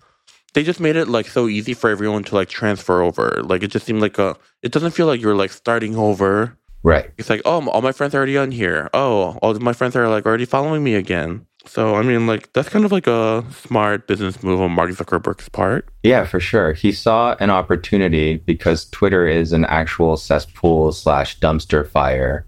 they 0.54 0.62
just 0.62 0.80
made 0.80 0.96
it 0.96 1.08
like 1.08 1.26
so 1.26 1.48
easy 1.48 1.74
for 1.74 1.90
everyone 1.90 2.24
to 2.24 2.34
like 2.34 2.48
transfer 2.48 3.02
over. 3.02 3.40
Like 3.42 3.62
it 3.62 3.68
just 3.68 3.86
seemed 3.86 4.00
like 4.02 4.18
a. 4.18 4.36
It 4.62 4.72
doesn't 4.72 4.90
feel 4.92 5.06
like 5.06 5.20
you're 5.20 5.34
like 5.34 5.50
starting 5.50 5.96
over. 5.96 6.58
Right. 6.82 7.10
It's 7.16 7.30
like 7.30 7.42
oh, 7.44 7.66
all 7.68 7.82
my 7.82 7.92
friends 7.92 8.14
are 8.14 8.18
already 8.18 8.36
on 8.36 8.50
here. 8.50 8.90
Oh, 8.92 9.38
all 9.42 9.54
my 9.54 9.72
friends 9.72 9.96
are 9.96 10.08
like 10.08 10.26
already 10.26 10.44
following 10.44 10.84
me 10.84 10.94
again. 10.94 11.46
So 11.66 11.94
I 11.94 12.02
mean, 12.02 12.26
like 12.26 12.52
that's 12.52 12.68
kind 12.68 12.84
of 12.84 12.92
like 12.92 13.06
a 13.06 13.44
smart 13.50 14.06
business 14.06 14.42
move 14.42 14.60
on 14.60 14.72
Mark 14.72 14.90
Zuckerberg's 14.90 15.48
part. 15.48 15.88
Yeah, 16.02 16.24
for 16.24 16.40
sure. 16.40 16.72
He 16.72 16.92
saw 16.92 17.36
an 17.40 17.50
opportunity 17.50 18.36
because 18.36 18.88
Twitter 18.90 19.26
is 19.26 19.52
an 19.52 19.64
actual 19.64 20.16
cesspool 20.16 20.92
slash 20.92 21.38
dumpster 21.40 21.88
fire, 21.88 22.46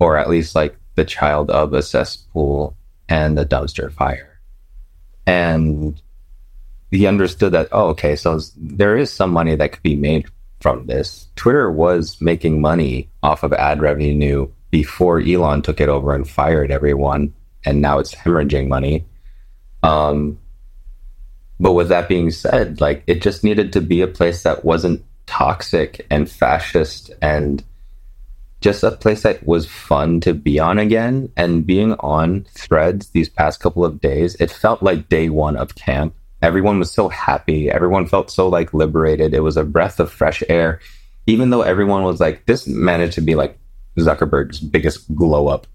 or 0.00 0.16
at 0.16 0.28
least 0.28 0.54
like 0.54 0.76
the 0.94 1.04
child 1.04 1.50
of 1.50 1.72
a 1.72 1.82
cesspool 1.82 2.76
and 3.08 3.36
the 3.38 3.46
dumpster 3.46 3.92
fire. 3.92 4.40
And 5.26 6.00
he 6.90 7.06
understood 7.06 7.52
that, 7.52 7.68
oh, 7.72 7.88
okay, 7.88 8.16
so 8.16 8.40
there 8.56 8.96
is 8.96 9.12
some 9.12 9.30
money 9.30 9.54
that 9.56 9.72
could 9.72 9.82
be 9.82 9.96
made 9.96 10.26
from 10.60 10.86
this. 10.86 11.28
Twitter 11.36 11.70
was 11.70 12.20
making 12.20 12.60
money 12.60 13.08
off 13.22 13.42
of 13.42 13.52
ad 13.52 13.80
revenue 13.80 14.48
before 14.70 15.20
Elon 15.20 15.62
took 15.62 15.80
it 15.80 15.88
over 15.88 16.14
and 16.14 16.28
fired 16.28 16.70
everyone, 16.70 17.34
and 17.66 17.80
now 17.82 17.98
it's 17.98 18.14
hemorrhaging 18.14 18.68
money. 18.68 19.04
Um, 19.82 20.38
but 21.60 21.72
with 21.72 21.88
that 21.88 22.08
being 22.08 22.30
said, 22.30 22.80
like 22.80 23.02
it 23.06 23.20
just 23.20 23.44
needed 23.44 23.72
to 23.74 23.80
be 23.80 24.00
a 24.00 24.06
place 24.06 24.42
that 24.42 24.64
wasn't 24.64 25.04
toxic 25.26 26.06
and 26.10 26.30
fascist 26.30 27.10
and 27.20 27.62
just 28.60 28.82
a 28.82 28.92
place 28.92 29.22
that 29.22 29.46
was 29.46 29.66
fun 29.66 30.20
to 30.20 30.32
be 30.32 30.58
on 30.58 30.78
again. 30.78 31.30
And 31.36 31.66
being 31.66 31.94
on 31.94 32.46
threads 32.50 33.08
these 33.08 33.28
past 33.28 33.60
couple 33.60 33.84
of 33.84 34.00
days, 34.00 34.34
it 34.36 34.50
felt 34.50 34.82
like 34.82 35.08
day 35.08 35.28
one 35.28 35.56
of 35.56 35.74
camp 35.74 36.14
everyone 36.42 36.78
was 36.78 36.92
so 36.92 37.08
happy. 37.08 37.70
Everyone 37.70 38.06
felt 38.06 38.30
so 38.30 38.48
like 38.48 38.74
liberated. 38.74 39.34
It 39.34 39.40
was 39.40 39.56
a 39.56 39.64
breath 39.64 40.00
of 40.00 40.10
fresh 40.10 40.42
air. 40.48 40.80
Even 41.26 41.50
though 41.50 41.62
everyone 41.62 42.04
was 42.04 42.20
like, 42.20 42.46
this 42.46 42.66
managed 42.66 43.14
to 43.14 43.20
be 43.20 43.34
like 43.34 43.58
Zuckerberg's 43.98 44.60
biggest 44.60 45.12
glow 45.14 45.48
up 45.48 45.66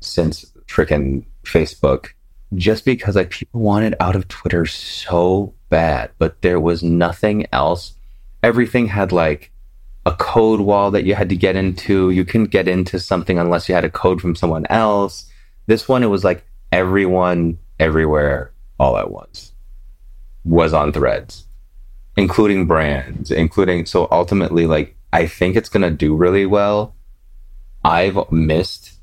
since 0.00 0.44
freaking 0.68 1.24
Facebook. 1.44 2.08
Just 2.54 2.84
because 2.84 3.14
like 3.14 3.30
people 3.30 3.60
wanted 3.60 3.94
out 4.00 4.16
of 4.16 4.26
Twitter 4.26 4.66
so 4.66 5.54
bad, 5.68 6.10
but 6.18 6.42
there 6.42 6.58
was 6.58 6.82
nothing 6.82 7.46
else. 7.52 7.94
Everything 8.42 8.86
had 8.86 9.12
like 9.12 9.52
a 10.04 10.12
code 10.12 10.60
wall 10.60 10.90
that 10.90 11.04
you 11.04 11.14
had 11.14 11.28
to 11.28 11.36
get 11.36 11.54
into. 11.56 12.10
You 12.10 12.24
couldn't 12.24 12.50
get 12.50 12.66
into 12.66 12.98
something 12.98 13.38
unless 13.38 13.68
you 13.68 13.74
had 13.74 13.84
a 13.84 13.90
code 13.90 14.20
from 14.20 14.34
someone 14.34 14.66
else. 14.66 15.30
This 15.66 15.88
one, 15.88 16.02
it 16.02 16.08
was 16.08 16.24
like 16.24 16.44
everyone, 16.72 17.58
everywhere, 17.78 18.52
all 18.78 18.96
at 18.96 19.10
once 19.10 19.52
was 20.44 20.72
on 20.72 20.92
threads, 20.92 21.46
including 22.16 22.66
brands, 22.66 23.30
including 23.30 23.86
so 23.86 24.08
ultimately 24.10 24.66
like 24.66 24.96
I 25.12 25.26
think 25.26 25.56
it's 25.56 25.68
gonna 25.68 25.90
do 25.90 26.16
really 26.16 26.46
well. 26.46 26.94
I've 27.84 28.30
missed 28.30 28.99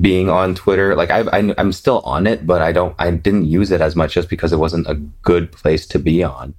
being 0.00 0.28
on 0.28 0.54
Twitter. 0.54 0.94
Like 0.94 1.10
I've, 1.10 1.28
I, 1.28 1.54
I'm 1.58 1.72
still 1.72 2.00
on 2.00 2.26
it, 2.26 2.46
but 2.46 2.62
I 2.62 2.72
don't. 2.72 2.94
I 2.98 3.10
didn't 3.10 3.46
use 3.46 3.70
it 3.70 3.80
as 3.80 3.96
much 3.96 4.14
just 4.14 4.28
because 4.28 4.52
it 4.52 4.58
wasn't 4.58 4.88
a 4.88 4.94
good 4.94 5.52
place 5.52 5.86
to 5.88 5.98
be 5.98 6.22
on. 6.22 6.54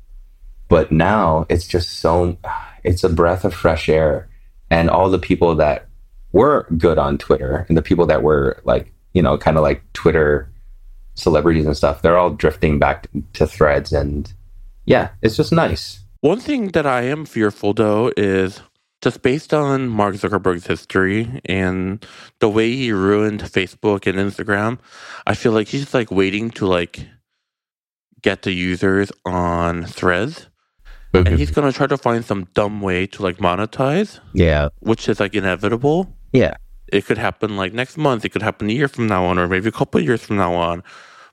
But 0.67 0.91
now 0.91 1.45
it's 1.50 1.67
just 1.67 2.00
so. 2.00 2.38
It's 2.84 3.04
a 3.04 3.10
breath 3.10 3.45
of 3.45 3.54
fresh 3.54 3.89
air, 3.89 4.30
and 4.69 4.89
all 4.89 5.10
the 5.10 5.19
people 5.19 5.56
that 5.56 5.88
were 6.32 6.67
good 6.78 6.98
on 6.98 7.17
Twitter 7.17 7.65
and 7.69 7.78
the 7.78 7.82
people 7.82 8.06
that 8.06 8.21
were 8.21 8.62
like 8.65 8.91
you 9.13 9.21
know 9.21 9.38
kind 9.38 9.58
of 9.58 9.63
like 9.63 9.82
Twitter 9.93 10.52
celebrities 11.15 11.65
and 11.65 11.76
stuff, 11.76 12.02
they're 12.02 12.17
all 12.17 12.30
drifting 12.30 12.78
back 12.78 13.08
to 13.34 13.48
threads. 13.48 13.91
And 13.91 14.32
yeah, 14.86 15.10
it's 15.21 15.38
just 15.38 15.52
nice. 15.52 16.02
One 16.21 16.39
thing 16.39 16.69
that 16.69 16.86
I 16.86 17.04
am 17.04 17.26
fearful 17.26 17.74
though 17.74 18.12
is 18.17 18.62
just 19.05 19.21
based 19.21 19.53
on 19.53 19.87
Mark 19.87 20.15
Zuckerberg's 20.15 20.65
history 20.65 21.39
and 21.45 22.03
the 22.39 22.49
way 22.49 22.71
he 22.75 22.91
ruined 22.91 23.39
Facebook 23.39 24.07
and 24.07 24.17
Instagram, 24.17 24.79
I 25.27 25.35
feel 25.35 25.51
like 25.51 25.67
he's 25.67 25.93
like 25.93 26.09
waiting 26.09 26.49
to 26.57 26.65
like 26.65 27.05
get 28.23 28.41
the 28.41 28.51
users 28.51 29.11
on 29.23 29.83
Threads, 29.83 30.49
and 31.13 31.27
mm-hmm. 31.27 31.35
he's 31.35 31.51
gonna 31.51 31.71
try 31.71 31.85
to 31.85 31.99
find 31.99 32.25
some 32.25 32.45
dumb 32.55 32.81
way 32.81 33.05
to 33.05 33.21
like 33.21 33.37
monetize, 33.37 34.19
yeah, 34.33 34.69
which 34.79 35.07
is 35.07 35.19
like 35.19 35.35
inevitable. 35.35 36.11
yeah, 36.33 36.55
It 36.91 37.05
could 37.05 37.19
happen 37.19 37.55
like 37.55 37.73
next 37.73 37.97
month. 37.97 38.25
It 38.25 38.29
could 38.29 38.41
happen 38.41 38.71
a 38.71 38.73
year 38.73 38.87
from 38.87 39.05
now 39.05 39.25
on, 39.25 39.37
or 39.37 39.47
maybe 39.47 39.69
a 39.69 39.71
couple 39.71 39.99
of 39.99 40.05
years 40.07 40.23
from 40.23 40.37
now 40.37 40.55
on. 40.55 40.81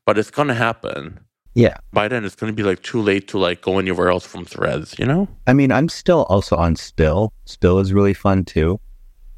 But 0.05 0.19
it's 0.19 0.31
gonna 0.31 0.53
happen. 0.69 1.21
Yeah. 1.55 1.77
By 1.93 2.09
then, 2.09 2.25
it's 2.25 2.35
gonna 2.35 2.53
be 2.53 2.63
like 2.63 2.83
too 2.83 3.01
late 3.01 3.29
to 3.29 3.39
like 3.39 3.63
go 3.63 3.79
anywhere 3.79 4.09
else 4.09 4.25
from 4.25 4.45
Threads. 4.45 4.95
You 4.99 5.07
know? 5.07 5.29
I 5.47 5.53
mean, 5.53 5.73
I'm 5.73 5.89
still 5.89 6.25
also 6.25 6.57
on 6.57 6.77
Spill. 6.77 7.33
Spill 7.45 7.79
is 7.79 7.93
really 7.93 8.15
fun 8.15 8.45
too. 8.45 8.81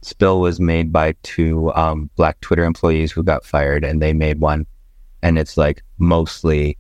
Spill 0.02 0.40
was 0.40 0.60
made 0.60 0.92
by 0.92 1.14
two 1.22 1.72
um, 1.74 2.10
black 2.16 2.40
Twitter 2.40 2.64
employees 2.64 3.10
who 3.10 3.22
got 3.22 3.44
fired, 3.44 3.84
and 3.84 4.02
they 4.02 4.12
made 4.12 4.40
one, 4.40 4.66
and 5.22 5.38
it's 5.38 5.56
like 5.56 5.82
mostly 5.98 6.76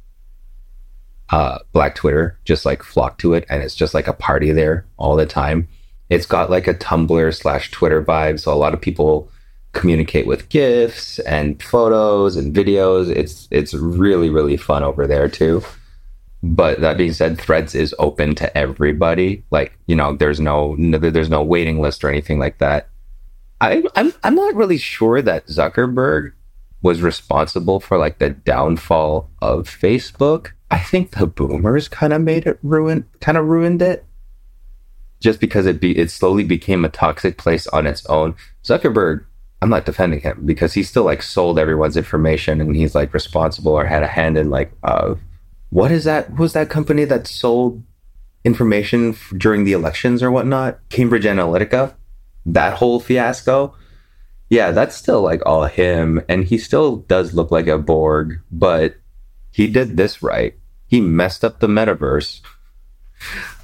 uh, 1.30 1.58
Black 1.72 1.94
Twitter 1.94 2.38
just 2.44 2.64
like 2.66 2.82
flock 2.82 3.18
to 3.18 3.34
it, 3.34 3.46
and 3.48 3.62
it's 3.62 3.74
just 3.74 3.94
like 3.94 4.06
a 4.06 4.12
party 4.12 4.52
there 4.52 4.86
all 4.98 5.16
the 5.16 5.26
time. 5.26 5.66
It's 6.10 6.26
got 6.26 6.50
like 6.50 6.68
a 6.68 6.74
Tumblr 6.74 7.34
slash 7.34 7.70
Twitter 7.70 8.04
vibe, 8.04 8.38
so 8.38 8.52
a 8.52 8.54
lot 8.54 8.74
of 8.74 8.80
people 8.80 9.30
communicate 9.74 10.26
with 10.26 10.48
gifs 10.48 11.18
and 11.20 11.62
photos 11.62 12.36
and 12.36 12.54
videos. 12.54 13.10
It's 13.10 13.48
it's 13.50 13.74
really 13.74 14.30
really 14.30 14.56
fun 14.56 14.82
over 14.82 15.06
there 15.06 15.28
too. 15.28 15.62
But 16.42 16.80
that 16.80 16.98
being 16.98 17.14
said, 17.14 17.40
Threads 17.40 17.74
is 17.74 17.94
open 17.98 18.34
to 18.36 18.56
everybody. 18.56 19.44
Like 19.50 19.78
you 19.86 19.96
know, 19.96 20.14
there's 20.14 20.40
no 20.40 20.76
there's 20.78 21.30
no 21.30 21.42
waiting 21.42 21.80
list 21.80 22.04
or 22.04 22.10
anything 22.10 22.38
like 22.38 22.58
that. 22.58 22.88
I, 23.60 23.82
I'm 23.96 24.12
I'm 24.22 24.34
not 24.34 24.54
really 24.54 24.78
sure 24.78 25.22
that 25.22 25.46
Zuckerberg 25.46 26.32
was 26.82 27.00
responsible 27.00 27.80
for 27.80 27.96
like 27.96 28.18
the 28.18 28.30
downfall 28.30 29.30
of 29.40 29.68
Facebook. 29.68 30.52
I 30.70 30.78
think 30.78 31.12
the 31.12 31.26
boomers 31.26 31.88
kind 31.88 32.12
of 32.12 32.20
made 32.20 32.46
it 32.46 32.58
ruin, 32.62 33.06
kind 33.20 33.38
of 33.38 33.46
ruined 33.46 33.80
it, 33.80 34.04
just 35.20 35.40
because 35.40 35.64
it 35.64 35.80
be 35.80 35.96
it 35.96 36.10
slowly 36.10 36.44
became 36.44 36.84
a 36.84 36.90
toxic 36.90 37.38
place 37.38 37.66
on 37.68 37.86
its 37.86 38.04
own. 38.06 38.34
Zuckerberg, 38.62 39.24
I'm 39.64 39.70
not 39.70 39.86
defending 39.86 40.20
him 40.20 40.42
because 40.44 40.74
he 40.74 40.82
still 40.82 41.04
like 41.04 41.22
sold 41.22 41.58
everyone's 41.58 41.96
information 41.96 42.60
and 42.60 42.76
he's 42.76 42.94
like 42.94 43.14
responsible 43.14 43.72
or 43.72 43.86
had 43.86 44.02
a 44.02 44.06
hand 44.06 44.36
in 44.36 44.50
like 44.50 44.70
uh, 44.82 45.14
what 45.70 45.90
is 45.90 46.04
that? 46.04 46.36
Was 46.36 46.52
that 46.52 46.68
company 46.68 47.04
that 47.06 47.26
sold 47.26 47.82
information 48.44 49.10
f- 49.14 49.32
during 49.38 49.64
the 49.64 49.72
elections 49.72 50.22
or 50.22 50.30
whatnot? 50.30 50.78
Cambridge 50.90 51.24
Analytica, 51.24 51.94
that 52.44 52.74
whole 52.74 53.00
fiasco 53.00 53.74
yeah, 54.50 54.70
that's 54.70 54.94
still 54.94 55.22
like 55.22 55.42
all 55.46 55.64
him, 55.64 56.22
and 56.28 56.44
he 56.44 56.58
still 56.58 56.96
does 56.96 57.34
look 57.34 57.50
like 57.50 57.66
a 57.66 57.78
Borg, 57.78 58.40
but 58.52 58.94
he 59.50 59.66
did 59.66 59.96
this 59.96 60.22
right. 60.22 60.54
He 60.86 61.00
messed 61.00 61.44
up 61.44 61.60
the 61.60 61.66
metaverse. 61.66 62.40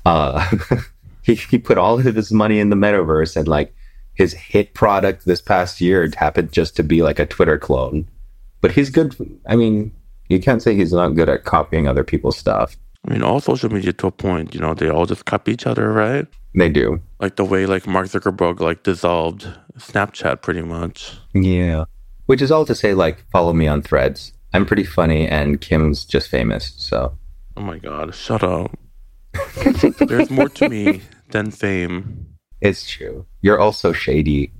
Uh, 0.04 0.48
he 1.22 1.34
he 1.34 1.58
put 1.58 1.78
all 1.78 1.98
of 1.98 2.16
his 2.16 2.32
money 2.32 2.58
in 2.58 2.70
the 2.70 2.76
metaverse, 2.76 3.36
and 3.36 3.46
like 3.46 3.74
his 4.20 4.34
hit 4.34 4.74
product 4.74 5.24
this 5.24 5.40
past 5.40 5.80
year 5.80 6.06
happened 6.14 6.52
just 6.52 6.76
to 6.76 6.82
be 6.82 7.02
like 7.02 7.18
a 7.18 7.24
Twitter 7.24 7.58
clone. 7.58 8.06
But 8.60 8.72
he's 8.72 8.90
good. 8.90 9.16
I 9.46 9.56
mean, 9.56 9.92
you 10.28 10.38
can't 10.40 10.62
say 10.62 10.74
he's 10.76 10.92
not 10.92 11.14
good 11.14 11.30
at 11.30 11.44
copying 11.44 11.88
other 11.88 12.04
people's 12.04 12.36
stuff. 12.36 12.76
I 13.08 13.12
mean, 13.12 13.22
all 13.22 13.40
social 13.40 13.72
media 13.72 13.94
to 13.94 14.08
a 14.08 14.10
point. 14.10 14.54
You 14.54 14.60
know, 14.60 14.74
they 14.74 14.90
all 14.90 15.06
just 15.06 15.24
copy 15.24 15.52
each 15.52 15.66
other, 15.66 15.90
right? 15.90 16.26
They 16.54 16.68
do. 16.68 17.00
Like 17.18 17.36
the 17.36 17.46
way 17.46 17.64
like 17.64 17.86
Mark 17.86 18.08
Zuckerberg 18.08 18.60
like 18.60 18.82
dissolved 18.82 19.48
Snapchat, 19.78 20.42
pretty 20.42 20.62
much. 20.62 21.16
yeah. 21.32 21.84
Which 22.26 22.42
is 22.42 22.52
all 22.52 22.66
to 22.66 22.74
say, 22.74 22.92
like, 22.92 23.24
follow 23.32 23.54
me 23.54 23.66
on 23.66 23.80
Threads. 23.80 24.34
I'm 24.52 24.66
pretty 24.66 24.84
funny, 24.84 25.26
and 25.26 25.60
Kim's 25.60 26.04
just 26.04 26.28
famous. 26.28 26.74
So 26.76 27.16
Oh 27.56 27.62
my 27.62 27.78
god, 27.78 28.14
shut 28.14 28.44
up. 28.44 28.78
There's 29.98 30.30
more 30.30 30.50
to 30.50 30.68
me 30.68 31.00
than 31.30 31.50
fame. 31.50 32.29
It's 32.60 32.88
true. 32.88 33.26
You're 33.42 33.58
also 33.58 33.92
shady. 33.92 34.52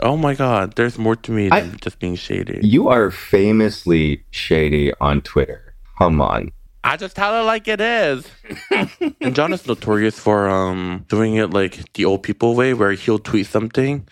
Oh 0.00 0.16
my 0.16 0.34
god, 0.34 0.76
there's 0.76 0.98
more 0.98 1.16
to 1.16 1.32
me 1.32 1.50
I- 1.50 1.60
than 1.60 1.76
just 1.80 1.98
being 1.98 2.14
shady. 2.16 2.60
You 2.62 2.88
are 2.88 3.10
famously 3.10 4.24
shady 4.30 4.92
on 5.00 5.20
Twitter. 5.22 5.74
Come 5.98 6.20
on. 6.20 6.52
I 6.82 6.96
just 6.96 7.14
tell 7.14 7.38
it 7.42 7.44
like 7.44 7.68
it 7.68 7.80
is. 7.80 8.26
and 9.20 9.34
Jon 9.34 9.52
is 9.52 9.66
notorious 9.66 10.18
for 10.18 10.48
um 10.48 11.04
doing 11.08 11.34
it 11.36 11.50
like 11.52 11.92
the 11.92 12.04
old 12.06 12.22
people 12.22 12.54
way, 12.54 12.72
where 12.72 12.92
he'll 12.92 13.18
tweet 13.18 13.46
something, 13.46 14.08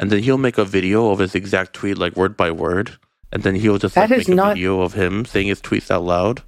and 0.00 0.10
then 0.10 0.22
he'll 0.24 0.38
make 0.38 0.58
a 0.58 0.64
video 0.64 1.10
of 1.10 1.20
his 1.20 1.34
exact 1.36 1.74
tweet, 1.74 1.96
like 1.98 2.16
word 2.16 2.36
by 2.36 2.50
word, 2.50 2.96
and 3.30 3.44
then 3.44 3.54
he'll 3.54 3.78
just 3.78 3.94
That 3.94 4.10
like, 4.10 4.18
is 4.20 4.28
make 4.28 4.32
a 4.32 4.36
not- 4.36 4.54
video 4.56 4.80
of 4.80 4.94
him 4.94 5.24
saying 5.24 5.46
his 5.46 5.60
tweets 5.62 5.90
out 5.92 6.02
loud. 6.02 6.42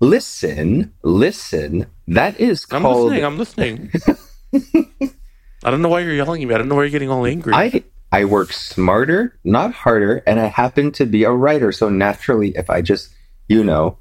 Listen, 0.00 0.92
listen. 1.04 1.86
That 2.08 2.40
is 2.40 2.64
called. 2.66 3.12
I'm 3.12 3.38
listening. 3.38 3.90
I'm 4.02 4.12
listening. 4.52 5.14
I 5.64 5.70
don't 5.70 5.82
know 5.82 5.88
why 5.88 6.00
you're 6.00 6.14
yelling 6.14 6.42
at 6.42 6.48
me. 6.48 6.54
I 6.54 6.58
don't 6.58 6.68
know 6.68 6.76
why 6.76 6.82
you're 6.82 6.90
getting 6.90 7.10
all 7.10 7.26
angry. 7.26 7.52
I 7.54 7.82
I 8.10 8.24
work 8.24 8.52
smarter, 8.52 9.38
not 9.44 9.72
harder, 9.72 10.22
and 10.26 10.40
I 10.40 10.46
happen 10.46 10.92
to 10.92 11.04
be 11.06 11.24
a 11.24 11.32
writer. 11.32 11.72
So 11.72 11.88
naturally, 11.88 12.56
if 12.56 12.70
I 12.70 12.80
just, 12.80 13.10
you 13.48 13.62
know, 13.62 13.98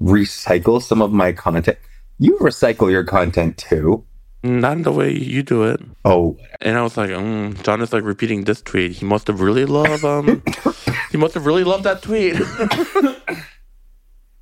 recycle 0.00 0.80
some 0.80 1.02
of 1.02 1.12
my 1.12 1.32
content, 1.32 1.78
you 2.18 2.38
recycle 2.38 2.90
your 2.90 3.04
content 3.04 3.58
too. 3.58 4.04
Not 4.44 4.78
in 4.78 4.82
the 4.82 4.92
way 4.92 5.12
you 5.12 5.44
do 5.44 5.62
it. 5.64 5.80
Oh, 6.04 6.36
And 6.60 6.76
I 6.76 6.82
was 6.82 6.96
like, 6.96 7.10
mm, 7.10 7.62
Jon 7.62 7.80
is 7.80 7.92
like 7.92 8.02
repeating 8.02 8.42
this 8.42 8.60
tweet. 8.60 8.90
He 8.90 9.06
must 9.06 9.28
have 9.28 9.40
really 9.40 9.64
loved 9.64 10.04
um. 10.04 10.42
he 11.12 11.16
must 11.16 11.34
have 11.34 11.46
really 11.46 11.62
loved 11.62 11.84
that 11.84 12.02
tweet. 12.02 12.34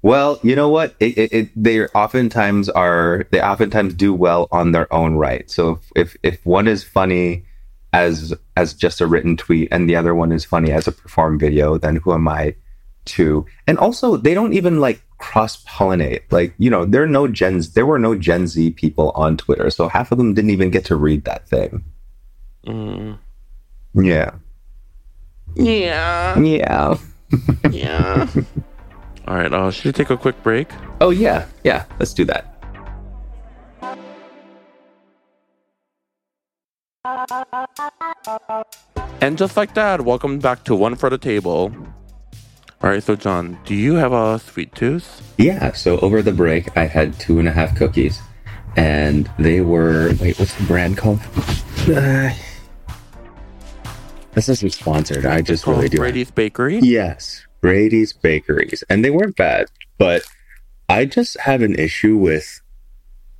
Well, 0.03 0.41
you 0.43 0.57
know 0.57 0.69
what? 0.69 0.95
It, 0.99 1.19
it, 1.19 1.33
it, 1.33 1.51
they 1.55 1.85
oftentimes 1.89 2.69
are. 2.71 3.27
They 3.31 3.43
oftentimes 3.43 3.95
do 3.95 4.15
well 4.15 4.49
on 4.51 4.73
their 4.73 4.93
own 4.93 5.17
right. 5.17 5.51
So 5.51 5.73
if, 5.73 5.91
if 5.95 6.17
if 6.23 6.47
one 6.47 6.67
is 6.69 6.83
funny 6.83 7.45
as 7.93 8.33
as 8.57 8.73
just 8.73 9.01
a 9.01 9.07
written 9.07 9.37
tweet, 9.37 9.69
and 9.71 9.89
the 9.89 9.97
other 9.97 10.15
one 10.15 10.33
is 10.33 10.45
funny 10.45 10.73
as 10.73 10.89
a 10.89 10.93
performed 10.93 11.41
video, 11.41 11.77
then 11.77 11.97
who 11.97 12.15
am 12.15 12.29
I 12.29 12.55
to? 13.07 13.45
And 13.67 13.79
also, 13.79 14.17
they 14.17 14.33
don't 14.33 14.55
even 14.55 14.81
like 14.81 15.03
cross 15.19 15.63
pollinate. 15.65 16.23
Like 16.31 16.55
you 16.57 16.71
know, 16.71 16.87
there 16.87 17.03
are 17.03 17.07
no 17.09 17.29
gens. 17.29 17.75
There 17.75 17.87
were 17.87 17.99
no 17.99 18.15
Gen 18.15 18.47
Z 18.47 18.71
people 18.73 19.11
on 19.15 19.37
Twitter, 19.37 19.69
so 19.69 19.89
half 19.89 20.13
of 20.13 20.19
them 20.19 20.33
didn't 20.33 20.51
even 20.51 20.71
get 20.71 20.87
to 20.87 20.97
read 20.97 21.25
that 21.25 21.47
thing. 21.47 21.85
Mm. 22.67 23.19
Yeah. 23.95 24.31
Yeah. 25.57 26.39
Yeah. 26.39 26.97
Yeah. 27.71 28.27
All 29.31 29.37
right. 29.37 29.53
Uh, 29.53 29.71
should 29.71 29.85
we 29.85 29.93
take 29.93 30.11
a 30.11 30.17
quick 30.17 30.43
break? 30.43 30.67
Oh 31.01 31.11
yeah. 31.11 31.47
Yeah. 31.63 31.85
Let's 32.01 32.13
do 32.13 32.25
that. 32.25 32.51
And 39.21 39.39
just 39.39 39.57
like 39.57 39.75
that, 39.75 40.01
welcome 40.01 40.41
back 40.41 40.65
to 40.65 40.75
One 40.75 40.97
for 40.97 41.09
the 41.11 41.17
Table. 41.17 41.73
All 42.83 42.91
right. 42.91 43.01
So, 43.01 43.15
Jon, 43.15 43.57
do 43.65 43.77
you 43.77 43.95
have 43.95 44.13
a 44.13 44.41
sweet 44.41 44.75
tooth? 44.75 45.23
Yeah, 45.39 45.71
so 45.75 46.01
over 46.01 46.23
the 46.23 46.33
break, 46.33 46.77
I 46.77 46.87
had 46.87 47.17
two 47.21 47.39
and 47.39 47.47
a 47.47 47.53
half 47.53 47.77
cookies, 47.77 48.19
and 48.75 49.31
they 49.39 49.61
were 49.61 50.13
wait, 50.21 50.41
what's 50.41 50.55
the 50.55 50.65
brand 50.65 50.99
called? 50.99 51.21
Uh, 51.87 52.31
this 54.33 54.49
isn't 54.49 54.73
sponsored. 54.73 55.25
I 55.25 55.41
just 55.41 55.69
really 55.69 55.89
do. 55.89 55.99
Brady's 55.99 56.33
Bakery. 56.33 56.81
Yes, 56.81 57.47
Brady's 57.61 58.13
Bakeries, 58.13 58.83
and 58.89 59.05
they 59.05 59.11
weren't 59.11 59.37
bad, 59.37 59.69
but 59.99 60.23
I 60.89 61.05
just 61.05 61.39
had 61.41 61.63
an 61.63 61.75
issue 61.79 62.17
with 62.17 62.61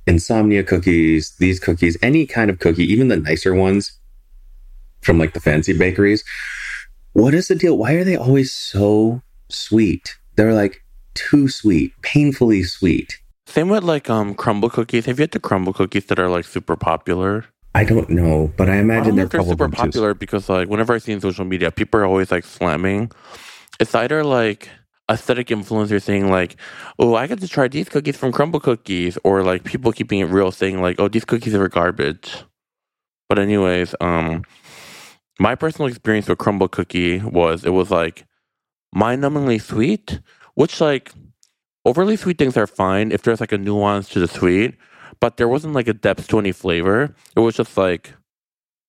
insomnia 0.07 0.63
cookies, 0.63 1.35
these 1.37 1.59
cookies, 1.59 1.97
any 2.01 2.25
kind 2.25 2.49
of 2.49 2.59
cookie, 2.59 2.85
even 2.85 3.07
the 3.07 3.17
nicer 3.17 3.53
ones 3.53 3.99
from 5.01 5.17
like 5.17 5.33
the 5.33 5.39
fancy 5.39 5.77
bakeries. 5.77 6.23
What 7.13 7.33
is 7.33 7.47
the 7.47 7.55
deal? 7.55 7.77
Why 7.77 7.93
are 7.93 8.03
they 8.03 8.15
always 8.15 8.51
so 8.51 9.21
sweet? 9.49 10.15
They're 10.35 10.53
like 10.53 10.83
too 11.13 11.49
sweet, 11.49 11.93
painfully 12.01 12.63
sweet. 12.63 13.19
Same 13.47 13.67
with 13.69 13.83
like 13.83 14.09
um 14.09 14.33
Crumbl 14.35 14.71
cookies. 14.71 15.05
Have 15.05 15.19
you 15.19 15.23
had 15.23 15.31
the 15.31 15.39
Crumbl 15.39 15.75
cookies 15.75 16.05
that 16.05 16.19
are 16.19 16.29
like 16.29 16.45
super 16.45 16.75
popular? 16.75 17.45
I 17.73 17.83
don't 17.83 18.09
know, 18.09 18.51
but 18.57 18.69
I 18.69 18.75
I 18.75 18.77
imagine 18.77 19.15
don't 19.15 19.29
they're 19.29 19.41
they're 19.41 19.43
super 19.43 19.69
popular 19.69 20.13
because 20.13 20.49
like 20.49 20.69
whenever 20.69 20.93
I 20.93 20.99
see 20.99 21.11
in 21.11 21.21
social 21.21 21.45
media, 21.45 21.71
people 21.71 21.99
are 21.99 22.05
always 22.05 22.31
like 22.31 22.45
slamming. 22.45 23.11
It's 23.79 23.95
either 23.95 24.23
like 24.23 24.69
aesthetic 25.09 25.47
influencers 25.47 26.03
saying 26.03 26.29
like, 26.29 26.55
"Oh, 26.99 27.15
I 27.15 27.27
got 27.27 27.39
to 27.39 27.47
try 27.47 27.67
these 27.67 27.89
cookies 27.89 28.17
from 28.17 28.31
Crumbl 28.31 28.61
Cookies," 28.61 29.17
or 29.23 29.43
like 29.43 29.63
people 29.63 29.91
keeping 29.91 30.19
it 30.19 30.25
real 30.25 30.51
saying 30.51 30.81
like, 30.81 30.99
"Oh, 30.99 31.07
these 31.07 31.25
cookies 31.25 31.55
are 31.55 31.67
garbage." 31.67 32.43
But 33.29 33.39
anyways, 33.39 33.95
um, 34.01 34.43
my 35.39 35.55
personal 35.55 35.87
experience 35.89 36.27
with 36.27 36.37
Crumbl 36.37 36.69
Cookie 36.71 37.19
was 37.19 37.65
it 37.65 37.71
was 37.71 37.89
like 37.91 38.25
mind-numbingly 38.93 39.61
sweet, 39.61 40.19
which 40.55 40.81
like 40.81 41.11
overly 41.85 42.15
sweet 42.15 42.37
things 42.37 42.57
are 42.57 42.67
fine 42.67 43.11
if 43.11 43.23
there's 43.23 43.39
like 43.41 43.51
a 43.51 43.57
nuance 43.57 44.09
to 44.09 44.19
the 44.19 44.27
sweet, 44.27 44.75
but 45.19 45.37
there 45.37 45.47
wasn't 45.47 45.73
like 45.73 45.87
a 45.87 45.93
depth 45.93 46.27
to 46.27 46.39
any 46.39 46.51
flavor. 46.51 47.15
It 47.35 47.39
was 47.39 47.55
just 47.55 47.77
like 47.77 48.13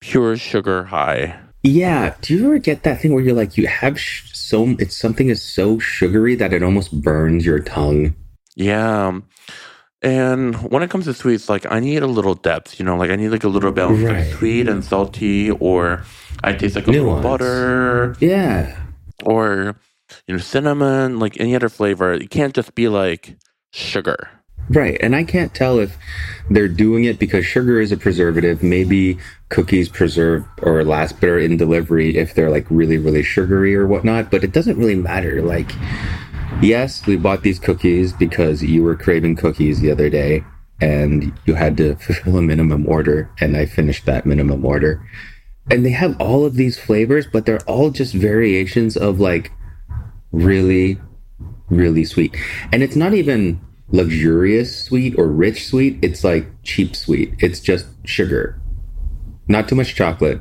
pure 0.00 0.36
sugar 0.36 0.84
high. 0.84 1.38
Yeah. 1.62 2.14
Do 2.22 2.34
you 2.36 2.46
ever 2.46 2.58
get 2.58 2.82
that 2.82 3.00
thing 3.00 3.12
where 3.14 3.22
you're 3.22 3.34
like, 3.34 3.56
you 3.56 3.66
have 3.66 3.98
sh- 4.00 4.30
so 4.32 4.70
it's 4.78 4.96
something 4.96 5.28
is 5.28 5.42
so 5.42 5.78
sugary 5.78 6.34
that 6.36 6.52
it 6.52 6.62
almost 6.62 7.00
burns 7.02 7.46
your 7.46 7.60
tongue? 7.60 8.14
Yeah. 8.56 9.06
Um, 9.08 9.28
and 10.02 10.56
when 10.70 10.82
it 10.82 10.90
comes 10.90 11.04
to 11.04 11.14
sweets, 11.14 11.48
like 11.48 11.64
I 11.70 11.78
need 11.78 12.02
a 12.02 12.08
little 12.08 12.34
depth, 12.34 12.78
you 12.80 12.84
know, 12.84 12.96
like 12.96 13.10
I 13.10 13.16
need 13.16 13.28
like 13.28 13.44
a 13.44 13.48
little 13.48 13.70
bit 13.70 13.84
of 13.84 14.00
like, 14.00 14.32
sweet 14.34 14.68
and 14.68 14.84
salty, 14.84 15.50
or 15.52 16.02
I 16.42 16.52
taste 16.54 16.74
like 16.74 16.88
a 16.88 16.90
little 16.90 17.20
butter, 17.20 18.16
Yeah. 18.18 18.76
or 19.24 19.76
you 20.26 20.34
know, 20.34 20.38
cinnamon, 20.40 21.20
like 21.20 21.38
any 21.40 21.54
other 21.54 21.68
flavor. 21.68 22.12
It 22.12 22.30
can't 22.30 22.52
just 22.52 22.74
be 22.74 22.88
like 22.88 23.36
sugar. 23.72 24.28
Right. 24.68 24.96
And 25.00 25.14
I 25.14 25.24
can't 25.24 25.54
tell 25.54 25.78
if 25.78 25.96
they're 26.48 26.68
doing 26.68 27.04
it 27.04 27.18
because 27.18 27.44
sugar 27.44 27.80
is 27.80 27.92
a 27.92 27.96
preservative. 27.96 28.62
Maybe 28.62 29.18
cookies 29.48 29.88
preserve 29.88 30.46
or 30.62 30.84
last 30.84 31.20
better 31.20 31.38
in 31.38 31.56
delivery 31.56 32.16
if 32.16 32.34
they're 32.34 32.50
like 32.50 32.66
really, 32.70 32.96
really 32.96 33.22
sugary 33.22 33.74
or 33.74 33.86
whatnot, 33.86 34.30
but 34.30 34.44
it 34.44 34.52
doesn't 34.52 34.78
really 34.78 34.94
matter. 34.94 35.42
Like, 35.42 35.70
yes, 36.62 37.06
we 37.06 37.16
bought 37.16 37.42
these 37.42 37.58
cookies 37.58 38.12
because 38.12 38.62
you 38.62 38.82
were 38.82 38.96
craving 38.96 39.36
cookies 39.36 39.80
the 39.80 39.90
other 39.90 40.08
day 40.08 40.44
and 40.80 41.32
you 41.44 41.54
had 41.54 41.76
to 41.76 41.94
fulfill 42.00 42.38
a 42.38 42.42
minimum 42.42 42.88
order, 42.88 43.30
and 43.40 43.56
I 43.56 43.66
finished 43.66 44.04
that 44.06 44.26
minimum 44.26 44.64
order. 44.64 45.08
And 45.70 45.86
they 45.86 45.90
have 45.90 46.20
all 46.20 46.44
of 46.44 46.54
these 46.54 46.78
flavors, 46.78 47.26
but 47.26 47.46
they're 47.46 47.62
all 47.66 47.90
just 47.90 48.14
variations 48.14 48.96
of 48.96 49.20
like 49.20 49.52
really, 50.32 50.98
really 51.70 52.04
sweet. 52.04 52.36
And 52.72 52.82
it's 52.82 52.96
not 52.96 53.14
even 53.14 53.60
luxurious 53.92 54.84
sweet 54.84 55.16
or 55.18 55.28
rich 55.28 55.66
sweet. 55.66 55.98
It's 56.02 56.24
like 56.24 56.48
cheap 56.62 56.96
sweet. 56.96 57.34
It's 57.38 57.60
just 57.60 57.86
sugar. 58.04 58.60
Not 59.48 59.68
too 59.68 59.74
much 59.74 59.94
chocolate, 59.94 60.40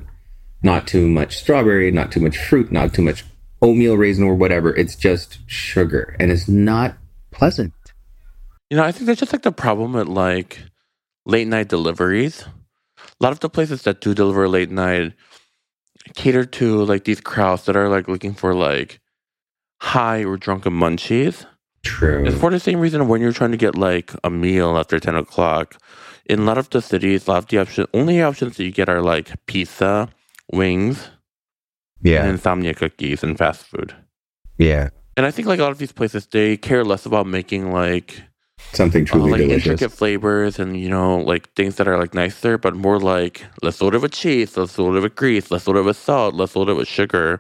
not 0.64 0.88
too 0.88 1.08
much 1.08 1.38
strawberry, 1.38 1.92
not 1.92 2.12
too 2.12 2.20
much 2.20 2.38
fruit, 2.38 2.72
not 2.72 2.94
too 2.94 3.02
much 3.02 3.24
oatmeal 3.62 3.98
raisin 3.98 4.24
or 4.24 4.36
whatever. 4.36 4.76
It's 4.76 4.96
just 4.96 5.40
sugar 5.48 6.16
and 6.20 6.32
it's 6.32 6.48
not 6.48 6.98
pleasant. 7.32 7.74
You 8.70 8.78
know, 8.78 8.84
I 8.84 8.92
think 8.92 9.06
that's 9.06 9.20
just 9.20 9.34
like 9.34 9.42
the 9.44 9.52
problem 9.52 9.94
with 9.94 10.08
like 10.08 10.60
late 11.26 11.48
night 11.48 11.68
deliveries. 11.68 12.46
A 12.98 13.24
lot 13.24 13.34
of 13.34 13.40
the 13.40 13.50
places 13.50 13.84
that 13.84 14.02
do 14.02 14.14
deliver 14.14 14.48
late 14.48 14.72
night 14.72 15.14
cater 16.16 16.46
to 16.46 16.84
like 16.84 17.04
these 17.04 17.22
crowds 17.22 17.66
that 17.66 17.76
are 17.76 17.90
like 17.90 18.08
looking 18.08 18.34
for 18.34 18.54
like 18.54 19.00
high 19.82 20.24
or 20.24 20.38
drunken 20.38 20.74
munchies. 20.74 21.46
True. 21.84 22.26
It's 22.26 22.38
for 22.40 22.50
the 22.52 22.60
same 22.60 22.80
reason 22.80 23.08
when 23.08 23.22
you're 23.22 23.34
trying 23.34 23.52
to 23.52 23.58
get 23.58 23.76
like 23.76 24.14
a 24.24 24.30
meal 24.30 24.78
after 24.78 25.00
10 25.00 25.16
o'clock. 25.16 25.76
In 26.26 26.40
a 26.40 26.44
lot 26.44 26.58
of 26.58 26.70
the 26.70 26.82
cities, 26.82 27.28
a 27.28 27.32
lot 27.32 27.38
of 27.40 27.48
the 27.48 27.58
options, 27.58 27.88
only 27.94 28.22
options 28.22 28.58
that 28.58 28.64
you 28.64 28.72
get 28.72 28.88
are 28.90 29.02
like 29.02 29.32
pizza, 29.48 30.10
wings, 30.54 31.10
Yeah. 32.04 32.22
and 32.22 32.32
insomnia 32.32 32.74
cookies 32.74 33.24
and 33.24 33.38
fast 33.38 33.64
food. 33.66 33.96
Yeah. 34.58 34.90
And 35.18 35.26
I 35.26 35.32
think 35.32 35.48
like 35.48 35.60
a 35.60 35.64
lot 35.64 35.72
of 35.72 35.78
these 35.80 35.92
places, 35.92 36.28
they 36.28 36.56
care 36.58 36.84
less 36.86 37.06
about 37.06 37.26
making 37.28 37.72
like 37.74 38.22
Something 38.74 39.04
uh, 39.04 39.06
truly 39.08 39.32
like 39.32 39.42
delicious. 39.42 39.68
intricate 39.72 39.92
flavors 39.92 40.60
and 40.60 40.80
you 40.80 40.88
know 40.88 41.18
like 41.18 41.52
things 41.56 41.76
that 41.78 41.88
are 41.88 41.98
like 41.98 42.14
nicer, 42.14 42.58
but 42.60 42.76
more 42.76 43.00
like 43.00 43.44
let's 43.64 43.82
load 43.82 43.96
it 43.96 44.02
with 44.02 44.12
cheese, 44.14 44.56
let's 44.56 44.78
load 44.78 44.96
it 44.96 45.02
with 45.02 45.16
grease, 45.16 45.50
let's 45.50 45.68
load 45.68 45.78
it 45.78 45.82
with 45.82 45.98
salt, 45.98 46.36
let's 46.36 46.56
load 46.56 46.70
it 46.70 46.76
with 46.76 46.88
sugar 46.88 47.40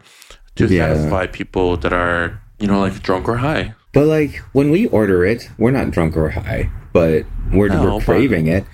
to 0.56 0.65
Yeah. 0.65 0.95
satisfy 0.95 1.27
people 1.27 1.77
that 1.77 1.93
are 1.93 2.41
you 2.60 2.67
know 2.67 2.80
like 2.80 3.01
drunk 3.04 3.30
or 3.30 3.38
high. 3.38 3.75
But 3.93 4.06
like 4.06 4.36
when 4.54 4.71
we 4.71 4.88
order 4.88 5.25
it, 5.25 5.49
we're 5.58 5.71
not 5.71 5.91
drunk 5.91 6.15
or 6.15 6.30
high, 6.30 6.69
but 6.93 7.25
we're, 7.51 7.67
No, 7.69 7.84
we're 7.84 7.91
but- 7.99 8.06
craving 8.06 8.47
it. 8.47 8.65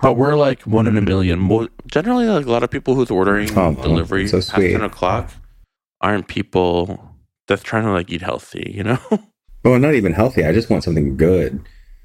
But 0.00 0.14
we're 0.14 0.36
like 0.36 0.62
one 0.62 0.86
in 0.86 0.96
a 0.96 1.00
million. 1.02 1.40
Mo- 1.40 1.68
Generally, 1.88 2.26
like 2.28 2.46
a 2.46 2.50
lot 2.50 2.62
of 2.62 2.70
people 2.70 2.94
who's 2.94 3.10
ordering 3.10 3.50
Oh, 3.58 3.74
delivery 3.74 4.28
so 4.28 4.40
ten 4.40 4.82
o'clock 4.82 5.30
aren't 6.00 6.28
people 6.28 7.10
that's 7.48 7.62
trying 7.64 7.82
to 7.82 7.90
like 7.90 8.08
eat 8.08 8.22
healthy. 8.22 8.72
You 8.72 8.84
know, 8.84 8.98
Well, 9.64 9.78
not 9.80 9.94
even 9.94 10.12
healthy. 10.12 10.44
I 10.44 10.52
just 10.52 10.70
want 10.70 10.84
something 10.84 11.16
good. 11.16 11.60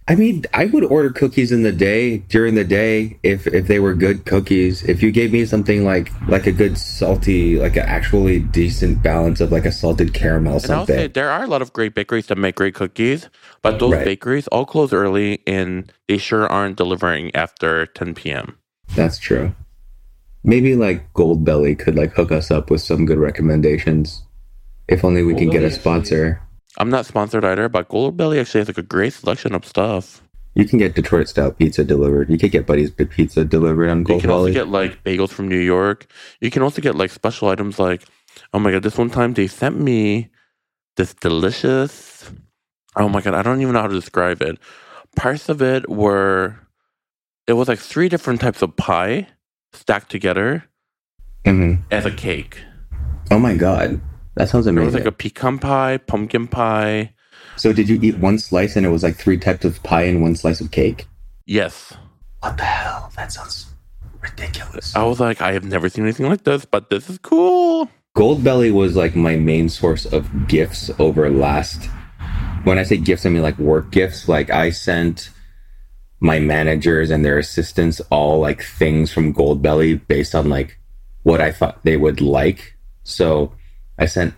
I 0.07 0.13
mean, 0.13 0.45
I 0.53 0.65
would 0.65 0.83
order 0.83 1.09
cookies 1.09 1.51
in 1.51 1.63
the 1.63 1.71
day 1.71 2.17
during 2.29 2.53
the 2.53 2.63
day 2.63 3.17
if 3.23 3.47
if 3.47 3.65
they 3.65 3.79
were 3.79 3.95
good 3.95 4.25
cookies. 4.25 4.83
If 4.83 5.01
you 5.01 5.11
gave 5.11 5.33
me 5.33 5.45
something 5.47 5.83
like 5.83 6.11
like 6.27 6.45
a 6.45 6.51
good 6.51 6.77
salty, 6.77 7.57
like 7.57 7.75
an 7.75 7.85
actually 7.87 8.39
decent 8.39 9.01
balance 9.01 9.41
of 9.41 9.51
like 9.51 9.65
a 9.65 9.71
salted 9.71 10.13
caramel 10.13 10.57
and 10.61 10.71
I'll 10.71 10.85
say 10.85 10.93
something. 10.93 11.11
there 11.13 11.31
are 11.31 11.43
a 11.43 11.47
lot 11.47 11.63
of 11.63 11.73
great 11.73 11.95
bakeries 11.95 12.27
that 12.27 12.37
make 12.37 12.53
great 12.53 12.75
cookies, 12.75 13.29
but 13.63 13.79
those 13.79 13.93
Right. 13.93 14.05
bakeries 14.05 14.45
all 14.49 14.65
close 14.67 14.93
early 14.93 15.41
and 15.47 15.91
they 16.07 16.19
sure 16.19 16.45
aren't 16.45 16.77
delivering 16.77 17.33
after 17.35 17.87
ten 17.87 18.13
p.m. 18.13 18.57
That's 18.95 19.17
true. 19.17 19.55
Maybe 20.43 20.75
like 20.75 21.11
Goldbelly 21.13 21.79
could 21.79 21.95
like 21.95 22.13
hook 22.13 22.31
us 22.31 22.51
up 22.51 22.69
with 22.69 22.81
some 22.81 23.07
good 23.07 23.17
recommendations. 23.17 24.21
If 24.87 25.03
only 25.03 25.23
we 25.23 25.33
can 25.33 25.49
get 25.49 25.63
a 25.63 25.71
sponsor. 25.71 26.41
I'm 26.77 26.89
not 26.89 27.05
sponsored 27.05 27.45
either, 27.45 27.69
but 27.69 27.89
Goldbelly 27.89 28.39
actually 28.41 28.61
has 28.61 28.67
like 28.67 28.77
a 28.77 28.81
great 28.83 29.13
selection 29.13 29.53
of 29.55 29.65
stuff. 29.65 30.21
You 30.55 30.65
can 30.65 30.79
get 30.79 30.95
Detroit 30.95 31.27
style 31.27 31.51
pizza 31.51 31.83
delivered. 31.83 32.29
You 32.29 32.37
could 32.37 32.51
get 32.51 32.65
Buddy's 32.65 32.89
Pizza 32.91 33.43
delivered 33.43 33.89
on 33.89 34.03
Goldbelly. 34.05 34.07
You 34.07 34.07
Gold 34.07 34.21
can 34.21 34.29
also 34.31 34.51
get 34.53 34.67
like 34.69 35.03
bagels 35.03 35.29
from 35.29 35.47
New 35.49 35.59
York. 35.59 36.07
You 36.39 36.49
can 36.49 36.61
also 36.63 36.81
get 36.81 36.95
like 36.95 37.11
special 37.11 37.49
items 37.49 37.77
like, 37.77 38.03
oh 38.53 38.59
my 38.59 38.71
god, 38.71 38.83
this 38.83 38.97
one 38.97 39.09
time 39.09 39.33
they 39.33 39.47
sent 39.47 39.79
me 39.79 40.29
this 40.95 41.13
delicious. 41.13 42.31
Oh 42.95 43.09
my 43.09 43.19
god, 43.21 43.33
I 43.33 43.41
don't 43.41 43.61
even 43.61 43.73
know 43.73 43.81
how 43.81 43.87
to 43.87 43.93
describe 43.93 44.41
it. 44.41 44.57
Parts 45.17 45.49
of 45.49 45.61
it 45.61 45.89
were, 45.89 46.57
it 47.47 47.53
was 47.53 47.67
like 47.67 47.79
three 47.79 48.07
different 48.07 48.39
types 48.39 48.61
of 48.61 48.75
pie 48.77 49.27
stacked 49.73 50.09
together 50.09 50.63
Mhm. 51.45 51.83
as 51.91 52.05
a 52.05 52.11
cake. 52.11 52.59
Oh 53.29 53.39
my 53.39 53.55
god, 53.55 53.99
that 54.35 54.49
sounds 54.49 54.65
There 54.65 54.71
amazing. 54.73 54.85
was 54.85 54.93
like 54.95 55.05
a 55.05 55.11
pecan 55.11 55.59
pie, 55.59 55.97
pumpkin 55.97 56.47
pie. 56.47 57.13
So 57.57 57.71
did 57.73 57.87
you 57.89 57.99
eat 58.01 58.17
one 58.17 58.37
slice 58.39 58.75
and 58.75 58.85
it 58.85 58.89
was 58.89 59.03
like 59.03 59.15
three 59.15 59.37
types 59.37 59.63
of 59.65 59.81
pie 59.83 60.03
and 60.03 60.21
one 60.21 60.35
slice 60.35 60.59
of 60.61 60.71
cake? 60.71 61.07
Yes, 61.45 61.93
What 62.41 62.57
the 62.57 62.63
hell? 62.63 63.11
That 63.15 63.31
sounds 63.31 63.67
ridiculous. 64.21 64.95
I 64.95 65.03
was 65.03 65.19
like, 65.19 65.41
I 65.41 65.53
have 65.53 65.63
never 65.63 65.89
seen 65.89 66.03
anything 66.05 66.27
like 66.27 66.43
this, 66.43 66.65
but 66.65 66.89
this 66.89 67.09
is 67.09 67.17
cool. 67.19 67.89
Goldbelly 68.15 68.73
was 68.73 68.95
like 68.95 69.15
my 69.15 69.35
main 69.35 69.69
source 69.69 70.05
of 70.05 70.47
gifts 70.47 70.89
over 70.99 71.29
last. 71.29 71.85
When 72.63 72.77
I 72.79 72.83
say 72.83 72.97
gifts, 72.97 73.25
I 73.25 73.29
mean 73.29 73.41
like 73.43 73.57
work 73.59 73.91
gifts. 73.91 74.27
Like 74.27 74.49
I 74.49 74.69
sent 74.71 75.29
my 76.19 76.39
managers 76.39 77.11
and 77.11 77.23
their 77.23 77.37
assistants 77.37 78.01
all 78.09 78.39
like 78.39 78.63
things 78.63 79.11
from 79.13 79.33
Goldbelly 79.33 80.01
based 80.07 80.33
on 80.33 80.49
like 80.49 80.79
what 81.23 81.41
I 81.41 81.51
thought 81.51 81.83
they 81.83 81.97
would 81.97 82.21
like. 82.21 82.75
So 83.03 83.53
I 83.97 84.05
sent 84.05 84.33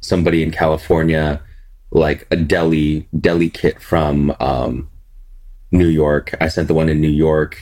somebody 0.00 0.42
in 0.42 0.50
California 0.50 1.42
like 1.90 2.26
a 2.30 2.36
deli 2.36 3.08
deli 3.18 3.50
kit 3.50 3.80
from 3.80 4.34
um, 4.40 4.88
New 5.70 5.88
York. 5.88 6.34
I 6.40 6.48
sent 6.48 6.68
the 6.68 6.74
one 6.74 6.88
in 6.88 7.00
New 7.00 7.08
York 7.08 7.58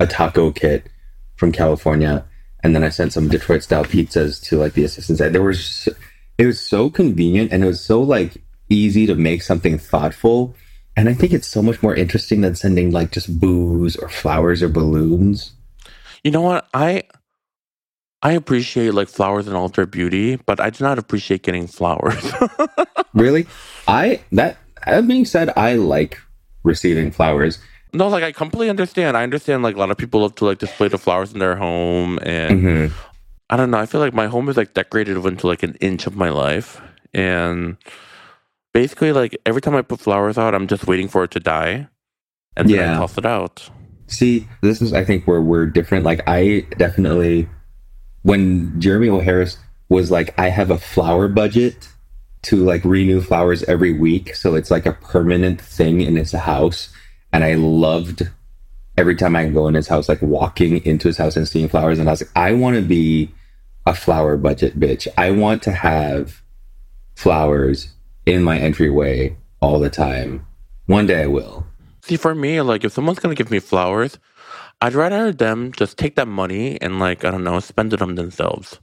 a 0.00 0.06
taco 0.06 0.50
kit 0.50 0.88
from 1.36 1.52
California, 1.52 2.24
and 2.62 2.74
then 2.74 2.82
I 2.82 2.88
sent 2.88 3.12
some 3.12 3.28
Detroit 3.28 3.62
style 3.62 3.84
pizzas 3.84 4.42
to 4.44 4.58
like 4.58 4.74
the 4.74 4.84
assistants. 4.84 5.20
There 5.20 5.42
was 5.42 5.88
it 6.38 6.46
was 6.46 6.60
so 6.60 6.90
convenient 6.90 7.52
and 7.52 7.62
it 7.62 7.66
was 7.66 7.80
so 7.80 8.02
like 8.02 8.42
easy 8.68 9.06
to 9.06 9.14
make 9.14 9.42
something 9.42 9.78
thoughtful. 9.78 10.54
And 10.96 11.08
I 11.08 11.14
think 11.14 11.32
it's 11.32 11.48
so 11.48 11.62
much 11.62 11.82
more 11.82 11.94
interesting 11.94 12.40
than 12.40 12.54
sending 12.54 12.90
like 12.90 13.10
just 13.10 13.40
booze 13.40 13.96
or 13.96 14.08
flowers 14.08 14.62
or 14.62 14.68
balloons. 14.68 15.52
You 16.22 16.30
know 16.30 16.40
what? 16.40 16.68
I 16.72 17.04
I 18.24 18.32
appreciate 18.32 18.94
like 18.94 19.08
flowers 19.08 19.46
and 19.46 19.54
all 19.54 19.68
their 19.68 19.86
beauty, 19.86 20.36
but 20.36 20.58
I 20.58 20.70
do 20.70 20.82
not 20.82 20.98
appreciate 20.98 21.42
getting 21.42 21.66
flowers. 21.66 22.22
Really, 23.14 23.46
I 23.86 24.20
that 24.32 24.56
that 24.84 25.06
being 25.06 25.24
said, 25.24 25.52
I 25.56 25.74
like 25.76 26.18
receiving 26.64 27.12
flowers. 27.12 27.60
no, 27.92 28.08
like 28.08 28.24
I 28.24 28.32
completely 28.32 28.70
understand. 28.70 29.16
I 29.16 29.22
understand 29.22 29.62
like 29.62 29.76
a 29.76 29.78
lot 29.78 29.92
of 29.92 29.96
people 29.96 30.22
love 30.22 30.34
to 30.36 30.44
like 30.46 30.58
display 30.58 30.88
the 30.88 30.98
flowers 30.98 31.32
in 31.32 31.38
their 31.38 31.54
home 31.54 32.18
and 32.22 32.60
Mhm. 32.60 32.92
I 33.50 33.56
don't 33.56 33.70
know. 33.70 33.78
I 33.78 33.86
feel 33.86 34.00
like 34.00 34.14
my 34.14 34.26
home 34.26 34.48
is 34.48 34.56
like 34.56 34.74
decorated 34.74 35.16
into 35.16 35.46
like 35.46 35.62
an 35.62 35.76
inch 35.80 36.08
of 36.08 36.16
my 36.16 36.30
life. 36.30 36.80
And 37.14 37.76
basically 38.72 39.12
like 39.12 39.36
every 39.46 39.60
time 39.60 39.76
I 39.76 39.82
put 39.82 40.00
flowers 40.00 40.36
out, 40.36 40.54
I'm 40.56 40.66
just 40.66 40.88
waiting 40.88 41.06
for 41.06 41.22
it 41.22 41.30
to 41.32 41.40
die. 41.40 41.86
And 42.56 42.68
then 42.68 42.76
Yeah. 42.76 42.94
I 42.94 42.96
toss 42.98 43.16
it 43.16 43.26
out. 43.26 43.70
See, 44.08 44.48
this 44.60 44.82
is 44.82 44.92
I 44.92 45.04
think 45.04 45.26
where 45.28 45.40
we're 45.40 45.66
different. 45.66 46.04
Like 46.04 46.22
I 46.26 46.66
definitely 46.78 47.48
when 48.24 48.80
Jeremy 48.80 49.10
O. 49.10 49.20
Harris 49.20 49.58
was 49.88 50.10
like, 50.10 50.36
I 50.38 50.48
have 50.48 50.70
a 50.70 50.78
flower 50.78 51.28
budget 51.28 51.88
to 52.42 52.56
like 52.56 52.84
renew 52.84 53.20
flowers 53.20 53.62
every 53.64 53.92
week. 53.92 54.34
So 54.34 54.54
it's 54.54 54.70
like 54.70 54.86
a 54.86 54.92
permanent 54.92 55.60
thing 55.60 56.00
in 56.00 56.16
his 56.16 56.32
house. 56.32 56.88
And 57.32 57.44
I 57.44 57.54
loved 57.54 58.22
every 58.96 59.14
time 59.14 59.36
I 59.36 59.46
go 59.48 59.68
in 59.68 59.74
his 59.74 59.88
house, 59.88 60.08
like 60.08 60.22
walking 60.22 60.84
into 60.84 61.08
his 61.08 61.18
house 61.18 61.36
and 61.36 61.46
seeing 61.46 61.68
flowers. 61.68 61.98
And 61.98 62.08
I 62.08 62.12
was 62.12 62.22
like, 62.22 62.30
I 62.34 62.52
want 62.52 62.76
to 62.76 62.82
be 62.82 63.30
a 63.86 63.94
flower 63.94 64.38
budget 64.38 64.80
bitch. 64.80 65.06
I 65.18 65.30
want 65.30 65.62
to 65.64 65.72
have 65.72 66.42
flowers 67.14 67.88
in 68.24 68.42
my 68.42 68.58
entryway 68.58 69.36
all 69.60 69.78
the 69.78 69.90
time. 69.90 70.46
One 70.86 71.06
day 71.06 71.24
I 71.24 71.26
will. 71.26 71.66
See, 72.00 72.16
for 72.16 72.34
me, 72.34 72.60
like 72.62 72.84
if 72.84 72.92
someone's 72.92 73.18
gonna 73.18 73.34
give 73.34 73.50
me 73.50 73.58
flowers, 73.58 74.18
I'd 74.84 74.92
rather 74.92 75.32
them 75.32 75.72
just 75.72 75.96
take 75.96 76.14
that 76.16 76.28
money 76.28 76.78
and 76.82 76.98
like 76.98 77.24
I 77.24 77.30
don't 77.30 77.42
know, 77.42 77.58
spend 77.60 77.94
it 77.94 78.02
on 78.02 78.16
themselves. 78.16 78.80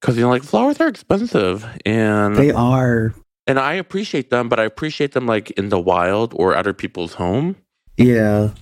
Because 0.00 0.16
you 0.16 0.22
know, 0.22 0.30
like 0.30 0.42
flowers 0.42 0.80
are 0.80 0.88
expensive, 0.88 1.66
and 1.84 2.34
They 2.34 2.52
are. 2.52 3.12
and 3.46 3.58
I 3.58 3.74
appreciate 3.74 4.30
them, 4.30 4.48
but 4.48 4.58
I 4.58 4.64
appreciate 4.64 5.12
them 5.12 5.26
like 5.26 5.50
in 5.52 5.68
the 5.68 5.78
wild 5.78 6.32
or 6.34 6.56
other 6.56 6.72
people's 6.72 7.12
home. 7.12 7.56
Yeah. 7.98 8.52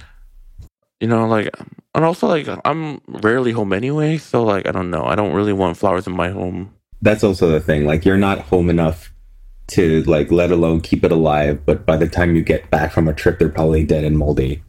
You 1.01 1.07
know, 1.07 1.29
like, 1.29 1.49
and 1.95 2.05
also 2.05 2.27
like 2.27 2.49
I'm 2.65 3.01
rarely 3.07 3.53
home 3.53 3.73
anyway, 3.73 4.19
so 4.19 4.43
like 4.43 4.67
I 4.67 4.73
don't 4.73 4.91
know. 4.91 5.05
I 5.05 5.15
don't 5.15 5.33
really 5.33 5.53
want 5.53 5.77
flowers 5.77 6.09
in 6.09 6.17
my 6.17 6.31
home. 6.31 6.75
That's 7.03 7.23
also 7.23 7.49
the 7.51 7.61
thing. 7.61 7.85
Like 7.87 8.05
you're 8.05 8.17
not 8.19 8.41
home 8.41 8.69
enough 8.69 9.13
to 9.69 10.03
like 10.05 10.33
let 10.33 10.51
alone 10.51 10.81
keep 10.81 11.05
it 11.05 11.13
alive, 11.13 11.65
but 11.65 11.87
by 11.87 11.97
the 11.97 12.09
time 12.09 12.35
you 12.35 12.43
get 12.43 12.69
back 12.69 12.91
from 12.91 13.07
a 13.07 13.15
trip 13.15 13.39
they're 13.39 13.49
probably 13.49 13.85
dead 13.85 14.03
and 14.03 14.19
moldy. 14.19 14.65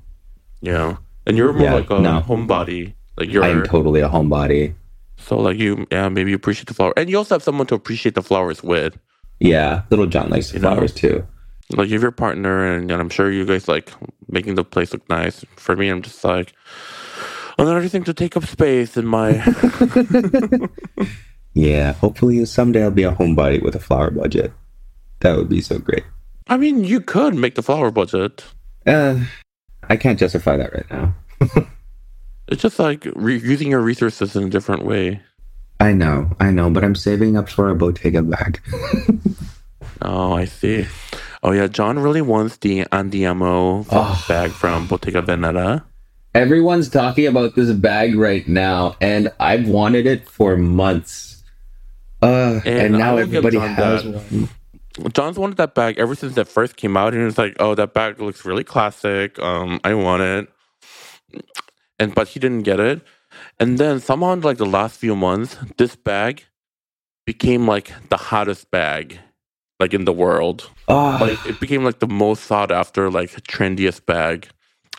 Yeah, 0.61 0.97
and 1.27 1.37
you're 1.37 1.53
more 1.53 1.61
Yeah, 1.63 1.73
like 1.75 1.89
a 1.91 1.99
no. 1.99 2.21
homebody. 2.21 2.93
Like 3.17 3.29
you're 3.31 3.43
I'm 3.43 3.63
totally 3.63 4.01
a 4.01 4.09
homebody. 4.09 4.73
so 5.17 5.37
like 5.37 5.57
you, 5.57 5.85
yeah, 5.91 6.09
maybe 6.09 6.31
you 6.31 6.35
appreciate 6.35 6.67
the 6.67 6.73
flower, 6.73 6.93
and 6.97 7.09
you 7.09 7.17
also 7.17 7.35
have 7.35 7.43
someone 7.43 7.67
to 7.67 7.75
appreciate 7.75 8.15
the 8.15 8.23
flowers 8.23 8.63
with. 8.63 8.97
Yeah. 9.39 9.83
Little 9.91 10.07
John 10.07 10.29
likes 10.29 10.49
the 10.49 10.55
You 10.57 10.63
know? 10.63 10.73
flowers 10.73 10.93
too. 10.93 11.27
Like 11.75 11.89
you 11.89 11.95
have 11.95 12.01
your 12.01 12.11
partner, 12.11 12.65
and, 12.73 12.89
and 12.91 12.99
I'm 13.01 13.09
sure 13.09 13.29
you 13.31 13.45
guys 13.45 13.67
like 13.67 13.91
making 14.29 14.55
the 14.55 14.63
place 14.63 14.93
look 14.93 15.07
nice. 15.09 15.43
For 15.57 15.75
me, 15.75 15.89
I'm 15.89 16.01
just 16.01 16.23
like 16.23 16.53
another 17.59 17.87
thing 17.89 18.03
to 18.05 18.13
take 18.13 18.37
up 18.37 18.45
space 18.45 18.95
in 18.97 19.05
my. 19.05 19.33
Yeah. 21.53 21.93
Hopefully 21.93 22.45
someday 22.45 22.83
I'll 22.83 22.91
be 22.91 23.01
a 23.03 23.11
homebody 23.13 23.63
with 23.63 23.73
a 23.75 23.79
flower 23.79 24.11
budget. 24.11 24.53
That 25.21 25.35
would 25.37 25.49
be 25.49 25.59
so 25.61 25.79
great. 25.79 26.03
I 26.47 26.55
mean, 26.57 26.83
you 26.83 27.01
could 27.01 27.33
make 27.33 27.55
the 27.55 27.63
flower 27.63 27.89
budget. 27.89 28.45
Uh 28.85 29.21
I 29.89 29.95
can't 29.97 30.19
justify 30.19 30.57
that 30.57 30.73
right 30.73 30.89
now. 30.91 31.13
It's 32.49 32.61
just 32.61 32.79
like 32.79 33.05
re- 33.13 33.37
using 33.41 33.69
your 33.71 33.81
resources 33.81 34.33
in 34.37 34.43
a 34.45 34.49
different 34.49 34.85
way. 34.85 35.19
I 35.81 35.91
know, 35.91 36.31
I 36.39 36.49
know, 36.49 36.69
but 36.69 36.81
I'm 36.81 36.95
saving 36.95 37.35
up 37.35 37.49
for 37.49 37.69
a 37.69 37.75
Bottega 37.75 38.21
bag. 38.23 38.61
Oh, 40.01 40.33
I 40.33 40.45
see. 40.45 40.85
Oh 41.43 41.51
yeah, 41.51 41.65
Jon 41.67 41.97
really 41.99 42.21
wants 42.21 42.57
the 42.57 42.85
Andiamo 42.85 43.85
Oh. 43.91 44.25
bag 44.29 44.51
from 44.51 44.87
Bottega 44.87 45.23
Veneta. 45.23 45.83
Everyone's 46.35 46.87
talking 46.87 47.25
about 47.25 47.55
this 47.55 47.71
bag 47.71 48.15
right 48.15 48.47
now, 48.47 48.95
and 49.01 49.31
I've 49.39 49.67
wanted 49.67 50.05
it 50.05 50.29
for 50.29 50.55
months. 50.55 51.43
Uh, 52.21 52.61
and, 52.63 52.67
And 52.67 52.97
now 52.99 53.17
everybody 53.17 53.57
has 53.57 54.03
that. 54.03 54.13
one. 54.31 54.49
Jon's 55.13 55.37
wanted 55.37 55.57
that 55.57 55.75
bag 55.75 55.97
ever 55.97 56.15
since 56.15 56.35
that 56.35 56.47
first 56.47 56.75
came 56.75 56.97
out, 56.97 57.13
and 57.13 57.21
he 57.21 57.25
was 57.25 57.37
like, 57.37 57.55
"Oh, 57.59 57.75
that 57.75 57.93
bag 57.93 58.19
looks 58.19 58.45
really 58.45 58.63
classic. 58.63 59.37
Um, 59.39 59.79
I 59.83 59.93
want 59.93 60.23
it." 60.23 60.49
And 61.99 62.13
but 62.13 62.27
he 62.29 62.39
didn't 62.39 62.63
get 62.63 62.79
it. 62.79 63.01
And 63.59 63.77
then 63.77 63.99
somehow, 63.99 64.33
in 64.33 64.41
like 64.41 64.57
the 64.57 64.65
last 64.65 64.97
few 64.97 65.15
months, 65.15 65.57
this 65.77 65.95
bag 65.95 66.45
became 67.25 67.67
like 67.67 67.91
the 68.09 68.17
hottest 68.17 68.71
bag, 68.71 69.19
like 69.79 69.93
in 69.93 70.05
the 70.05 70.13
world. 70.13 70.69
Oh, 70.87 71.17
Like 71.19 71.45
it 71.45 71.59
became 71.59 71.83
like 71.83 71.99
the 71.99 72.07
most 72.07 72.45
sought 72.45 72.71
after, 72.71 73.09
like 73.11 73.31
trendiest 73.43 74.05
bag. 74.05 74.47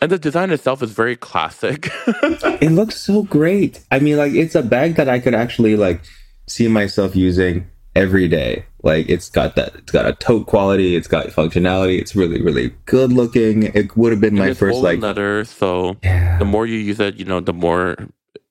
And 0.01 0.11
the 0.11 0.19
design 0.19 0.51
itself 0.51 0.81
is 0.81 0.91
very 0.91 1.17
classic. 1.17 1.89
it 2.07 2.71
looks 2.71 2.95
so 2.95 3.23
great. 3.23 3.83
I 3.91 3.99
mean, 3.99 4.15
like 4.15 4.33
it's 4.33 4.55
a 4.55 4.61
bag 4.61 4.95
that 4.95 5.09
I 5.09 5.19
could 5.19 5.33
actually 5.33 5.75
like 5.75 6.01
see 6.47 6.67
myself 6.67 7.15
using 7.15 7.67
every 7.99 8.27
day. 8.27 8.65
Like 8.81 9.09
it's 9.09 9.29
got 9.29 9.55
that, 9.55 9.75
it's 9.75 9.91
got 9.91 10.05
a 10.05 10.13
tote 10.13 10.47
quality, 10.47 10.95
it's 10.95 11.07
got 11.07 11.27
functionality, 11.27 11.99
it's 11.99 12.15
really, 12.15 12.41
really 12.41 12.73
good 12.85 13.11
looking. 13.11 13.63
It 13.63 13.95
would 13.97 14.13
have 14.13 14.21
been 14.21 14.35
my 14.35 14.43
And 14.43 14.51
it's 14.51 14.59
first 14.59 14.79
like, 14.79 14.99
leather, 14.99 15.43
so 15.43 15.97
yeah. 16.01 16.39
the 16.39 16.45
more 16.45 16.65
you 16.65 16.77
use 16.77 16.99
it, 17.01 17.15
you 17.17 17.25
know, 17.25 17.41
the 17.41 17.53
more 17.53 17.97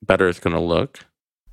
better 0.03 0.29
it's 0.29 0.39
gonna 0.39 0.61
look. 0.61 0.99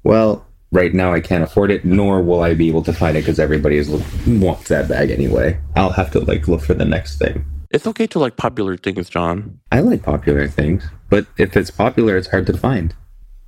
Well, 0.05 0.47
right 0.73 0.93
now 0.93 1.15
I 1.15 1.21
can't 1.21 1.43
afford 1.43 1.71
it, 1.71 1.87
nor 1.87 2.23
will 2.23 2.43
I 2.43 2.53
be 2.53 2.69
able 2.69 2.83
to 2.83 2.93
find 2.93 3.17
it 3.17 3.21
because 3.21 3.39
everybody 3.39 3.79
is 3.79 3.89
wants 4.27 4.69
that 4.69 4.89
bag 4.89 5.11
anyway. 5.11 5.59
I'll 5.75 5.91
have 5.91 6.11
to 6.13 6.21
like 6.21 6.47
look 6.47 6.61
for 6.61 6.75
the 6.75 6.85
next 6.85 7.19
thing. 7.19 7.47
It's 7.71 7.87
okay 7.87 8.07
to 8.09 8.19
like 8.19 8.37
popular 8.37 8.77
things, 8.77 9.09
Jon. 9.09 9.59
I 9.73 9.81
like 9.81 10.03
popular 10.03 10.49
things, 10.49 10.85
but 11.09 11.27
if 11.39 11.57
it's 11.57 11.71
popular, 11.71 12.17
it's 12.19 12.29
hard 12.29 12.47
to 12.47 12.57
find. 12.57 12.95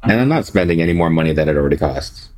And 0.03 0.21
I'm 0.21 0.29
not 0.29 0.47
spending 0.47 0.81
any 0.81 0.95
more 0.95 1.11
money 1.11 1.33
than 1.35 1.49
it 1.49 1.57
already 1.57 1.77
costs 1.77 2.31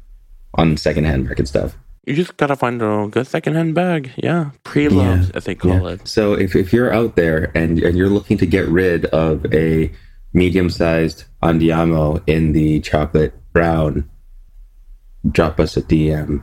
on 0.54 0.76
secondhand 0.76 1.24
market 1.24 1.46
stuff. 1.46 1.76
You 2.06 2.14
just 2.14 2.36
gotta 2.36 2.56
find 2.56 2.80
a 2.80 3.08
good 3.10 3.26
secondhand 3.26 3.74
bag. 3.74 4.10
Yeah, 4.16 4.50
pre-loved 4.64 5.36
as 5.36 5.44
they 5.44 5.54
call 5.54 5.86
it. 5.86 6.08
So 6.08 6.32
if, 6.32 6.56
if 6.56 6.72
you're 6.72 6.92
out 6.92 7.16
there 7.16 7.52
and, 7.54 7.78
and 7.78 7.96
you're 7.96 8.08
looking 8.08 8.38
to 8.38 8.46
get 8.46 8.66
rid 8.68 9.04
of 9.06 9.44
a 9.52 9.92
medium-sized 10.32 11.24
Andiamo 11.42 12.22
in 12.26 12.52
the 12.52 12.80
chocolate 12.80 13.34
brown, 13.52 14.08
drop 15.30 15.60
us 15.60 15.76
a 15.76 15.82
DM 15.82 16.42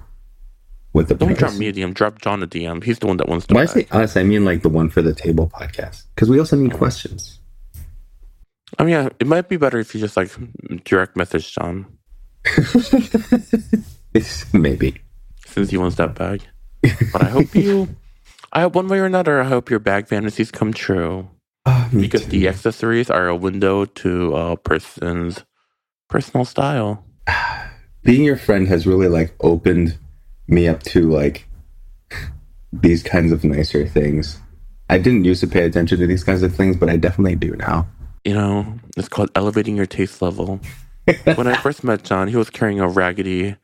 with 0.94 1.08
the 1.08 1.16
Don't 1.16 1.30
price. 1.30 1.40
drop 1.40 1.56
medium. 1.56 1.94
Drop 1.94 2.22
Jon 2.22 2.44
a 2.44 2.48
DM. 2.48 2.84
He's 2.84 3.00
the 3.00 3.08
one 3.08 3.18
that 3.18 3.28
wants 3.28 3.48
to. 3.48 3.56
I 3.56 3.62
buy. 3.62 3.66
say 3.66 3.88
us, 3.92 4.16
I 4.16 4.24
mean 4.24 4.46
like 4.46 4.62
the 4.62 4.70
one 4.70 4.90
for 4.90 5.02
the 5.02 5.16
table 5.16 5.50
podcast 5.50 6.04
because 6.14 6.30
we 6.30 6.40
also 6.40 6.56
need 6.56 6.74
questions. 6.74 7.40
I 8.78 8.84
mean, 8.84 8.92
yeah, 8.92 9.10
it 9.20 9.26
might 9.26 9.50
be 9.50 9.58
better 9.58 9.80
if 9.80 9.96
you 9.96 10.02
just 10.02 10.18
like 10.18 10.30
direct 10.84 11.16
message 11.16 11.56
Jon 11.56 11.88
Maybe. 14.54 15.02
Since 15.58 15.72
he 15.72 15.78
wants 15.78 15.96
that 15.96 16.14
bag. 16.14 16.44
But 17.12 17.24
I 17.24 17.30
hope 17.30 17.56
you. 17.56 17.96
I 18.54 18.62
hope 18.62 18.76
one 18.76 18.88
way 18.88 19.00
or 19.00 19.06
another. 19.06 19.42
I 19.42 19.46
hope 19.46 19.72
your 19.72 19.80
bag 19.80 20.08
fantasies 20.08 20.52
come 20.52 20.72
true 20.72 21.28
Ah, 21.66 21.90
because 21.92 22.26
too. 22.26 22.30
the 22.30 22.48
accessories 22.48 23.10
are 23.10 23.28
a 23.28 23.36
window 23.36 23.86
to 23.86 24.36
a 24.36 24.56
person's 24.56 25.44
personal 26.10 26.46
style. 26.46 27.04
being 28.04 28.24
your 28.24 28.38
friend 28.38 28.68
has 28.68 28.86
really 28.86 29.08
like 29.08 29.34
opened 29.42 29.98
me 30.48 30.68
up 30.68 30.84
to 30.84 31.10
like 31.10 31.48
these 32.72 33.02
kinds 33.02 33.32
of 33.32 33.44
nicer 33.44 33.88
things. 33.88 34.40
I 34.90 35.00
didn't 35.00 35.26
used 35.26 35.42
to 35.42 35.48
pay 35.48 35.64
attention 35.66 35.98
to 36.00 36.06
these 36.08 36.24
kinds 36.24 36.44
of 36.44 36.56
things, 36.56 36.78
but 36.78 36.88
I 36.90 36.98
definitely 36.98 37.36
do 37.36 37.56
now. 37.56 37.88
You 38.24 38.36
know, 38.36 38.80
it's 38.96 39.10
called 39.10 39.32
elevating 39.36 39.76
your 39.76 39.88
taste 39.88 40.22
level. 40.22 40.60
when 41.36 41.48
I 41.48 41.56
first 41.58 41.84
met 41.84 42.04
Jon, 42.04 42.28
he 42.28 42.36
was 42.36 42.50
carrying 42.52 42.80
a 42.80 42.88
raggedy 42.88 43.56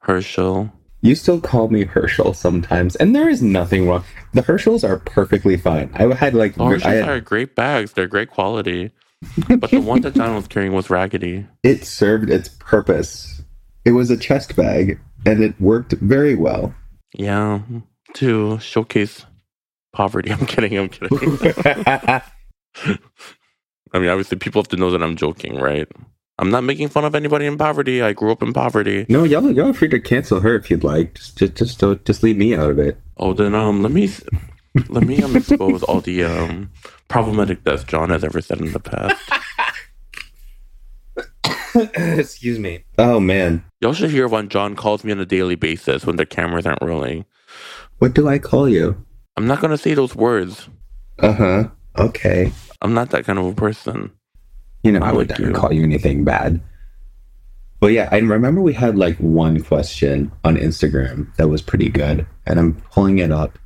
Herschel. 0.00 0.72
You 1.02 1.14
still 1.16 1.40
call 1.40 1.68
me 1.68 1.84
Herschel 1.84 2.32
sometimes, 2.32 2.94
and 2.96 3.14
there 3.14 3.28
is 3.28 3.42
nothing 3.42 3.88
wrong. 3.88 4.04
The 4.34 4.42
Herschels 4.42 4.84
are 4.84 4.98
perfectly 4.98 5.56
fine. 5.56 5.90
I 5.94 6.14
had 6.14 6.32
like 6.34 6.54
Oh, 6.58 6.68
Herschels 6.68 6.92
I 6.92 6.96
had- 6.96 7.08
are 7.08 7.20
great 7.20 7.54
bags. 7.56 7.92
They're 7.92 8.06
great 8.06 8.30
quality. 8.30 8.92
But 9.48 9.70
the 9.70 9.80
one 9.80 10.00
that 10.02 10.14
John 10.14 10.34
was 10.34 10.48
carrying 10.48 10.72
was 10.72 10.90
raggedy. 10.90 11.46
it 11.62 11.84
served 11.84 12.28
its 12.30 12.48
purpose. 12.48 13.42
It 13.84 13.92
was 13.92 14.10
a 14.10 14.16
chest 14.16 14.56
bag, 14.56 14.98
and 15.26 15.42
it 15.42 15.60
worked 15.60 15.92
very 15.94 16.34
well. 16.34 16.74
Yeah, 17.14 17.60
to 18.14 18.58
showcase 18.60 19.24
poverty. 19.92 20.30
I'm 20.32 20.46
kidding. 20.46 20.76
I'm 20.78 20.88
kidding. 20.88 21.18
I 23.94 23.98
mean, 23.98 24.08
obviously, 24.08 24.38
people 24.38 24.62
have 24.62 24.68
to 24.68 24.76
know 24.76 24.90
that 24.90 25.02
I'm 25.02 25.16
joking, 25.16 25.56
right? 25.56 25.88
I'm 26.42 26.50
not 26.50 26.64
making 26.64 26.88
fun 26.88 27.04
of 27.04 27.14
anybody 27.14 27.46
in 27.46 27.56
poverty. 27.56 28.02
I 28.02 28.14
grew 28.14 28.32
up 28.32 28.42
in 28.42 28.52
poverty. 28.52 29.06
no, 29.08 29.22
y'all, 29.22 29.48
y'all 29.52 29.68
are 29.68 29.72
free 29.72 29.88
to 29.90 30.00
cancel 30.00 30.40
her 30.40 30.56
if 30.56 30.72
you'd 30.72 30.82
like. 30.82 31.14
Just, 31.14 31.38
just, 31.38 31.54
just, 31.54 31.78
don't, 31.78 32.04
just 32.04 32.24
leave 32.24 32.36
me 32.36 32.52
out 32.56 32.68
of 32.68 32.80
it. 32.80 32.98
Oh, 33.18 33.32
then 33.32 33.54
um, 33.54 33.80
let 33.80 33.92
me 33.92 34.10
let 34.88 35.04
me 35.04 35.22
um 35.22 35.36
expose 35.36 35.84
all 35.84 36.00
the 36.00 36.24
um 36.24 36.68
problematic 37.06 37.62
deaths 37.62 37.84
Jon 37.84 38.10
has 38.10 38.24
ever 38.24 38.40
said 38.40 38.60
in 38.60 38.72
the 38.72 38.80
past. 38.80 39.22
Excuse 42.18 42.58
me. 42.58 42.86
Oh 42.98 43.20
man, 43.20 43.64
Y'all 43.80 43.92
should 43.92 44.10
hear 44.10 44.26
when 44.26 44.48
Jon 44.48 44.74
calls 44.74 45.04
me 45.04 45.12
on 45.12 45.20
a 45.20 45.26
daily 45.26 45.54
basis 45.54 46.04
when 46.04 46.16
the 46.16 46.26
cameras 46.26 46.66
aren't 46.66 46.82
rolling. 46.82 47.24
what 47.98 48.14
do 48.14 48.26
I 48.26 48.40
call 48.40 48.68
you? 48.68 49.00
I'm 49.36 49.46
not 49.46 49.60
gonna 49.60 49.78
say 49.78 49.94
those 49.94 50.16
words. 50.16 50.68
Uh 51.20 51.34
huh. 51.34 51.68
Okay. 51.96 52.50
I'm 52.80 52.94
not 52.94 53.10
that 53.10 53.26
kind 53.26 53.38
of 53.38 53.46
a 53.46 53.54
person. 53.54 54.10
You 54.82 54.92
know, 54.92 55.00
I 55.00 55.12
would 55.12 55.28
never 55.28 55.52
call 55.52 55.72
you 55.72 55.82
anything 55.82 56.24
bad. 56.24 56.60
But 57.82 57.88
yeah, 57.88 58.08
I 58.12 58.18
remember 58.18 58.60
we 58.60 58.74
had 58.74 58.96
like 58.96 59.16
one 59.16 59.60
question 59.62 60.30
on 60.44 60.56
Instagram 60.56 61.34
that 61.36 61.48
was 61.48 61.62
pretty 61.62 61.88
good, 61.88 62.26
and 62.46 62.60
I'm 62.60 62.74
pulling 62.92 63.18
it 63.18 63.32
up. 63.32 63.58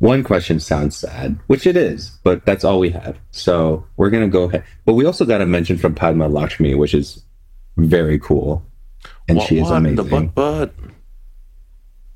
One 0.00 0.22
question 0.22 0.60
sounds 0.60 0.96
sad, 0.96 1.38
which 1.46 1.66
it 1.66 1.76
is, 1.78 2.18
but 2.24 2.44
that's 2.44 2.64
all 2.64 2.78
we 2.78 2.90
have. 2.90 3.18
So 3.30 3.86
we're 3.96 4.10
gonna 4.10 4.28
go 4.28 4.44
ahead. 4.44 4.64
But 4.84 4.94
we 4.94 5.06
also 5.06 5.24
got 5.24 5.40
a 5.40 5.46
mention 5.46 5.78
from 5.78 5.94
Padma 5.94 6.28
Lakshmi, 6.28 6.74
which 6.74 6.94
is 6.94 7.24
very 7.76 8.18
cool, 8.18 8.66
and 9.28 9.38
what, 9.38 9.48
she 9.48 9.58
is 9.58 9.64
what? 9.64 9.76
amazing. 9.76 9.96
The 9.96 10.04
butt 10.04 10.34
butt. 10.34 10.74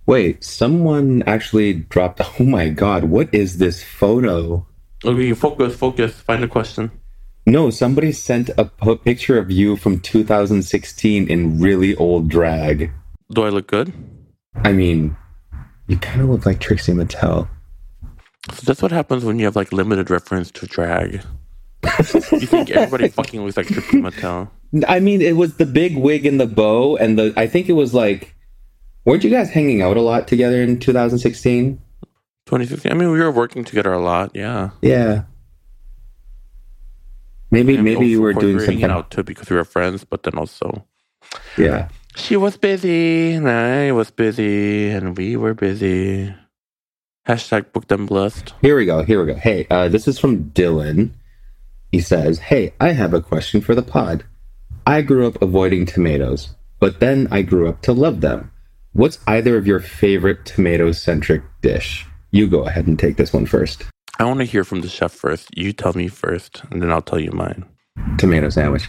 Wait, 0.07 0.45
someone 0.45 1.23
actually 1.27 1.75
dropped. 1.75 2.21
Oh 2.41 2.45
my 2.45 2.69
god, 2.69 3.05
what 3.05 3.35
is 3.35 3.57
this 3.57 3.83
photo? 3.83 4.67
Okay, 5.03 5.33
focus, 5.33 5.77
focus. 5.77 6.21
Find 6.21 6.45
a 6.45 6.49
question. 6.49 6.91
No, 7.47 7.71
somebody 7.71 8.13
sent 8.13 8.51
a 8.57 8.65
p- 8.65 8.97
picture 8.97 9.39
of 9.39 9.51
you 9.51 9.77
from 9.77 10.01
2016 10.01 11.29
in 11.29 11.61
really 11.61 11.95
old 11.97 12.29
drag. 12.29 12.91
Do 13.33 13.43
I 13.45 13.51
look 13.51 13.67
good? 13.67 13.93
I 14.57 14.73
mean, 14.73 15.17
you 15.87 15.99
kind 15.99 16.21
of 16.23 16.29
look 16.31 16.47
like 16.47 16.61
Trixie 16.61 16.93
Mattel. 16.93 17.49
So 18.53 18.63
that's 18.65 18.83
what 18.83 18.93
happens 18.93 19.25
when 19.25 19.39
you 19.39 19.45
have 19.45 19.57
like 19.57 19.73
limited 19.73 20.11
reference 20.11 20.51
to 20.53 20.67
drag. 20.67 21.23
you 21.85 22.47
think 22.47 22.71
everybody 22.71 23.09
fucking 23.19 23.43
looks 23.43 23.57
like 23.57 23.67
Trixie 23.67 24.01
Mattel. 24.01 24.51
I 24.89 25.01
mean, 25.01 25.21
it 25.21 25.37
was 25.37 25.57
the 25.57 25.67
big 25.67 25.97
wig 25.97 26.27
and 26.27 26.41
the 26.41 26.47
bow, 26.47 26.97
and 26.97 27.19
the. 27.19 27.33
I 27.37 27.47
think 27.47 27.69
it 27.69 27.75
was 27.75 27.95
like 27.95 28.35
Weren't 29.05 29.23
you 29.23 29.31
guys 29.31 29.51
hanging 29.51 29.83
out 29.83 29.97
a 29.99 30.01
lot 30.01 30.27
together 30.27 30.63
in 30.63 30.79
2016? 30.79 31.79
2016. 32.47 32.91
I 32.91 32.95
mean, 32.95 33.11
we 33.11 33.19
were 33.21 33.31
working 33.31 33.65
together 33.65 33.93
a 33.93 34.01
lot. 34.01 34.31
Yeah. 34.35 34.71
Yeah. 34.81 35.25
Maybe 37.55 37.75
And 37.77 37.85
maybe 37.85 38.07
you 38.09 38.21
were 38.21 38.33
doing 38.35 38.57
we 38.57 38.61
were 38.61 38.67
hanging 38.67 38.81
something. 38.83 38.97
out 38.99 39.11
too 39.11 39.23
because 39.23 39.49
we 39.49 39.57
were 39.57 39.65
friends, 39.65 40.05
but 40.05 40.23
then 40.25 40.35
also 40.35 40.85
Yeah. 41.57 41.89
she 42.17 42.37
was 42.37 42.57
busy 42.57 43.33
and 43.33 43.49
I 43.49 43.93
was 43.93 44.11
busy 44.11 44.91
and 44.91 45.17
we 45.17 45.37
were 45.37 45.55
busy. 45.55 46.35
Hashtag 47.29 47.73
booked 47.73 47.93
and 47.93 48.07
blessed. 48.07 48.53
Here 48.61 48.77
we 48.77 48.85
go. 48.87 49.03
Here 49.03 49.21
we 49.25 49.33
go. 49.33 49.39
Hey, 49.39 49.67
uh, 49.71 49.89
this 49.89 50.07
is 50.09 50.19
from 50.19 50.51
Dylan. 50.51 51.11
He 51.93 52.01
says, 52.01 52.39
Hey, 52.51 52.75
I 52.81 52.91
have 52.93 53.15
a 53.15 53.21
question 53.23 53.61
for 53.61 53.75
the 53.75 53.83
pod. 53.83 54.25
I 54.87 55.01
grew 55.01 55.27
up 55.27 55.41
avoiding 55.41 55.87
tomatoes, 55.87 56.55
but 56.81 57.01
then 57.01 57.29
I 57.31 57.41
grew 57.43 57.69
up 57.69 57.81
to 57.83 57.93
love 57.93 58.21
them. 58.21 58.51
What's 58.93 59.19
either 59.27 59.57
of 59.57 59.67
your 59.67 59.81
favorite 59.81 60.45
tomato 60.45 60.93
centric 60.93 61.43
dish? 61.63 62.05
You 62.33 62.47
go 62.49 62.67
ahead 62.67 62.87
and 62.87 62.99
take 62.99 63.17
this 63.17 63.33
one 63.33 63.47
first. 63.47 63.85
I 64.19 64.25
want 64.25 64.39
to 64.41 64.45
hear 64.45 64.65
from 64.65 64.81
the 64.81 64.89
chef 64.89 65.13
first. 65.13 65.57
You 65.57 65.73
tell 65.73 65.93
me 65.95 66.09
first, 66.09 66.63
and 66.71 66.81
then 66.81 66.91
I'll 66.91 67.03
tell 67.03 67.19
you 67.21 67.33
mine. 67.33 67.65
Tomato 68.19 68.49
sandwich. 68.49 68.89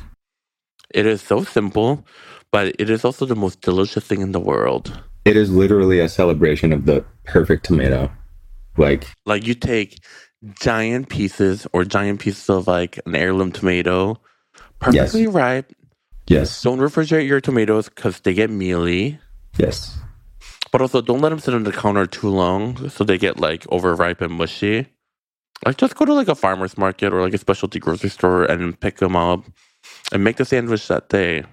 It 0.94 1.06
is 1.06 1.22
so 1.22 1.44
simple, 1.44 2.06
but 2.52 2.76
it 2.80 2.90
is 2.90 3.04
also 3.04 3.26
the 3.26 3.36
most 3.36 3.62
delicious 3.62 4.06
thing 4.06 4.22
in 4.22 4.32
the 4.32 4.40
world. 4.40 4.98
It 5.26 5.36
is 5.36 5.50
literally 5.50 6.00
a 6.00 6.08
celebration 6.08 6.72
of 6.72 6.86
the 6.86 7.04
perfect 7.24 7.66
tomato. 7.66 8.12
Like, 8.78 9.08
Like 9.26 9.48
you 9.48 9.56
take 9.56 9.98
giant 10.62 11.10
pieces 11.10 11.66
or 11.74 11.84
giant 11.86 12.20
pieces 12.20 12.50
of 12.50 12.68
like 12.68 13.00
an 13.06 13.16
heirloom 13.16 13.52
tomato, 13.52 14.20
perfectly 14.80 15.26
ripe. 15.28 15.74
yes, 16.28 16.62
Don't 16.62 16.80
refrigerate 16.80 17.28
your 17.28 17.42
tomatoes 17.42 17.90
because 17.90 18.20
they 18.20 18.34
get 18.34 18.50
mealy. 18.52 19.20
yes. 19.58 19.98
But 20.72 20.82
also, 20.82 21.02
don't 21.02 21.22
let 21.22 21.30
them 21.30 21.40
sit 21.40 21.54
on 21.54 21.64
the 21.64 21.72
counter 21.72 22.06
too 22.06 22.28
long 22.30 22.90
so 22.90 23.04
they 23.06 23.18
get 23.18 23.40
like 23.40 23.66
overripe 23.72 24.20
and 24.22 24.34
mushy. 24.34 24.88
Like, 25.66 25.78
just 25.78 25.96
go 25.96 26.06
to 26.06 26.14
like 26.14 26.28
a 26.28 26.36
farmer's 26.36 26.78
market 26.78 27.12
or 27.12 27.22
like 27.22 27.34
a 27.34 27.40
specialty 27.40 27.80
grocery 27.80 28.10
store 28.10 28.46
and 28.46 28.80
pick 28.80 28.98
them 28.98 29.16
up 29.16 29.44
and 30.12 30.24
make 30.24 30.38
the 30.38 30.46
sandwich 30.46 30.88
that 30.88 31.10
day. 31.10 31.44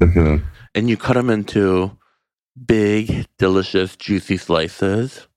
Mhm. 0.00 0.42
And 0.74 0.90
you 0.90 0.96
cut 0.96 1.14
them 1.14 1.30
into 1.30 1.96
big, 2.66 3.26
delicious, 3.38 3.96
juicy 3.96 4.36
slices. 4.36 5.28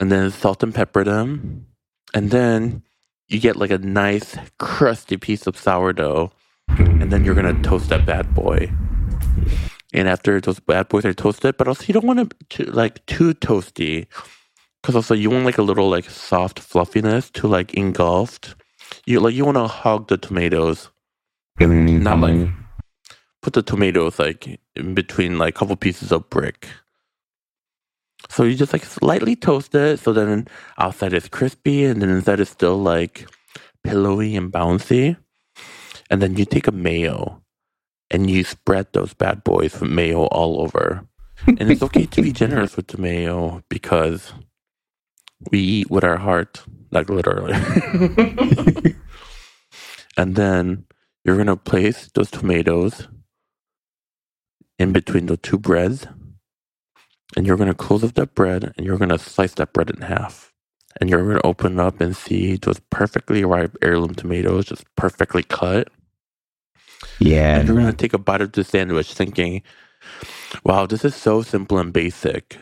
And 0.00 0.10
then 0.10 0.30
salt 0.30 0.62
and 0.62 0.74
pepper 0.74 1.04
them. 1.04 1.66
And 2.14 2.30
then 2.30 2.82
you 3.28 3.40
get 3.40 3.56
like 3.56 3.70
a 3.70 3.78
nice, 3.78 4.36
crusty 4.58 5.16
piece 5.16 5.46
of 5.46 5.58
sourdough. 5.58 6.32
And 6.68 7.12
then 7.12 7.24
you're 7.24 7.34
going 7.34 7.54
to 7.54 7.68
toast 7.68 7.88
that 7.88 8.06
bad 8.06 8.34
boy. 8.34 8.70
And 9.92 10.08
after 10.08 10.40
those 10.40 10.60
bad 10.60 10.88
boys 10.88 11.04
are 11.04 11.14
toasted, 11.14 11.56
but 11.56 11.68
also 11.68 11.84
you 11.86 11.94
don't 11.94 12.06
want 12.06 12.20
it 12.20 12.34
to 12.50 12.64
like 12.64 13.04
too 13.06 13.34
toasty, 13.34 14.06
because 14.84 14.96
also 14.96 15.14
you 15.14 15.30
want 15.30 15.46
like 15.46 15.56
a 15.56 15.62
little 15.62 15.88
like 15.88 16.10
soft 16.10 16.60
fluffiness 16.60 17.30
to 17.30 17.48
like 17.48 17.72
engulfed. 17.72 18.54
You 19.06 19.18
like 19.18 19.32
you 19.32 19.46
want 19.46 19.56
to 19.56 19.66
hug 19.66 20.08
the 20.08 20.18
tomatoes. 20.18 20.90
Not 21.58 22.20
like 22.20 22.50
put 23.40 23.54
the 23.54 23.62
tomatoes 23.62 24.18
like 24.18 24.60
in 24.76 24.92
between 24.92 25.38
like 25.38 25.54
a 25.54 25.58
couple 25.58 25.74
pieces 25.76 26.12
of 26.12 26.28
brick. 26.28 26.68
So 28.28 28.42
you 28.42 28.56
just 28.56 28.74
like 28.74 28.84
slightly 28.84 29.34
toast 29.34 29.74
it, 29.74 30.00
so 30.00 30.12
then 30.12 30.48
outside 30.76 31.14
is 31.14 31.28
crispy 31.28 31.86
and 31.86 32.02
then 32.02 32.10
inside 32.10 32.40
is 32.40 32.50
still 32.50 32.76
like 32.76 33.26
pillowy 33.84 34.36
and 34.36 34.52
bouncy. 34.52 35.16
And 36.10 36.20
then 36.20 36.36
you 36.36 36.44
take 36.44 36.66
a 36.66 36.72
mayo 36.72 37.40
and 38.10 38.28
you 38.28 38.44
spread 38.44 38.88
those 38.92 39.14
bad 39.14 39.44
boys 39.44 39.80
with 39.80 39.88
mayo 39.88 40.24
all 40.26 40.60
over. 40.60 41.06
And 41.46 41.70
it's 41.70 41.82
okay 41.82 42.04
to 42.04 42.20
be 42.20 42.32
generous 42.32 42.76
with 42.76 42.88
the 42.88 42.98
mayo 42.98 43.62
because 43.70 44.34
we 45.50 45.58
eat 45.58 45.90
with 45.90 46.04
our 46.04 46.16
heart, 46.16 46.62
like 46.90 47.08
literally. 47.08 47.54
and 50.16 50.36
then 50.36 50.84
you're 51.24 51.36
gonna 51.36 51.56
place 51.56 52.10
those 52.14 52.30
tomatoes 52.30 53.08
in 54.78 54.92
between 54.92 55.26
the 55.26 55.36
two 55.36 55.58
breads, 55.58 56.06
and 57.36 57.46
you're 57.46 57.56
gonna 57.56 57.74
close 57.74 58.04
up 58.04 58.14
that 58.14 58.34
bread, 58.34 58.72
and 58.76 58.86
you're 58.86 58.98
gonna 58.98 59.18
slice 59.18 59.54
that 59.54 59.72
bread 59.72 59.90
in 59.90 60.02
half. 60.02 60.52
And 61.00 61.10
you're 61.10 61.26
gonna 61.26 61.40
open 61.42 61.80
up 61.80 62.00
and 62.00 62.16
see 62.16 62.56
those 62.56 62.80
perfectly 62.90 63.44
ripe 63.44 63.76
heirloom 63.82 64.14
tomatoes, 64.14 64.66
just 64.66 64.84
perfectly 64.96 65.42
cut. 65.42 65.88
Yeah. 67.18 67.58
And 67.58 67.68
you're 67.68 67.76
gonna 67.76 67.92
take 67.92 68.14
a 68.14 68.18
bite 68.18 68.40
of 68.40 68.52
the 68.52 68.62
sandwich, 68.62 69.12
thinking, 69.12 69.62
"Wow, 70.62 70.86
this 70.86 71.04
is 71.04 71.14
so 71.14 71.42
simple 71.42 71.78
and 71.78 71.92
basic." 71.92 72.58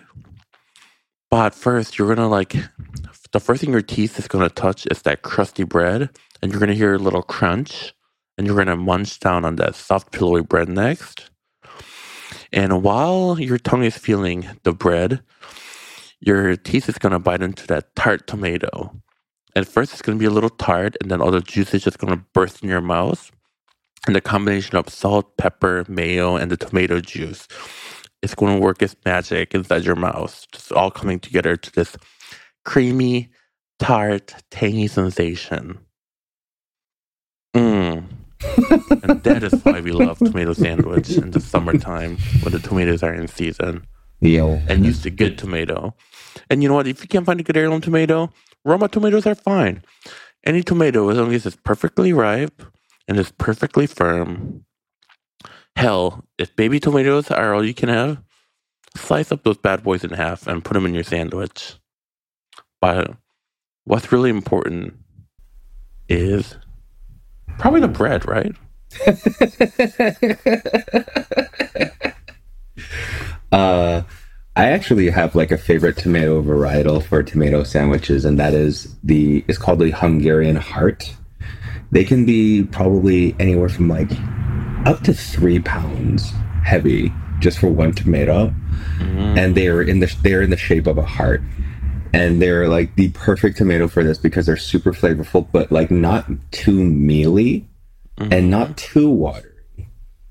But 1.33 1.55
first, 1.55 1.97
you're 1.97 2.15
gonna 2.15 2.29
like 2.29 2.55
the 3.33 3.41
first 3.41 3.63
thing 3.63 3.73
your 3.73 3.81
teeth 3.81 4.19
is 4.19 4.29
gonna 4.29 4.51
touch 4.51 4.87
is 4.91 5.01
that 5.05 5.23
crusty 5.23 5.65
bread, 5.65 6.11
and 6.43 6.53
you're 6.53 6.61
gonna 6.61 6.75
hear 6.75 6.93
a 6.93 6.99
little 6.99 7.23
crunch, 7.23 7.95
and 8.37 8.47
you're 8.47 8.59
gonna 8.59 8.77
munch 8.77 9.19
down 9.19 9.47
on 9.47 9.57
that 9.57 9.75
soft, 9.75 10.13
pillowy 10.13 10.43
bread 10.43 10.69
next. 10.69 11.31
And 12.53 12.83
while 12.83 13.41
your 13.41 13.57
tongue 13.57 13.83
is 13.83 13.97
feeling 13.97 14.47
the 14.65 14.75
bread, 14.75 15.23
your 16.21 16.55
teeth 16.55 16.91
is 16.91 16.99
gonna 16.99 17.19
bite 17.19 17.41
into 17.41 17.67
that 17.69 17.97
tart 17.97 18.27
tomato. 18.27 18.95
At 19.57 19.67
first, 19.67 19.95
it's 19.95 20.03
gonna 20.03 20.19
be 20.19 20.27
a 20.27 20.31
little 20.31 20.51
tart, 20.51 20.99
and 21.01 21.11
then 21.11 21.23
all 21.23 21.31
the 21.31 21.41
juice 21.41 21.73
is 21.73 21.83
just 21.83 21.97
gonna 21.97 22.23
burst 22.35 22.63
in 22.63 22.69
your 22.69 22.83
mouth. 22.83 23.33
And 24.07 24.15
the 24.15 24.21
combination 24.21 24.77
of 24.77 24.91
salt, 24.91 25.39
pepper, 25.39 25.87
mayo, 25.89 26.37
and 26.37 26.51
the 26.51 26.59
tomato 26.59 27.01
juice 27.01 27.49
is 28.23 28.35
going 28.35 28.57
to 28.57 28.63
work 28.63 28.83
its 28.83 28.97
magic 29.05 29.55
inside 29.55 29.85
your 29.85 29.97
mouth. 29.97 30.47
Just 30.53 30.73
all 30.73 30.91
coming 30.91 31.21
together 31.21 31.57
to 31.57 31.73
this 31.73 31.97
creamy, 32.65 33.29
tart, 33.79 34.35
tangy 34.51 34.87
sensation. 34.87 35.79
Mmm. 37.55 38.05
and 39.03 39.23
that 39.23 39.43
is 39.43 39.53
why 39.65 39.81
we 39.81 39.93
love 39.93 40.19
tomato 40.25 40.53
sandwich 40.53 41.11
in 41.11 41.31
the 41.31 41.41
summertime 41.41 42.17
when 42.43 42.53
the 42.53 42.59
tomatoes 42.59 43.03
are 43.03 43.15
in 43.15 43.29
season. 43.29 43.87
Yo. 44.21 44.61
And 44.69 44.87
use 44.87 45.03
the 45.03 45.11
good 45.11 45.37
tomato. 45.37 45.95
And 46.49 46.63
you 46.63 46.69
know 46.69 46.77
what? 46.77 46.87
If 46.87 47.03
you 47.03 47.09
can't 47.09 47.27
find 47.27 47.41
a 47.41 47.43
good 47.43 47.57
heirloom 47.57 47.81
tomato, 47.81 48.31
Roma 48.65 48.89
tomatoes 48.89 49.27
are 49.27 49.35
fine. 49.35 49.83
Any 50.45 50.63
tomato, 50.63 51.09
as 51.09 51.19
long 51.19 51.33
as 51.35 51.45
it's 51.47 51.57
perfectly 51.57 52.13
ripe 52.13 52.63
and 53.09 53.19
it's 53.19 53.33
perfectly 53.33 53.87
firm. 53.87 54.65
Hell, 55.77 56.25
if 56.39 56.55
baby 56.57 56.81
tomatoes 56.81 57.31
are 57.31 57.55
all 57.55 57.65
you 57.65 57.75
can 57.75 57.89
have, 57.89 58.23
slice 58.97 59.33
up 59.33 59.43
those 59.43 59.59
bad 59.59 59.83
boys 59.83 60.05
in 60.05 60.11
half 60.11 60.47
and 60.47 60.65
put 60.65 60.75
them 60.75 60.87
in 60.87 60.95
your 60.95 61.03
sandwich. 61.03 61.75
But 62.81 63.15
what's 63.85 64.13
really 64.13 64.31
important 64.31 64.95
is 66.09 66.57
probably 67.59 67.81
the 67.81 67.89
bread, 67.89 68.27
right? 68.27 68.55
uh, 73.53 74.03
I 74.55 74.67
actually 74.67 75.09
have 75.11 75.35
like 75.35 75.51
a 75.51 75.57
favorite 75.57 75.97
tomato 75.97 76.43
varietal 76.43 77.03
for 77.03 77.23
tomato 77.23 77.65
sandwiches, 77.65 78.25
and 78.25 78.39
that 78.39 78.53
is 78.53 78.95
the 79.03 79.45
it's 79.49 79.59
called 79.59 79.79
the 79.79 79.91
Hungarian 79.91 80.57
heart. 80.57 81.15
They 81.91 82.05
can 82.05 82.27
be 82.27 82.65
probably 82.65 83.35
anywhere 83.39 83.69
from 83.69 83.89
like 83.89 84.11
up 84.87 85.03
to 85.05 85.15
three 85.15 85.59
pounds 85.61 86.33
heavy 86.65 87.13
just 87.41 87.59
for 87.59 87.69
one 87.69 87.93
tomato, 87.93 88.55
and 89.01 89.55
they're 89.57 89.83
in 89.83 90.01
the 90.01 90.15
they're 90.23 90.43
in 90.43 90.51
the 90.51 90.57
shape 90.57 90.87
of 90.87 90.97
a 90.99 91.05
heart, 91.05 91.43
and 92.13 92.41
they're 92.41 92.69
like 92.69 92.95
the 92.97 93.11
perfect 93.11 93.59
tomato 93.59 93.89
for 93.89 94.05
this 94.05 94.19
because 94.19 94.47
they're 94.47 94.57
super 94.57 94.93
flavorful, 94.93 95.47
but 95.53 95.73
like 95.73 95.91
not 95.91 96.27
too 96.53 96.85
mealy 96.85 97.67
and 98.19 98.51
not 98.51 98.77
too 98.77 99.09
watery. 99.11 99.49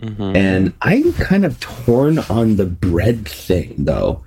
Mhm. 0.02 0.36
And 0.36 0.74
I'm 0.82 1.14
kind 1.14 1.46
of 1.46 1.60
torn 1.60 2.20
on 2.20 2.56
the 2.56 2.66
bread 2.66 3.28
thing 3.28 3.76
though. 3.80 4.24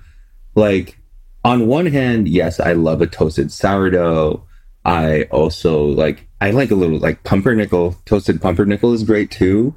Like, 0.55 0.97
on 1.43 1.67
one 1.67 1.87
hand, 1.87 2.27
yes, 2.29 2.59
I 2.59 2.73
love 2.73 3.01
a 3.01 3.07
toasted 3.07 3.51
sourdough. 3.51 4.43
I 4.85 5.23
also 5.23 5.83
like, 5.85 6.27
I 6.39 6.51
like 6.51 6.71
a 6.71 6.75
little 6.75 6.99
like 6.99 7.23
pumpernickel. 7.23 7.95
Toasted 8.05 8.41
pumpernickel 8.41 8.93
is 8.93 9.03
great 9.03 9.31
too. 9.31 9.75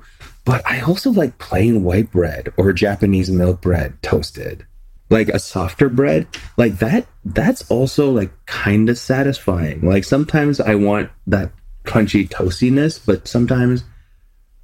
But 0.49 0.67
I 0.67 0.81
also 0.81 1.11
like 1.11 1.37
plain 1.37 1.85
white 1.85 2.11
bread 2.11 2.55
or 2.57 2.73
Japanese 2.73 3.31
milk 3.31 3.61
bread 3.61 4.01
toasted. 4.03 4.67
Like 5.11 5.29
a 5.29 5.39
softer 5.39 5.91
bread, 5.91 6.27
like 6.57 6.79
that, 6.79 7.07
that's 7.23 7.71
also 7.71 8.11
like 8.11 8.31
kind 8.47 8.89
of 8.89 8.97
satisfying. 8.97 9.83
Like 9.83 10.05
sometimes 10.05 10.59
I 10.59 10.75
want 10.75 11.11
that 11.27 11.53
crunchy 11.85 12.27
toastiness, 12.27 12.99
but 13.05 13.29
sometimes 13.29 13.85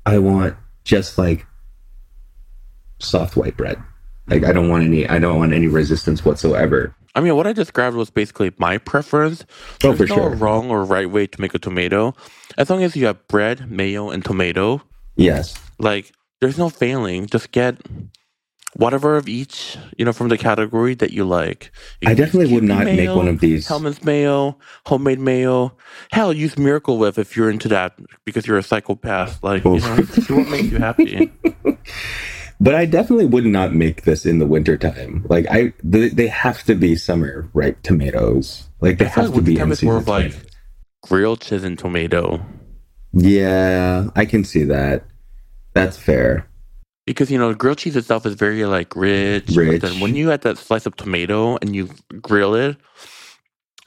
I 0.06 0.20
want 0.20 0.56
just 0.84 1.18
like 1.18 1.46
soft 2.98 3.36
white 3.36 3.58
bread. 3.58 3.76
Like 4.26 4.44
I 4.44 4.52
don't 4.52 4.70
want 4.70 4.84
any 4.84 5.06
I 5.06 5.18
don't 5.18 5.36
want 5.36 5.52
any 5.52 5.66
resistance 5.66 6.24
whatsoever. 6.24 6.94
I 7.14 7.20
mean, 7.20 7.36
what 7.36 7.46
I 7.46 7.52
described 7.52 7.94
was 7.94 8.08
basically 8.08 8.54
my 8.56 8.78
preference. 8.78 9.44
Oh, 9.84 9.92
There's 9.92 9.98
for 9.98 10.06
no 10.06 10.14
sure. 10.14 10.30
wrong 10.36 10.70
or 10.70 10.82
right 10.82 11.10
way 11.10 11.26
to 11.26 11.40
make 11.42 11.52
a 11.52 11.58
tomato. 11.58 12.14
As 12.56 12.70
long 12.70 12.82
as 12.82 12.96
you 12.96 13.04
have 13.04 13.28
bread, 13.28 13.70
mayo, 13.70 14.08
and 14.08 14.24
tomato, 14.24 14.80
Yes. 15.16 15.54
Like 15.84 16.12
there's 16.40 16.58
no 16.58 16.70
failing. 16.70 17.26
Just 17.26 17.52
get 17.52 17.76
whatever 18.72 19.16
of 19.16 19.28
each, 19.28 19.76
you 19.96 20.04
know, 20.04 20.12
from 20.12 20.30
the 20.30 20.38
category 20.38 20.94
that 20.94 21.12
you 21.12 21.24
like. 21.24 21.70
You 22.00 22.10
I 22.10 22.14
definitely 22.14 22.52
would 22.54 22.64
not 22.64 22.86
make 22.86 23.10
one 23.10 23.28
of 23.28 23.38
these. 23.38 23.68
Hellmann's 23.68 24.02
mayo, 24.02 24.58
homemade 24.86 25.20
mayo. 25.20 25.76
Hell, 26.10 26.32
use 26.32 26.58
Miracle 26.58 26.98
Whip 26.98 27.18
if 27.18 27.36
you're 27.36 27.50
into 27.50 27.68
that 27.68 27.96
because 28.24 28.46
you're 28.46 28.58
a 28.58 28.62
psychopath. 28.62 29.42
Like, 29.44 29.64
you 29.64 29.74
Oof. 29.74 29.82
know, 29.84 30.22
do 30.24 30.36
what 30.36 30.48
makes 30.48 30.72
you 30.72 30.78
happy. 30.78 31.30
But 32.60 32.76
I 32.76 32.86
definitely 32.86 33.26
would 33.26 33.44
not 33.44 33.74
make 33.74 34.04
this 34.04 34.24
in 34.24 34.38
the 34.38 34.46
wintertime. 34.46 35.26
Like 35.28 35.44
I, 35.50 35.74
they, 35.82 36.08
they 36.08 36.28
have 36.28 36.62
to 36.62 36.76
be 36.76 36.94
summer 36.94 37.50
ripe 37.52 37.82
tomatoes. 37.82 38.68
Like 38.80 38.98
they 38.98 39.06
have 39.06 39.26
like 39.26 39.34
to 39.34 39.42
be 39.42 39.58
in 39.58 39.74
more 39.82 39.96
of 39.96 40.06
like 40.06 40.32
grilled 41.02 41.40
cheese 41.40 41.66
tomato 41.76 42.40
yeah, 43.14 44.08
I 44.16 44.24
can 44.24 44.44
see 44.44 44.64
that. 44.64 45.04
That's 45.74 45.96
fair. 45.98 46.46
because 47.06 47.30
you 47.30 47.36
know 47.38 47.52
grilled 47.52 47.78
cheese 47.78 47.96
itself 47.96 48.24
is 48.24 48.34
very 48.34 48.64
like 48.64 48.96
rich. 48.96 49.50
Rich. 49.54 49.82
But 49.82 49.90
then 49.90 50.00
when 50.00 50.14
you 50.14 50.32
add 50.32 50.40
that 50.42 50.56
slice 50.58 50.86
of 50.86 50.96
tomato 50.96 51.58
and 51.60 51.76
you 51.76 51.90
grill 52.22 52.54
it, 52.54 52.76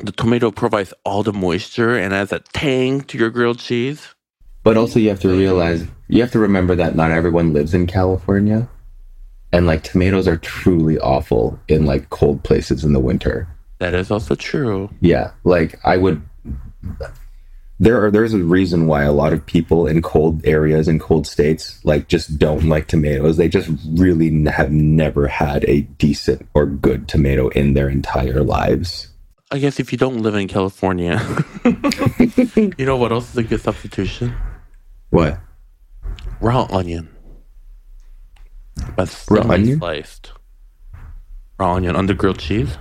the 0.04 0.12
tomato 0.12 0.52
provides 0.52 0.94
all 1.04 1.24
the 1.24 1.34
moisture 1.34 1.98
and 1.98 2.14
adds 2.14 2.32
a 2.32 2.40
tang 2.54 3.02
to 3.02 3.18
your 3.18 3.32
grilled 3.32 3.58
cheese. 3.60 4.14
But 4.64 4.78
also, 4.78 5.00
you 5.00 5.10
have 5.10 5.22
to 5.22 5.30
realize, 5.30 5.88
you 6.10 6.22
have 6.22 6.32
to 6.34 6.40
remember 6.40 6.76
that 6.76 6.96
not 6.96 7.10
everyone 7.12 7.54
lives 7.54 7.74
in 7.74 7.88
California, 7.88 8.68
and 9.54 9.66
like 9.66 9.82
tomatoes 9.82 10.28
are 10.28 10.38
truly 10.38 11.00
awful 11.00 11.58
in 11.70 11.86
like 11.86 12.10
cold 12.10 12.44
places 12.44 12.84
in 12.84 12.92
the 12.94 13.00
winter. 13.00 13.48
That 13.80 13.94
is 13.94 14.12
also 14.12 14.36
true. 14.36 14.90
Yeah, 15.00 15.32
like 15.46 15.80
I 15.86 15.98
would. 15.98 16.22
There 17.80 18.04
are 18.04 18.10
there's 18.10 18.34
a 18.34 18.40
reason 18.40 18.88
why 18.88 19.04
a 19.04 19.12
lot 19.12 19.34
of 19.34 19.46
people 19.46 19.86
in 19.86 20.02
cold 20.02 20.44
areas 20.46 20.88
in 20.88 20.98
cold 20.98 21.28
states 21.28 21.80
like 21.86 22.08
just 22.08 22.40
don't 22.40 22.68
like 22.68 22.88
tomatoes. 22.88 23.38
They 23.38 23.48
just 23.48 23.70
really 23.92 24.44
have 24.46 24.72
never 24.72 25.28
had 25.28 25.64
a 25.66 25.82
decent 25.82 26.48
or 26.56 26.66
good 26.66 27.08
tomato 27.08 27.50
in 27.50 27.74
their 27.76 27.88
entire 27.88 28.44
lives. 28.44 29.10
I 29.52 29.60
guess 29.60 29.80
if 29.80 29.92
you 29.92 29.98
don't 29.98 30.24
live 30.24 30.36
in 30.36 30.48
California, 30.48 31.22
you 31.64 32.86
know 32.86 32.98
what 32.98 33.12
else 33.12 33.30
is 33.30 33.38
a 33.38 33.44
good 33.44 33.62
substitution? 33.62 34.36
What? 35.12 35.40
Raw 36.42 36.68
onion. 36.72 37.08
But 38.96 39.26
Raw 39.30 39.48
onion? 39.50 39.80
sliced. 39.80 40.32
Raw 41.60 41.76
onion 41.76 41.96
under 41.96 42.14
grilled 42.14 42.40
cheese? 42.40 42.78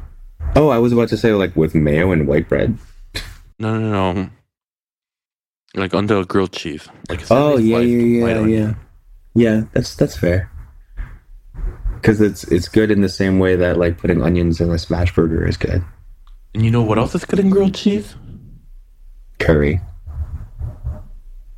Oh, 0.57 0.71
I 0.71 0.79
was 0.79 0.93
about 0.93 1.09
to 1.11 1.17
say 1.17 1.33
like 1.33 1.55
with 1.55 1.75
mayo 1.75 2.13
and 2.13 2.27
white 2.27 2.49
bread. 2.49 2.79
No, 3.59 3.79
no, 3.79 4.13
no. 4.13 4.31
Like 5.77 5.95
under 5.95 6.25
grilled 6.25 6.53
cheese. 6.53 6.89
Like 7.09 7.21
Oh 7.31 7.59
yeah, 7.59 7.79
yeah, 7.81 8.23
white 8.23 8.31
yeah, 8.37 8.41
onion. 8.41 8.69
yeah. 8.69 8.75
Yeah, 9.35 9.63
that's 9.73 9.95
that's 9.95 10.17
fair. 10.17 10.51
Because 11.95 12.21
it's 12.21 12.45
it's 12.45 12.69
good 12.69 12.91
in 12.91 13.03
the 13.03 13.09
same 13.09 13.39
way 13.39 13.57
that 13.57 13.77
like 13.79 13.99
putting 13.99 14.23
onions 14.23 14.61
in 14.61 14.71
a 14.71 14.79
smash 14.79 15.15
burger 15.15 15.47
is 15.47 15.57
good. 15.59 15.85
And 16.55 16.65
you 16.65 16.71
know 16.71 16.83
what 16.83 16.97
else 16.99 17.15
is 17.15 17.25
good 17.27 17.39
in 17.39 17.51
grilled 17.51 17.75
cheese? 17.75 18.15
Curry. 19.39 19.81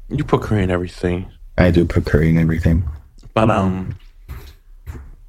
You 0.09 0.25
put 0.25 0.43
curry 0.43 0.65
in 0.65 0.71
everything. 0.71 1.31
I 1.57 1.71
do 1.71 1.85
put 1.85 2.05
curry 2.07 2.31
in 2.31 2.39
everything. 2.39 2.89
But 3.35 3.51
um 3.51 3.97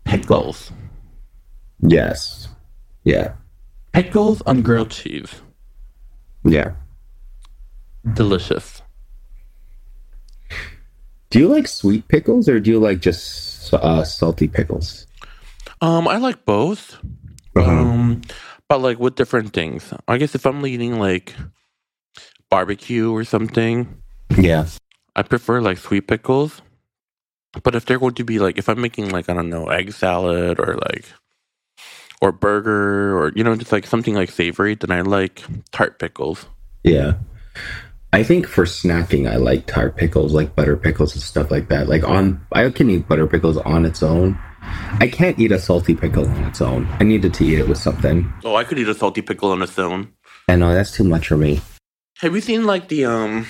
pickles. 0.06 0.72
Yes. 1.82 2.48
Yeah. 3.04 3.34
Pickles 3.94 4.42
on 4.44 4.62
grilled 4.64 4.90
cheese. 4.90 5.32
Yeah. 6.44 6.72
Delicious. 8.14 8.79
Do 11.30 11.40
you 11.40 11.48
like 11.48 11.68
sweet 11.68 12.08
pickles 12.08 12.50
or 12.50 12.60
do 12.60 12.72
you 12.72 12.80
like 12.80 13.00
just 13.02 13.72
uh, 13.74 14.04
salty 14.04 14.48
pickles? 14.48 15.06
Um, 15.82 16.08
I 16.08 16.18
like 16.18 16.46
both. 16.46 16.98
Uh-huh. 17.56 17.70
Um, 17.70 18.22
but 18.68 18.82
like 18.82 19.00
with 19.00 19.16
different 19.16 19.54
things. 19.54 19.94
I 20.08 20.18
guess 20.18 20.34
if 20.36 20.46
I'm 20.46 20.66
eating 20.66 21.00
like 21.00 21.36
barbecue 22.50 23.12
or 23.12 23.24
something, 23.24 24.02
Yeah. 24.38 24.68
I 25.16 25.22
prefer 25.24 25.62
like 25.62 25.78
sweet 25.78 26.08
pickles. 26.08 26.62
But 27.64 27.76
if 27.76 27.86
they're 27.86 28.00
going 28.00 28.14
to 28.16 28.24
be 28.24 28.40
like, 28.40 28.58
if 28.58 28.70
I'm 28.70 28.80
making 28.82 29.10
like 29.10 29.30
I 29.30 29.34
don't 29.34 29.50
know, 29.50 29.68
egg 29.70 29.92
salad 29.94 30.60
or 30.60 30.78
like, 30.90 31.06
or 32.22 32.32
burger 32.32 33.18
or 33.18 33.32
you 33.36 33.44
know 33.44 33.56
just 33.56 33.72
like 33.72 33.88
something 33.88 34.14
like 34.14 34.30
savory, 34.30 34.76
then 34.76 34.92
I 34.92 35.02
like 35.02 35.44
tart 35.72 35.98
pickles. 36.00 36.46
Yeah. 36.84 37.14
I 38.12 38.24
think 38.24 38.48
for 38.48 38.66
snacking, 38.66 39.30
I 39.30 39.36
like 39.36 39.68
tart 39.68 39.96
pickles, 39.96 40.34
like 40.34 40.56
butter 40.56 40.76
pickles 40.76 41.14
and 41.14 41.22
stuff 41.22 41.52
like 41.52 41.70
that. 41.70 41.88
Like 41.88 42.04
on, 42.04 42.44
I 42.52 42.70
can 42.72 42.90
eat 42.90 43.08
butter 43.08 43.28
pickles 43.28 43.58
on 43.58 43.86
its 43.86 44.02
own. 44.02 44.38
I 45.00 45.08
can't 45.08 45.38
eat 45.38 45.52
a 45.52 45.60
salty 45.60 45.94
pickle 45.94 46.28
on 46.28 46.44
its 46.46 46.60
own. 46.60 46.88
I 47.00 47.04
needed 47.04 47.36
to 47.36 47.46
eat 47.46 47.60
it 47.60 47.68
with 47.68 47.78
something. 47.78 48.32
Oh, 48.44 48.56
I 48.56 48.64
could 48.64 48.80
eat 48.80 48.90
a 48.90 48.96
salty 48.96 49.22
pickle 49.22 49.52
on 49.52 49.62
its 49.62 49.78
own. 49.78 50.12
And 50.48 50.62
no, 50.62 50.74
that's 50.74 50.92
too 50.92 51.04
much 51.04 51.28
for 51.28 51.38
me. 51.38 51.62
Have 52.18 52.34
you 52.34 52.42
seen 52.42 52.66
like 52.66 52.88
the 52.88 53.06
um 53.06 53.46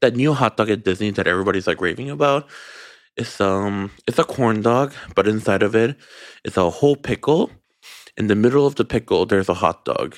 that 0.00 0.16
new 0.16 0.34
hot 0.34 0.56
dog 0.56 0.70
at 0.70 0.84
Disney 0.84 1.10
that 1.10 1.28
everybody's 1.28 1.68
like 1.68 1.80
raving 1.80 2.10
about? 2.10 2.50
It's 3.16 3.40
um 3.40 3.92
it's 4.08 4.18
a 4.18 4.24
corn 4.24 4.62
dog, 4.62 4.94
but 5.14 5.28
inside 5.28 5.62
of 5.62 5.76
it 5.76 5.96
it's 6.44 6.56
a 6.56 6.70
whole 6.70 6.96
pickle. 6.96 7.52
In 8.16 8.26
the 8.26 8.34
middle 8.34 8.66
of 8.66 8.74
the 8.74 8.84
pickle 8.84 9.26
there's 9.26 9.48
a 9.48 9.54
hot 9.54 9.84
dog. 9.84 10.16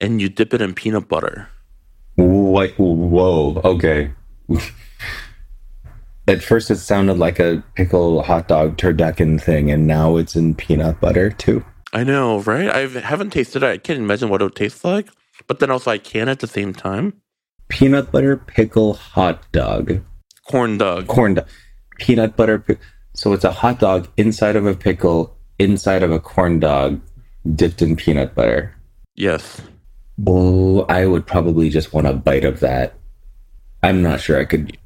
And 0.00 0.20
you 0.20 0.28
dip 0.28 0.52
it 0.52 0.60
in 0.60 0.74
peanut 0.74 1.08
butter. 1.08 1.48
What? 2.50 2.70
Whoa. 2.78 3.60
Okay. 3.64 4.10
At 6.28 6.42
first, 6.42 6.70
it 6.70 6.76
sounded 6.76 7.18
like 7.18 7.38
a 7.40 7.62
pickle 7.74 8.22
hot 8.22 8.46
dog 8.48 8.76
turducken 8.76 9.40
thing, 9.40 9.70
and 9.70 9.86
now 9.86 10.16
it's 10.16 10.36
in 10.36 10.54
peanut 10.54 11.00
butter 11.00 11.30
too. 11.30 11.64
I 11.92 12.04
know, 12.04 12.40
right? 12.40 12.68
I 12.70 12.86
haven't 13.00 13.30
tasted 13.30 13.62
it. 13.64 13.66
I 13.66 13.78
can't 13.78 13.98
imagine 13.98 14.28
what 14.28 14.40
it 14.40 14.44
would 14.44 14.54
taste 14.54 14.84
like. 14.84 15.08
But 15.48 15.58
then 15.58 15.70
also 15.70 15.90
I 15.90 15.98
can 15.98 16.28
at 16.28 16.38
the 16.40 16.46
same 16.46 16.72
time. 16.72 17.14
Peanut 17.68 18.12
butter 18.12 18.36
pickle 18.36 18.94
hot 18.94 19.50
dog. 19.52 20.00
Corn 20.48 20.78
dog. 20.78 21.06
corn 21.08 21.34
dog, 21.34 21.48
peanut 21.98 22.36
butter. 22.36 22.58
pi- 22.58 22.76
So 23.14 23.32
it's 23.32 23.44
a 23.44 23.52
hot 23.52 23.80
dog 23.80 24.08
inside 24.16 24.54
of 24.56 24.66
a 24.66 24.74
pickle, 24.74 25.36
inside 25.58 26.02
of 26.02 26.12
a 26.12 26.20
corn 26.20 26.60
dog, 26.60 27.00
dipped 27.54 27.82
in 27.82 27.96
peanut 27.96 28.34
butter. 28.34 28.74
Yes. 29.16 29.60
Oh, 30.26 30.82
I 30.88 31.06
would 31.06 31.26
probably 31.26 31.70
just 31.70 31.92
want 31.92 32.06
a 32.06 32.12
bite 32.12 32.44
of 32.44 32.60
that. 32.60 32.94
I'm 33.82 34.02
not 34.02 34.20
sure 34.20 34.38
I 34.38 34.44
could. 34.44 34.76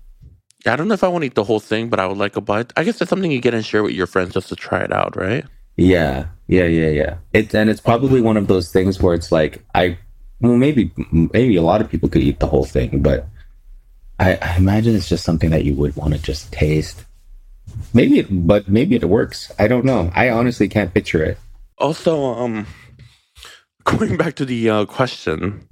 I 0.66 0.76
don't 0.76 0.88
know 0.88 0.94
if 0.94 1.04
I 1.04 1.08
want 1.08 1.22
to 1.22 1.26
eat 1.26 1.34
the 1.34 1.44
whole 1.44 1.60
thing, 1.60 1.88
but 1.88 2.00
I 2.00 2.06
would 2.06 2.16
like 2.16 2.36
a 2.36 2.40
bite. 2.40 2.72
I 2.76 2.84
guess 2.84 3.00
it's 3.00 3.10
something 3.10 3.30
you 3.30 3.40
get 3.40 3.54
and 3.54 3.64
share 3.64 3.82
with 3.82 3.92
your 3.92 4.06
friends 4.06 4.34
just 4.34 4.48
to 4.48 4.56
try 4.56 4.80
it 4.80 4.92
out, 4.92 5.16
right? 5.16 5.44
Yeah, 5.76 6.26
yeah, 6.46 6.64
yeah, 6.64 6.88
yeah. 6.88 7.16
It 7.32 7.54
and 7.54 7.68
it's 7.68 7.80
probably 7.80 8.20
one 8.20 8.36
of 8.36 8.46
those 8.46 8.70
things 8.70 9.00
where 9.00 9.14
it's 9.14 9.32
like 9.32 9.64
I, 9.74 9.98
well, 10.40 10.56
maybe 10.56 10.92
maybe 11.10 11.56
a 11.56 11.62
lot 11.62 11.80
of 11.80 11.90
people 11.90 12.08
could 12.08 12.22
eat 12.22 12.38
the 12.38 12.46
whole 12.46 12.64
thing, 12.64 13.02
but 13.02 13.26
I, 14.20 14.36
I 14.40 14.56
imagine 14.56 14.94
it's 14.94 15.08
just 15.08 15.24
something 15.24 15.50
that 15.50 15.64
you 15.64 15.74
would 15.74 15.96
want 15.96 16.14
to 16.14 16.22
just 16.22 16.52
taste. 16.52 17.04
Maybe 17.92 18.20
it, 18.20 18.26
but 18.30 18.68
maybe 18.68 18.94
it 18.94 19.04
works. 19.04 19.52
I 19.58 19.66
don't 19.66 19.84
know. 19.84 20.12
I 20.14 20.30
honestly 20.30 20.68
can't 20.68 20.94
picture 20.94 21.24
it. 21.24 21.38
Also, 21.78 22.24
um, 22.24 22.66
going 23.84 24.16
back 24.16 24.34
to 24.36 24.44
the 24.44 24.68
uh, 24.70 24.84
question, 24.86 25.68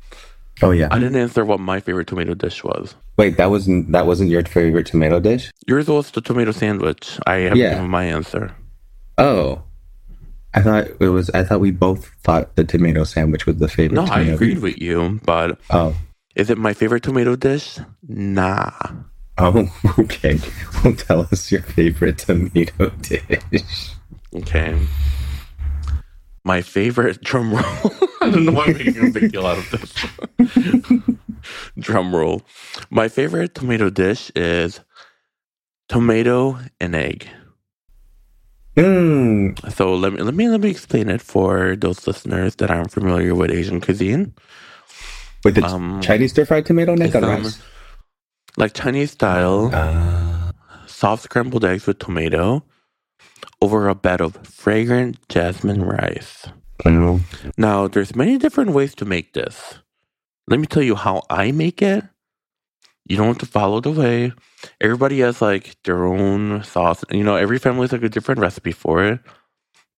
Oh 0.62 0.70
yeah. 0.70 0.88
I 0.90 0.98
didn't 0.98 1.16
answer 1.16 1.44
what 1.44 1.60
my 1.60 1.80
favorite 1.80 2.06
tomato 2.06 2.34
dish 2.34 2.62
was. 2.62 2.94
Wait, 3.16 3.36
that 3.36 3.50
wasn't 3.50 3.90
that 3.92 4.06
wasn't 4.06 4.30
your 4.30 4.44
favorite 4.44 4.86
tomato 4.86 5.18
dish? 5.20 5.50
Yours 5.66 5.88
was 5.88 6.10
the 6.10 6.20
tomato 6.20 6.52
sandwich. 6.52 7.18
I 7.26 7.36
have 7.48 7.56
Yeah. 7.56 7.70
given 7.74 7.90
my 7.90 8.04
answer. 8.04 8.54
Oh, 9.18 9.62
I 10.54 10.60
thought 10.62 10.88
it 11.00 11.08
was. 11.08 11.30
I 11.30 11.42
thought 11.44 11.60
we 11.60 11.70
both 11.70 12.06
thought 12.22 12.54
the 12.56 12.64
tomato 12.64 13.04
sandwich 13.04 13.46
was 13.46 13.56
the 13.56 13.68
favorite. 13.68 13.96
No, 13.96 14.04
I 14.04 14.20
agreed 14.20 14.58
with 14.60 14.78
you, 14.80 15.20
but 15.24 15.58
Oh, 15.70 15.96
is 16.36 16.50
it 16.50 16.58
my 16.58 16.74
favorite 16.74 17.02
tomato 17.02 17.34
dish? 17.36 17.78
Nah. 18.06 18.70
oh, 19.38 19.68
okay. 19.98 20.38
Well, 20.84 20.94
tell 20.94 21.20
us 21.32 21.50
your 21.50 21.62
favorite 21.62 22.18
tomato 22.18 22.90
dish. 23.00 23.90
Okay. 24.34 24.78
My 26.44 26.60
favorite 26.62 27.20
drum 27.24 27.52
roll. 27.52 27.64
I 28.20 28.30
don't 28.30 28.44
know 28.44 28.52
why 28.52 28.66
I'm 28.66 28.72
making 28.76 29.08
a 29.08 29.10
big 29.10 29.32
deal 29.32 29.46
out 29.46 29.58
of 29.58 29.70
this. 29.70 29.92
drum 31.78 32.14
roll. 32.14 32.42
My 32.90 33.08
favorite 33.08 33.54
tomato 33.54 33.90
dish 33.90 34.30
is 34.34 34.80
tomato 35.88 36.58
and 36.80 36.94
egg. 36.94 37.28
Mm. 38.76 39.58
So 39.72 39.94
let 39.94 40.14
me 40.14 40.22
let 40.22 40.34
me 40.34 40.48
let 40.48 40.60
me 40.60 40.70
explain 40.70 41.10
it 41.10 41.20
for 41.20 41.76
those 41.76 42.06
listeners 42.06 42.56
that 42.56 42.70
aren't 42.70 42.90
familiar 42.90 43.34
with 43.34 43.50
Asian 43.50 43.80
cuisine. 43.80 44.32
With 45.44 45.56
the 45.56 45.64
Um, 45.64 46.00
Chinese 46.00 46.30
stir 46.30 46.44
fried 46.46 46.64
tomato 46.64 46.94
neck 46.94 47.08
it's, 47.08 47.16
on 47.16 47.24
um, 47.24 47.42
rice. 47.42 47.60
Like 48.56 48.72
Chinese 48.74 49.10
style, 49.10 49.70
Uh, 49.74 50.52
soft 50.86 51.24
scrambled 51.24 51.64
eggs 51.64 51.86
with 51.86 51.98
tomato 51.98 52.64
over 53.62 53.88
a 53.88 53.96
bed 53.96 54.20
of 54.22 54.36
fragrant 54.46 55.18
jasmine 55.30 55.84
rice. 55.84 56.48
well, 56.84 57.20
Now, 57.58 57.88
there's 57.88 58.16
many 58.16 58.38
different 58.38 58.72
ways 58.72 58.94
to 58.96 59.06
make 59.06 59.34
this. 59.34 59.80
Let 60.48 60.60
me 60.60 60.66
tell 60.66 60.84
you 60.84 60.96
how 60.96 61.22
I 61.30 61.52
make 61.52 61.82
it. 61.82 62.04
You 63.08 63.16
don't 63.18 63.28
have 63.28 63.38
to 63.38 63.46
follow 63.46 63.80
the 63.80 63.92
way. 63.92 64.32
Everybody 64.80 65.20
has 65.20 65.42
like 65.42 65.76
their 65.84 66.04
own 66.06 66.64
sauce. 66.64 67.04
You 67.10 67.24
know, 67.24 67.36
every 67.36 67.58
family 67.58 67.82
has 67.84 67.92
like 67.92 68.04
a 68.04 68.10
different 68.10 68.40
recipe 68.40 68.72
for 68.72 69.04
it. 69.04 69.20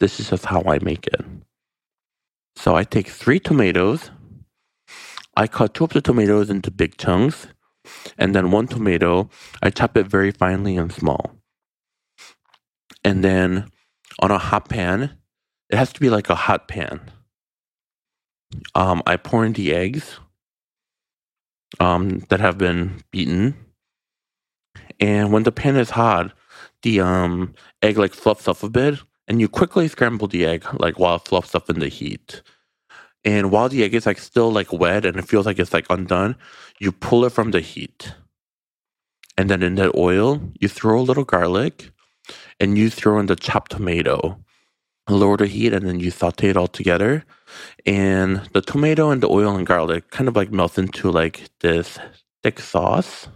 This 0.01 0.21
is 0.21 0.31
just 0.31 0.47
how 0.47 0.63
I 0.67 0.79
make 0.83 1.07
it. 1.09 1.23
So 2.57 2.77
I 2.77 2.85
take 2.85 3.09
three 3.09 3.41
tomatoes. 3.41 4.11
I 5.37 5.49
cut 5.49 5.75
two 5.75 5.85
of 5.85 5.91
the 5.93 6.03
tomatoes 6.03 6.51
into 6.51 6.71
big 6.71 6.99
chunks. 6.99 7.49
And 8.19 8.35
then 8.35 8.53
one 8.53 8.69
tomato, 8.69 9.31
I 9.63 9.71
chop 9.71 9.97
it 9.97 10.09
very 10.09 10.33
finely 10.33 10.77
and 10.79 10.93
small. 10.93 11.33
And 13.05 13.23
then 13.23 13.71
on 14.21 14.31
a 14.31 14.39
hot 14.39 14.69
pan, 14.69 15.17
it 15.71 15.77
has 15.77 15.93
to 15.93 16.01
be 16.01 16.11
like 16.11 16.31
a 16.31 16.35
hot 16.35 16.69
pan. 16.69 17.01
Um, 18.75 19.03
I 19.07 19.17
pour 19.17 19.45
in 19.45 19.53
the 19.53 19.75
eggs 19.75 20.19
um, 21.81 22.21
that 22.29 22.41
have 22.41 22.59
been 22.59 23.03
beaten. 23.11 23.57
And 25.01 25.33
when 25.33 25.43
the 25.43 25.53
pan 25.53 25.77
is 25.77 25.91
hot, 25.91 26.33
the 26.83 27.01
um, 27.01 27.55
egg 27.83 27.99
like 27.99 28.15
fluffs 28.15 28.49
up 28.49 28.63
a 28.63 28.69
bit, 28.69 29.01
and 29.27 29.41
you 29.41 29.49
quickly 29.49 29.89
scramble 29.89 30.29
the 30.29 30.45
egg 30.45 30.65
like 30.79 30.99
while 30.99 31.17
it 31.17 31.27
fluffs 31.27 31.55
up 31.55 31.69
in 31.69 31.81
the 31.81 31.89
heat. 31.89 32.43
And 33.25 33.51
while 33.51 33.69
the 33.69 33.83
egg 33.83 33.95
is 33.95 34.07
like 34.07 34.19
still 34.19 34.53
like 34.53 34.73
wet 34.73 35.07
and 35.07 35.17
it 35.17 35.27
feels 35.27 35.47
like 35.47 35.59
it's 35.59 35.73
like 35.73 35.87
undone, 35.89 36.37
you 36.79 36.93
pull 36.93 37.25
it 37.25 37.33
from 37.33 37.51
the 37.51 37.61
heat. 37.61 38.13
And 39.37 39.51
then 39.51 39.63
in 39.63 39.77
that 39.77 39.95
oil, 39.97 40.41
you 40.61 40.69
throw 40.69 41.01
a 41.01 41.03
little 41.03 41.25
garlic 41.25 41.91
and 42.61 42.79
you 42.79 42.91
throw 42.91 43.19
in 43.19 43.27
the 43.27 43.37
chopped 43.37 43.73
tomato. 43.73 44.39
Lower 45.09 45.37
the 45.37 45.47
heat 45.47 45.75
and 45.75 45.87
then 45.87 46.01
you 46.01 46.11
saute 46.11 46.49
it 46.49 46.57
all 46.57 46.67
together. 46.67 47.25
And 47.85 48.49
the 48.53 48.63
tomato 48.63 49.11
and 49.11 49.23
the 49.23 49.29
oil 49.29 49.55
and 49.57 49.67
garlic 49.67 50.11
kind 50.11 50.29
of 50.29 50.37
like 50.37 50.51
melt 50.51 50.79
into 50.79 51.11
like 51.11 51.51
this 51.61 51.99
thick 52.43 52.59
sauce, 52.59 53.29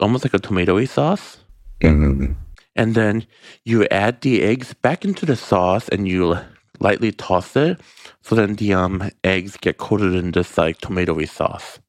almost 0.00 0.24
like 0.24 0.34
a 0.34 0.38
tomatoey 0.38 0.88
sauce. 0.88 1.38
Mm-hmm. 1.80 2.32
And 2.74 2.94
then 2.94 3.26
you 3.64 3.86
add 3.90 4.20
the 4.20 4.42
eggs 4.42 4.74
back 4.74 5.04
into 5.04 5.26
the 5.26 5.36
sauce 5.36 5.88
and 5.88 6.06
you 6.08 6.38
lightly 6.78 7.12
toss 7.12 7.56
it. 7.56 7.80
So 8.22 8.34
then 8.34 8.54
the 8.56 8.74
um, 8.74 9.10
eggs 9.24 9.56
get 9.56 9.78
coated 9.78 10.14
in 10.14 10.32
this 10.32 10.58
like 10.58 10.78
tomatoey 10.78 11.28
sauce. 11.28 11.80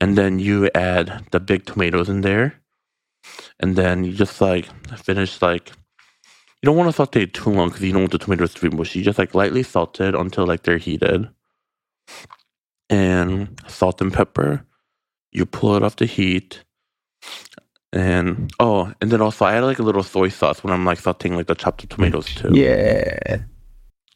And 0.00 0.16
then 0.16 0.38
you 0.38 0.70
add 0.74 1.26
the 1.32 1.40
big 1.40 1.64
tomatoes 1.64 2.08
in 2.08 2.20
there. 2.20 2.60
And 3.60 3.76
then 3.76 4.04
you 4.04 4.12
just 4.12 4.40
like 4.40 4.68
finish 4.98 5.40
like 5.40 5.72
you 6.62 6.66
don't 6.66 6.76
want 6.76 6.88
to 6.88 6.96
saute 6.96 7.22
it 7.22 7.34
too 7.34 7.50
long 7.50 7.68
because 7.68 7.82
you 7.82 7.92
don't 7.92 8.02
want 8.02 8.12
the 8.12 8.18
tomatoes 8.18 8.54
to 8.54 8.68
be 8.68 8.74
mushy. 8.74 8.98
You 8.98 9.04
just 9.04 9.18
like 9.18 9.34
lightly 9.34 9.62
salt 9.62 10.00
it 10.00 10.14
until 10.14 10.46
like 10.46 10.62
they're 10.62 10.78
heated. 10.78 11.28
And 12.88 13.60
salt 13.66 14.00
and 14.00 14.12
pepper. 14.12 14.64
You 15.32 15.44
pull 15.44 15.76
it 15.76 15.82
off 15.82 15.96
the 15.96 16.06
heat. 16.06 16.64
And 17.92 18.52
oh, 18.58 18.92
and 19.00 19.10
then 19.10 19.20
also 19.20 19.44
I 19.44 19.54
add 19.54 19.64
like 19.64 19.78
a 19.78 19.82
little 19.82 20.02
soy 20.02 20.28
sauce 20.28 20.64
when 20.64 20.72
I'm 20.72 20.84
like 20.84 20.98
sauteing 20.98 21.36
like 21.36 21.46
the 21.46 21.54
chopped 21.54 21.88
tomatoes 21.88 22.26
too. 22.34 22.50
Yeah. 22.52 23.38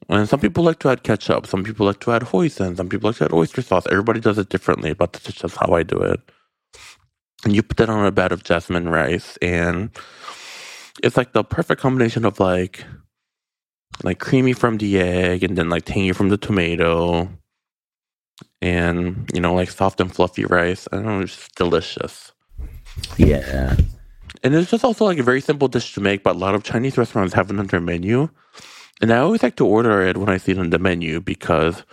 And 0.08 0.28
some 0.28 0.40
people 0.40 0.64
like 0.64 0.80
to 0.80 0.88
add 0.88 1.04
ketchup. 1.04 1.46
Some 1.46 1.62
people 1.62 1.86
like 1.86 2.00
to 2.00 2.12
add 2.12 2.22
hoisin. 2.22 2.76
Some 2.76 2.88
people 2.88 3.10
like 3.10 3.18
to 3.18 3.26
add 3.26 3.32
oyster 3.32 3.62
sauce. 3.62 3.86
Everybody 3.90 4.18
does 4.18 4.38
it 4.38 4.48
differently, 4.48 4.92
but 4.92 5.12
that's 5.12 5.32
just 5.32 5.56
how 5.56 5.72
I 5.72 5.82
do 5.82 5.98
it. 5.98 6.20
And 7.44 7.54
you 7.54 7.62
put 7.62 7.78
that 7.78 7.88
on 7.88 8.04
a 8.04 8.12
bed 8.12 8.32
of 8.32 8.44
jasmine 8.44 8.88
rice, 8.88 9.38
and 9.40 9.90
it's 11.02 11.16
like 11.16 11.32
the 11.32 11.42
perfect 11.42 11.80
combination 11.80 12.24
of 12.24 12.38
like, 12.38 12.84
like 14.02 14.18
creamy 14.18 14.52
from 14.52 14.78
the 14.78 15.00
egg, 15.00 15.42
and 15.42 15.56
then 15.56 15.70
like 15.70 15.84
tangy 15.84 16.12
from 16.12 16.28
the 16.28 16.36
tomato, 16.36 17.28
and 18.60 19.30
you 19.32 19.40
know 19.40 19.54
like 19.54 19.70
soft 19.70 20.00
and 20.00 20.14
fluffy 20.14 20.44
rice. 20.44 20.86
I 20.92 20.96
don't 20.96 21.06
know, 21.06 21.20
it's 21.20 21.36
just 21.36 21.54
delicious. 21.54 22.32
Yeah. 23.16 23.76
And 24.42 24.54
it's 24.54 24.70
just 24.70 24.84
also 24.84 25.04
like 25.04 25.18
a 25.18 25.22
very 25.22 25.40
simple 25.40 25.68
dish 25.68 25.94
to 25.94 26.00
make, 26.00 26.22
but 26.22 26.36
a 26.36 26.38
lot 26.38 26.54
of 26.54 26.62
Chinese 26.62 26.96
restaurants 26.96 27.34
have 27.34 27.50
it 27.50 27.58
on 27.58 27.66
their 27.66 27.80
menu. 27.80 28.28
And 29.00 29.12
I 29.12 29.18
always 29.18 29.42
like 29.42 29.56
to 29.56 29.66
order 29.66 30.02
it 30.02 30.16
when 30.16 30.28
I 30.28 30.36
see 30.36 30.52
it 30.52 30.58
on 30.58 30.70
the 30.70 30.78
menu 30.78 31.20
because 31.20 31.84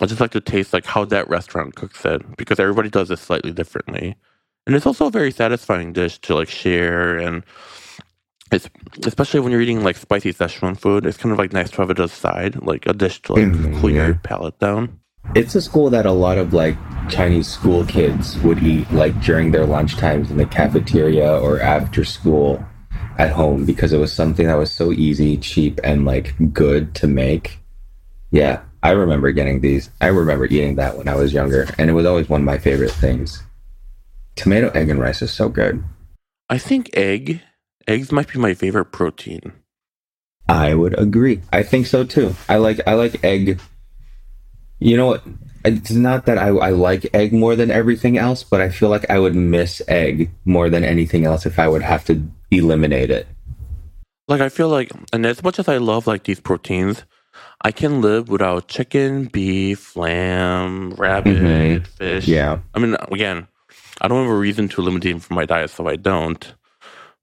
I 0.00 0.06
just 0.06 0.20
like 0.20 0.32
to 0.32 0.40
taste 0.40 0.72
like 0.72 0.86
how 0.86 1.04
that 1.06 1.28
restaurant 1.28 1.74
cooks 1.74 2.04
it 2.04 2.36
because 2.36 2.58
everybody 2.58 2.88
does 2.88 3.10
it 3.10 3.18
slightly 3.18 3.52
differently. 3.52 4.16
And 4.66 4.74
it's 4.74 4.86
also 4.86 5.06
a 5.06 5.10
very 5.10 5.30
satisfying 5.30 5.92
dish 5.92 6.18
to 6.20 6.34
like 6.34 6.48
share 6.48 7.16
and 7.16 7.44
it's 8.50 8.68
especially 9.04 9.40
when 9.40 9.52
you're 9.52 9.60
eating 9.60 9.82
like 9.82 9.96
spicy 9.96 10.32
Szechuan 10.32 10.78
food, 10.78 11.06
it's 11.06 11.16
kind 11.16 11.32
of 11.32 11.38
like 11.38 11.52
nice 11.52 11.70
to 11.70 11.78
have 11.78 11.90
it 11.90 11.98
aside, 11.98 12.62
like 12.62 12.86
a 12.86 12.92
dish 12.92 13.20
to 13.22 13.34
like 13.34 13.46
Mhm, 13.46 13.80
cool 13.80 13.90
your 13.90 14.14
palate 14.14 14.58
down. 14.58 15.00
It's 15.34 15.54
a 15.54 15.60
school 15.60 15.90
that 15.90 16.06
a 16.06 16.12
lot 16.12 16.38
of 16.38 16.52
like 16.52 16.76
Chinese 17.08 17.48
school 17.48 17.84
kids 17.84 18.38
would 18.38 18.62
eat 18.62 18.90
like 18.92 19.18
during 19.22 19.50
their 19.50 19.66
lunch 19.66 19.96
times 19.96 20.30
in 20.30 20.36
the 20.36 20.46
cafeteria 20.46 21.38
or 21.38 21.60
after 21.60 22.04
school 22.04 22.64
at 23.18 23.30
home 23.30 23.64
because 23.64 23.92
it 23.92 23.98
was 23.98 24.12
something 24.12 24.46
that 24.46 24.54
was 24.54 24.70
so 24.70 24.92
easy, 24.92 25.36
cheap, 25.36 25.80
and 25.82 26.04
like 26.04 26.34
good 26.52 26.94
to 26.96 27.06
make. 27.06 27.58
Yeah, 28.30 28.60
I 28.82 28.90
remember 28.90 29.32
getting 29.32 29.60
these. 29.60 29.90
I 30.00 30.08
remember 30.08 30.46
eating 30.46 30.76
that 30.76 30.96
when 30.96 31.08
I 31.08 31.14
was 31.14 31.32
younger, 31.32 31.66
and 31.78 31.88
it 31.88 31.94
was 31.94 32.06
always 32.06 32.28
one 32.28 32.42
of 32.42 32.44
my 32.44 32.58
favorite 32.58 32.90
things. 32.92 33.42
Tomato, 34.36 34.68
egg, 34.70 34.88
and 34.90 35.00
rice 35.00 35.22
is 35.22 35.32
so 35.32 35.48
good. 35.48 35.82
I 36.50 36.58
think 36.58 36.90
egg 36.96 37.40
eggs 37.86 38.10
might 38.12 38.28
be 38.32 38.38
my 38.38 38.54
favorite 38.54 38.86
protein. 38.86 39.52
I 40.48 40.74
would 40.74 40.98
agree. 40.98 41.40
I 41.52 41.62
think 41.62 41.86
so 41.86 42.04
too. 42.04 42.34
I 42.48 42.56
like 42.56 42.80
I 42.86 42.94
like 42.94 43.22
egg. 43.24 43.60
You 44.78 44.96
know 44.96 45.06
what? 45.06 45.22
It's 45.64 45.92
not 45.92 46.26
that 46.26 46.36
I, 46.36 46.48
I 46.48 46.70
like 46.70 47.06
egg 47.14 47.32
more 47.32 47.56
than 47.56 47.70
everything 47.70 48.18
else, 48.18 48.42
but 48.44 48.60
I 48.60 48.68
feel 48.68 48.90
like 48.90 49.08
I 49.08 49.18
would 49.18 49.34
miss 49.34 49.80
egg 49.88 50.30
more 50.44 50.68
than 50.68 50.84
anything 50.84 51.24
else 51.24 51.46
if 51.46 51.58
I 51.58 51.68
would 51.68 51.80
have 51.80 52.04
to 52.06 52.22
eliminate 52.50 53.10
it. 53.10 53.26
Like 54.28 54.42
I 54.42 54.50
feel 54.50 54.68
like, 54.68 54.90
and 55.12 55.24
as 55.24 55.42
much 55.42 55.58
as 55.58 55.68
I 55.68 55.78
love 55.78 56.06
like 56.06 56.24
these 56.24 56.40
proteins, 56.40 57.04
I 57.62 57.72
can 57.72 58.02
live 58.02 58.28
without 58.28 58.68
chicken, 58.68 59.26
beef, 59.26 59.96
lamb, 59.96 60.90
rabbit, 60.98 61.36
Mhm. 61.38 61.86
fish. 61.86 62.28
Yeah. 62.28 62.58
I 62.74 62.78
mean, 62.78 62.96
again, 63.10 63.48
I 64.04 64.08
don't 64.08 64.26
have 64.26 64.34
a 64.34 64.38
reason 64.38 64.68
to 64.68 64.82
eliminate 64.82 65.14
them 65.14 65.20
from 65.20 65.36
my 65.36 65.46
diet, 65.46 65.70
so 65.70 65.88
I 65.88 65.96
don't. 65.96 66.52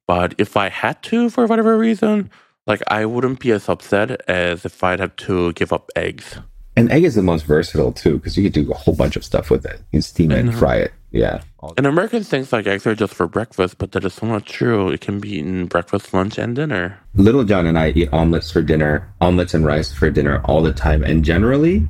But 0.07 0.33
if 0.39 0.57
I 0.57 0.69
had 0.69 1.03
to, 1.03 1.29
for 1.29 1.45
whatever 1.45 1.77
reason, 1.77 2.31
like 2.65 2.81
I 2.87 3.05
wouldn't 3.05 3.39
be 3.39 3.51
as 3.51 3.69
upset 3.69 4.19
as 4.27 4.65
if 4.65 4.83
I'd 4.83 4.99
have 4.99 5.15
to 5.27 5.53
give 5.53 5.71
up 5.71 5.91
eggs. 5.95 6.39
And 6.75 6.91
egg 6.91 7.03
is 7.03 7.13
the 7.13 7.21
most 7.21 7.45
versatile 7.45 7.91
too, 7.91 8.17
because 8.17 8.35
you 8.35 8.41
could 8.43 8.53
do 8.53 8.71
a 8.71 8.73
whole 8.73 8.95
bunch 8.95 9.15
of 9.15 9.23
stuff 9.23 9.51
with 9.51 9.63
it. 9.63 9.77
You 9.91 9.97
can 9.97 10.01
steam 10.01 10.31
it 10.31 10.39
and 10.39 10.49
Mhm. 10.49 10.57
fry 10.57 10.77
it. 10.77 10.91
Yeah. 11.11 11.41
And 11.77 11.85
Americans 11.85 12.29
think 12.29 12.51
like 12.51 12.65
eggs 12.65 12.87
are 12.87 12.95
just 12.95 13.13
for 13.13 13.27
breakfast, 13.27 13.77
but 13.77 13.91
that 13.91 14.03
is 14.03 14.15
so 14.15 14.25
not 14.25 14.47
true. 14.47 14.89
It 14.89 15.01
can 15.01 15.19
be 15.19 15.35
eaten 15.35 15.67
breakfast, 15.67 16.11
lunch, 16.15 16.39
and 16.39 16.55
dinner. 16.55 16.97
Little 17.13 17.43
John 17.43 17.67
and 17.67 17.77
I 17.77 17.89
eat 17.89 18.09
omelets 18.11 18.49
for 18.49 18.63
dinner, 18.63 19.07
omelets 19.21 19.53
and 19.53 19.67
rice 19.67 19.93
for 19.93 20.09
dinner 20.09 20.41
all 20.45 20.63
the 20.63 20.73
time. 20.73 21.03
And 21.03 21.23
generally, 21.23 21.87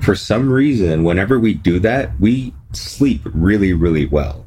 for 0.00 0.16
some 0.16 0.50
reason, 0.50 1.04
whenever 1.04 1.38
we 1.38 1.54
do 1.54 1.78
that, 1.78 2.10
we 2.18 2.52
sleep 2.76 3.20
really, 3.24 3.72
really 3.72 4.06
well. 4.06 4.46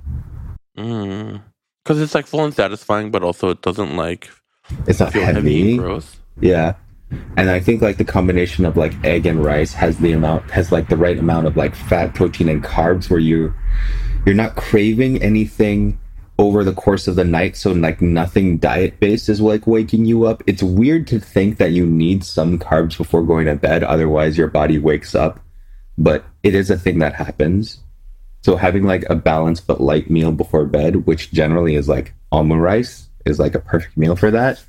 Mm. 0.77 1.41
Because 1.83 2.01
it's 2.01 2.15
like 2.15 2.25
full 2.25 2.43
and 2.43 2.53
satisfying, 2.53 3.11
but 3.11 3.23
also 3.23 3.49
it 3.49 3.61
doesn't 3.61 3.95
like 3.95 4.29
It's 4.87 4.99
not 4.99 5.13
heavy, 5.13 5.77
heavy. 5.77 6.01
Yeah. 6.39 6.75
And 7.37 7.49
I 7.49 7.59
think 7.59 7.81
like 7.81 7.97
the 7.97 8.05
combination 8.05 8.65
of 8.65 8.77
like 8.77 8.93
egg 9.03 9.25
and 9.25 9.43
rice 9.43 9.73
has 9.73 9.97
the 9.97 10.11
amount 10.11 10.49
has 10.51 10.71
like 10.71 10.89
the 10.89 10.97
right 10.97 11.17
amount 11.17 11.47
of 11.47 11.55
like 11.55 11.75
fat, 11.75 12.15
protein, 12.15 12.49
and 12.49 12.63
carbs 12.63 13.09
where 13.09 13.19
you 13.19 13.53
you're 14.25 14.35
not 14.35 14.55
craving 14.55 15.21
anything 15.21 15.99
over 16.37 16.63
the 16.63 16.73
course 16.73 17.07
of 17.07 17.15
the 17.15 17.23
night. 17.23 17.55
So 17.55 17.71
like 17.71 18.01
nothing 18.01 18.57
diet 18.57 18.99
based 18.99 19.29
is 19.29 19.39
like 19.39 19.67
waking 19.67 20.05
you 20.05 20.25
up. 20.25 20.43
It's 20.47 20.63
weird 20.63 21.07
to 21.07 21.19
think 21.19 21.57
that 21.57 21.71
you 21.71 21.85
need 21.85 22.23
some 22.23 22.59
carbs 22.59 22.97
before 22.97 23.23
going 23.23 23.45
to 23.45 23.55
bed, 23.55 23.83
otherwise 23.83 24.37
your 24.37 24.47
body 24.47 24.79
wakes 24.79 25.13
up. 25.15 25.39
But 25.97 26.25
it 26.43 26.55
is 26.55 26.69
a 26.69 26.77
thing 26.77 26.99
that 26.99 27.13
happens. 27.13 27.79
So 28.45 28.55
having 28.57 28.83
like 28.83 29.09
a 29.09 29.15
balanced 29.15 29.65
but 29.65 29.81
light 29.81 30.11
meal 30.11 30.31
before 30.31 30.65
bed, 30.65 31.07
which 31.07 31.31
generally 31.31 31.73
is 31.73 31.89
like 31.89 32.13
almond 32.31 32.61
rice, 32.61 33.09
is 33.25 33.39
like 33.39 33.55
a 33.55 33.59
perfect 33.59 33.97
meal 33.97 34.15
for 34.15 34.29
that. 34.29 34.63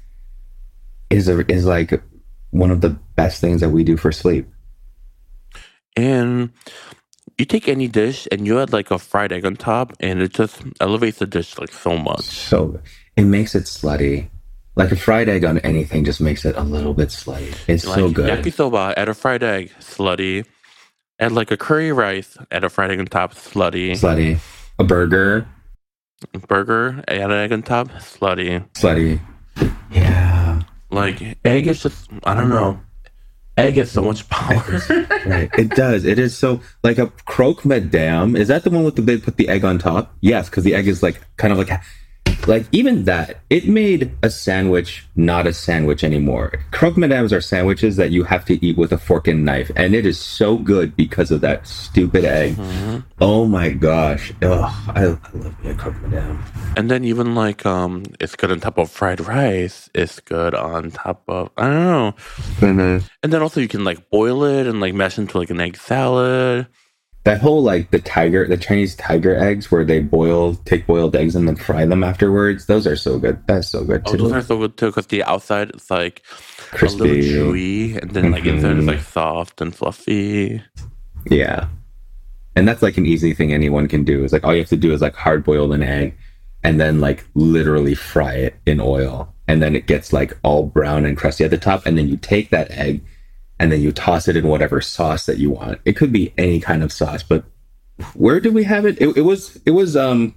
Is 1.10 1.28
a, 1.28 1.40
is 1.52 1.66
like 1.66 2.02
one 2.52 2.70
of 2.70 2.80
the 2.80 2.96
best 3.16 3.38
things 3.38 3.60
that 3.60 3.68
we 3.68 3.84
do 3.84 3.98
for 3.98 4.12
sleep. 4.12 4.48
And 5.94 6.52
you 7.36 7.44
take 7.44 7.68
any 7.68 7.86
dish 7.86 8.26
and 8.32 8.46
you 8.46 8.58
add 8.62 8.72
like 8.72 8.90
a 8.90 8.98
fried 8.98 9.30
egg 9.30 9.44
on 9.44 9.56
top, 9.56 9.92
and 10.00 10.22
it 10.22 10.32
just 10.32 10.62
elevates 10.80 11.18
the 11.18 11.26
dish 11.26 11.58
like 11.58 11.70
so 11.70 11.98
much. 11.98 12.24
So 12.24 12.80
it 13.14 13.24
makes 13.24 13.54
it 13.54 13.64
slutty. 13.64 14.30
Like 14.74 14.90
a 14.90 14.96
fried 14.96 15.28
egg 15.28 15.44
on 15.44 15.58
anything 15.58 16.06
just 16.06 16.22
makes 16.22 16.46
it 16.46 16.56
a 16.56 16.62
little 16.62 16.94
bit 16.94 17.10
slutty. 17.10 17.54
It's 17.68 17.84
Like 17.84 17.96
so 17.98 18.10
good. 18.10 18.30
yakisoba, 18.30 18.94
add 18.96 19.10
a 19.10 19.14
fried 19.14 19.42
egg, 19.42 19.70
slutty. 19.80 20.46
Add 21.18 21.32
like 21.32 21.50
a 21.50 21.56
curry 21.56 21.92
rice, 21.92 22.36
add 22.50 22.64
a 22.64 22.68
fried 22.68 22.90
egg 22.90 22.98
on 23.00 23.06
top, 23.06 23.32
slutty. 23.34 23.92
Slutty. 23.92 24.38
A 24.78 24.84
burger, 24.84 25.46
Burger, 26.48 27.02
add 27.08 27.30
an 27.30 27.32
egg 27.32 27.52
on 27.52 27.62
top, 27.62 27.88
slutty. 27.88 28.66
slutty. 28.74 29.20
Yeah. 29.90 30.62
Like 30.90 31.22
egg 31.44 31.66
is 31.66 31.82
just 31.82 32.10
I 32.24 32.34
don't 32.34 32.50
know. 32.50 32.78
egg 33.56 33.74
has 33.76 33.90
so 33.90 34.02
much 34.02 34.28
power. 34.28 34.62
right. 35.26 35.50
It 35.58 35.70
does. 35.70 36.04
It 36.04 36.18
is 36.18 36.36
so 36.36 36.60
like 36.82 36.98
a 36.98 37.06
croque 37.24 37.64
madame. 37.64 38.36
Is 38.36 38.48
that 38.48 38.64
the 38.64 38.70
one 38.70 38.84
with 38.84 38.96
the 38.96 39.02
they 39.02 39.16
put 39.18 39.36
the 39.38 39.48
egg 39.48 39.64
on 39.64 39.78
top? 39.78 40.14
Yes, 40.20 40.50
because 40.50 40.64
the 40.64 40.74
egg 40.74 40.86
is 40.86 41.02
like 41.02 41.20
kind 41.38 41.52
of 41.52 41.58
like 41.58 41.70
like 42.46 42.66
even 42.72 43.04
that. 43.04 43.40
It 43.50 43.68
made 43.68 44.10
a 44.22 44.30
sandwich 44.30 45.06
not 45.16 45.46
a 45.46 45.52
sandwich 45.52 46.02
anymore. 46.04 46.52
Croque 46.72 46.96
madames 46.96 47.32
are 47.32 47.40
sandwiches 47.40 47.96
that 47.96 48.10
you 48.10 48.24
have 48.24 48.44
to 48.46 48.64
eat 48.64 48.76
with 48.76 48.92
a 48.92 48.98
fork 48.98 49.28
and 49.28 49.44
knife, 49.44 49.70
and 49.76 49.94
it 49.94 50.04
is 50.06 50.18
so 50.18 50.56
good 50.58 50.96
because 50.96 51.30
of 51.30 51.40
that 51.42 51.66
stupid 51.66 52.24
egg. 52.24 52.56
Oh 53.20 53.46
my 53.46 53.70
gosh! 53.70 54.32
Oh, 54.42 54.64
I, 54.94 55.02
I 55.02 55.04
love 55.34 55.64
me 55.64 55.70
a 55.70 55.74
croque 55.74 56.00
madame. 56.02 56.42
and 56.76 56.90
then 56.90 57.04
even 57.04 57.34
like 57.34 57.64
um, 57.64 58.02
it's 58.20 58.36
good 58.36 58.50
on 58.50 58.60
top 58.60 58.78
of 58.78 58.90
fried 58.90 59.20
rice. 59.20 59.88
It's 59.94 60.20
good 60.20 60.54
on 60.54 60.90
top 60.90 61.22
of 61.28 61.50
I 61.56 61.64
don't 61.68 61.84
know. 61.84 62.14
And, 62.60 62.80
uh, 62.80 63.00
And 63.22 63.32
then 63.32 63.42
also 63.42 63.60
you 63.60 63.68
can 63.68 63.84
like 63.84 64.10
boil 64.10 64.44
it 64.44 64.66
and 64.66 64.80
like 64.80 64.94
mash 64.94 65.18
into 65.18 65.38
like 65.38 65.50
an 65.50 65.60
egg 65.60 65.76
salad. 65.76 66.66
That 67.26 67.40
whole 67.42 67.60
like 67.62 67.90
the 67.90 67.98
tiger, 67.98 68.46
the 68.46 68.56
Chinese 68.56 68.94
tiger 68.94 69.34
eggs, 69.36 69.68
where 69.70 69.84
they 69.84 69.98
boil, 70.00 70.54
take 70.64 70.86
boiled 70.86 71.16
eggs 71.16 71.34
and 71.34 71.46
then 71.48 71.56
fry 71.56 71.84
them 71.84 72.04
afterwards. 72.04 72.66
Those 72.66 72.86
are 72.86 72.94
so 72.94 73.18
good. 73.18 73.42
That's 73.48 73.68
so 73.68 73.82
good 73.84 74.02
Oh, 74.06 74.12
too. 74.12 74.18
those 74.18 74.32
are 74.32 74.42
so 74.42 74.58
good 74.58 74.76
too 74.76 74.86
because 74.86 75.08
the 75.08 75.24
outside 75.24 75.74
is 75.74 75.90
like 75.90 76.22
a 76.72 76.84
little 76.84 76.98
Crispy. 76.98 77.32
chewy, 77.32 77.98
and 78.00 78.10
then 78.12 78.30
like 78.30 78.46
inside 78.46 78.78
is 78.78 78.84
Mhm. 78.84 78.88
like 78.88 79.00
soft 79.00 79.60
and 79.60 79.74
fluffy. 79.74 80.62
Yeah. 81.28 81.66
And 82.54 82.66
that's 82.66 82.80
like 82.80 82.96
an 82.96 83.06
easy 83.06 83.34
thing 83.34 83.52
anyone 83.52 83.88
can 83.88 84.04
do. 84.04 84.22
Is 84.24 84.32
like 84.32 84.44
all 84.44 84.54
you 84.54 84.60
have 84.60 84.68
to 84.70 84.76
do 84.76 84.92
is 84.92 85.02
like 85.02 85.14
hard 85.16 85.42
boil 85.44 85.72
an 85.72 85.82
egg 85.82 86.14
and 86.64 86.80
then 86.80 87.00
like 87.00 87.24
literally 87.34 87.94
fry 87.96 88.34
it 88.34 88.54
in 88.66 88.80
oil. 88.80 89.34
And 89.48 89.60
then 89.60 89.74
it 89.76 89.86
gets 89.86 90.12
like 90.12 90.32
all 90.42 90.62
brown 90.64 91.04
and 91.04 91.16
crusty 91.16 91.44
at 91.44 91.50
the 91.50 91.58
top. 91.58 91.84
And 91.86 91.98
then 91.98 92.08
you 92.08 92.16
take 92.16 92.50
that 92.50 92.70
egg 92.70 93.02
and 93.58 93.72
then 93.72 93.80
you 93.80 93.92
toss 93.92 94.28
it 94.28 94.36
in 94.36 94.46
whatever 94.46 94.80
sauce 94.80 95.26
that 95.26 95.38
you 95.38 95.50
want. 95.50 95.80
It 95.84 95.94
could 95.96 96.12
be 96.12 96.32
any 96.36 96.60
kind 96.60 96.82
of 96.82 96.92
sauce, 96.92 97.22
but 97.22 97.44
where 98.14 98.40
did 98.40 98.52
we 98.54 98.64
have 98.64 98.84
it? 98.84 99.00
It, 99.00 99.16
it 99.16 99.22
was 99.22 99.58
it 99.64 99.70
was 99.72 99.96
um 99.96 100.34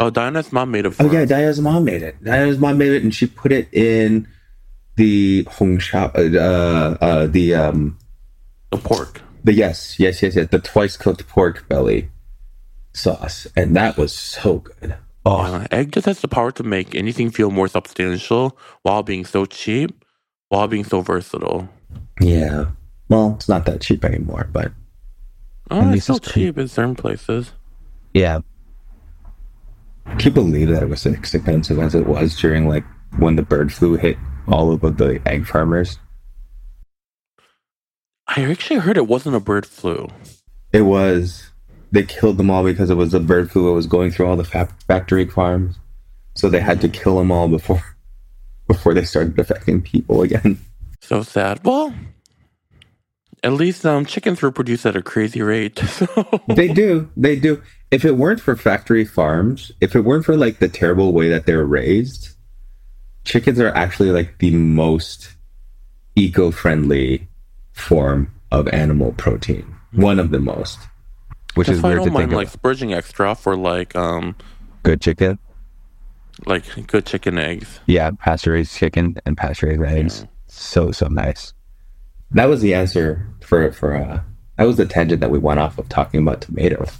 Oh, 0.00 0.10
Diana's 0.10 0.52
mom 0.52 0.70
made 0.72 0.86
it. 0.86 0.94
Oh 0.98 1.10
yeah. 1.10 1.24
Diana's 1.24 1.60
mom 1.60 1.84
made 1.84 2.02
it. 2.02 2.22
Diana's 2.24 2.58
mom 2.58 2.78
made 2.78 2.92
it 2.92 3.02
and 3.02 3.14
she 3.14 3.26
put 3.26 3.52
it 3.52 3.68
in 3.72 4.26
the 4.96 5.46
Hong 5.50 5.78
Shao 5.78 6.06
uh 6.06 6.96
uh 7.00 7.26
the 7.26 7.54
um 7.54 7.98
the 8.70 8.78
pork. 8.78 9.20
the 9.44 9.52
yes, 9.52 10.00
yes, 10.00 10.22
yes, 10.22 10.34
yes, 10.34 10.48
the 10.50 10.58
twice 10.58 10.96
cooked 10.96 11.28
pork 11.28 11.68
belly 11.68 12.10
sauce, 12.92 13.46
and 13.56 13.76
that 13.76 13.96
was 13.96 14.12
so 14.12 14.58
good. 14.58 14.96
Oh, 15.26 15.36
Uh, 15.42 15.66
egg 15.70 15.92
just 15.92 16.06
has 16.06 16.20
the 16.20 16.28
power 16.28 16.50
to 16.52 16.62
make 16.62 16.94
anything 16.94 17.30
feel 17.30 17.50
more 17.50 17.68
substantial 17.68 18.58
while 18.82 19.02
being 19.02 19.24
so 19.24 19.46
cheap, 19.46 20.04
while 20.48 20.68
being 20.68 20.84
so 20.84 21.00
versatile. 21.00 21.68
Yeah. 22.20 22.66
Well, 23.08 23.34
it's 23.36 23.48
not 23.48 23.66
that 23.66 23.80
cheap 23.80 24.04
anymore, 24.04 24.48
but 24.52 24.72
Oh, 25.70 25.92
it's 25.92 26.04
still 26.04 26.18
cheap. 26.18 26.58
in 26.58 26.68
certain 26.68 26.94
places. 26.94 27.52
Yeah. 28.12 28.40
can 30.06 30.20
you 30.20 30.30
believe 30.30 30.68
that 30.68 30.82
it 30.82 30.88
was 30.88 31.04
as 31.06 31.14
expensive 31.14 31.78
as 31.78 31.94
it 31.94 32.06
was 32.06 32.36
during 32.38 32.68
like 32.68 32.84
when 33.18 33.36
the 33.36 33.42
bird 33.42 33.72
flu 33.72 33.96
hit 33.96 34.16
all 34.48 34.72
of 34.72 34.80
the 34.98 35.20
egg 35.26 35.46
farmers? 35.46 35.98
I 38.26 38.42
actually 38.44 38.80
heard 38.80 38.96
it 38.96 39.06
wasn't 39.06 39.36
a 39.36 39.40
bird 39.40 39.66
flu. 39.66 40.08
It 40.72 40.82
was. 40.82 41.50
They 41.92 42.02
killed 42.02 42.38
them 42.38 42.50
all 42.50 42.64
because 42.64 42.90
it 42.90 42.96
was 42.96 43.12
the 43.12 43.20
bird 43.20 43.50
flu 43.52 43.66
that 43.66 43.72
was 43.72 43.86
going 43.86 44.10
through 44.10 44.26
all 44.26 44.36
the 44.36 44.44
fa- 44.44 44.74
factory 44.88 45.28
farms, 45.28 45.78
so 46.34 46.48
they 46.48 46.60
had 46.60 46.80
to 46.80 46.88
kill 46.88 47.18
them 47.18 47.30
all 47.30 47.48
before 47.48 47.82
before 48.68 48.94
they 48.94 49.04
started 49.04 49.38
affecting 49.38 49.80
people 49.82 50.22
again. 50.22 50.58
So 51.06 51.22
sad. 51.22 51.60
Well, 51.64 51.94
at 53.42 53.52
least 53.52 53.84
um, 53.84 54.06
chickens 54.06 54.42
reproduce 54.42 54.86
at 54.86 54.96
a 54.96 55.02
crazy 55.02 55.42
rate. 55.42 55.78
So 55.88 56.06
they 56.48 56.68
do 56.68 57.10
they 57.16 57.36
do 57.38 57.62
if 57.90 58.04
it 58.04 58.12
weren't 58.16 58.40
for 58.40 58.56
factory 58.56 59.04
farms 59.04 59.70
if 59.80 59.94
it 59.94 60.00
weren't 60.00 60.24
for 60.24 60.36
like 60.36 60.58
the 60.58 60.68
terrible 60.68 61.12
way 61.12 61.28
that 61.28 61.44
they're 61.46 61.64
raised 61.64 62.30
chickens 63.24 63.60
are 63.60 63.68
actually 63.74 64.10
like 64.10 64.38
the 64.38 64.50
most 64.50 65.34
eco-friendly 66.16 67.28
form 67.72 68.32
of 68.50 68.66
animal 68.68 69.12
protein 69.12 69.74
one 69.92 70.18
of 70.18 70.30
the 70.30 70.40
most 70.40 70.78
Which 71.54 71.66
That's 71.68 71.78
is 71.78 71.82
why 71.82 71.90
I 71.90 71.92
weird 71.92 72.02
to 72.02 72.04
don't 72.06 72.14
mind 72.14 72.30
think 72.30 72.36
like 72.36 72.54
of. 72.54 72.60
spurging 72.62 72.94
extra 72.96 73.34
for 73.34 73.56
like 73.56 73.94
um 73.94 74.34
Good 74.82 75.00
chicken. 75.00 75.38
like 76.46 76.64
good 76.88 77.06
chicken 77.06 77.38
eggs. 77.38 77.80
Yeah, 77.86 78.10
pasture 78.12 78.52
raised 78.52 78.74
chicken 78.76 79.16
and 79.24 79.36
pasture 79.36 79.68
raised 79.68 79.82
eggs. 79.82 80.20
Yeah. 80.22 80.28
So 80.56 80.92
so 80.92 81.08
nice. 81.08 81.52
that 82.32 82.46
was 82.46 82.62
the 82.62 82.74
answer 82.74 83.26
for 83.42 83.72
for 83.72 83.94
uh 83.96 84.20
that 84.58 84.64
was 84.66 84.76
the 84.76 84.86
tangent 84.86 85.20
that 85.20 85.30
we 85.30 85.38
went 85.38 85.60
off 85.60 85.78
of 85.78 85.88
talking 85.88 86.20
about 86.22 86.40
tomatoes 86.42 86.92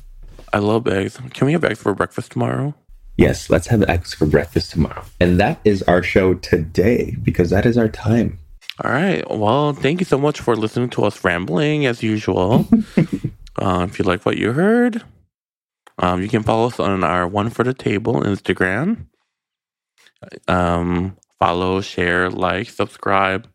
I 0.53 0.59
love 0.59 0.87
eggs. 0.89 1.19
Can 1.35 1.47
we 1.47 1.53
have 1.53 1.65
eggs 1.65 1.81
for 1.83 1.95
breakfast 1.95 2.33
tomorrow? 2.33 2.75
yes 3.17 3.51
let's 3.51 3.69
have 3.69 3.83
eggs 3.85 4.15
for 4.15 4.27
breakfast 4.27 4.73
tomorrow 4.73 5.05
and 5.21 5.41
that 5.41 5.61
is 5.65 5.83
our 5.85 6.03
show 6.03 6.35
today 6.35 7.17
because 7.23 7.51
that 7.51 7.67
is 7.67 7.79
our 7.79 7.89
time 7.89 8.39
All 8.83 8.91
right. 8.91 9.25
Well, 9.31 9.73
thank 9.73 10.01
you 10.01 10.05
so 10.05 10.19
much 10.19 10.41
for 10.41 10.57
listening 10.57 10.91
to 10.91 11.05
us 11.05 11.25
rambling 11.25 11.87
as 11.87 12.03
usual. 12.03 12.67
uh, 13.57 13.87
if 13.89 13.99
you 13.99 14.05
like 14.05 14.27
what 14.27 14.37
you 14.37 14.53
heard, 14.53 15.03
um, 15.99 16.23
you 16.23 16.29
can 16.29 16.43
follow 16.43 16.67
us 16.67 16.81
on 16.81 17.05
our 17.05 17.29
One 17.29 17.51
for 17.51 17.63
the 17.65 17.75
Table 17.75 18.23
Instagram. 18.23 19.07
Um, 20.49 21.17
follow, 21.45 21.83
share, 21.83 22.31
like, 22.31 22.71
subscribe. 22.71 23.47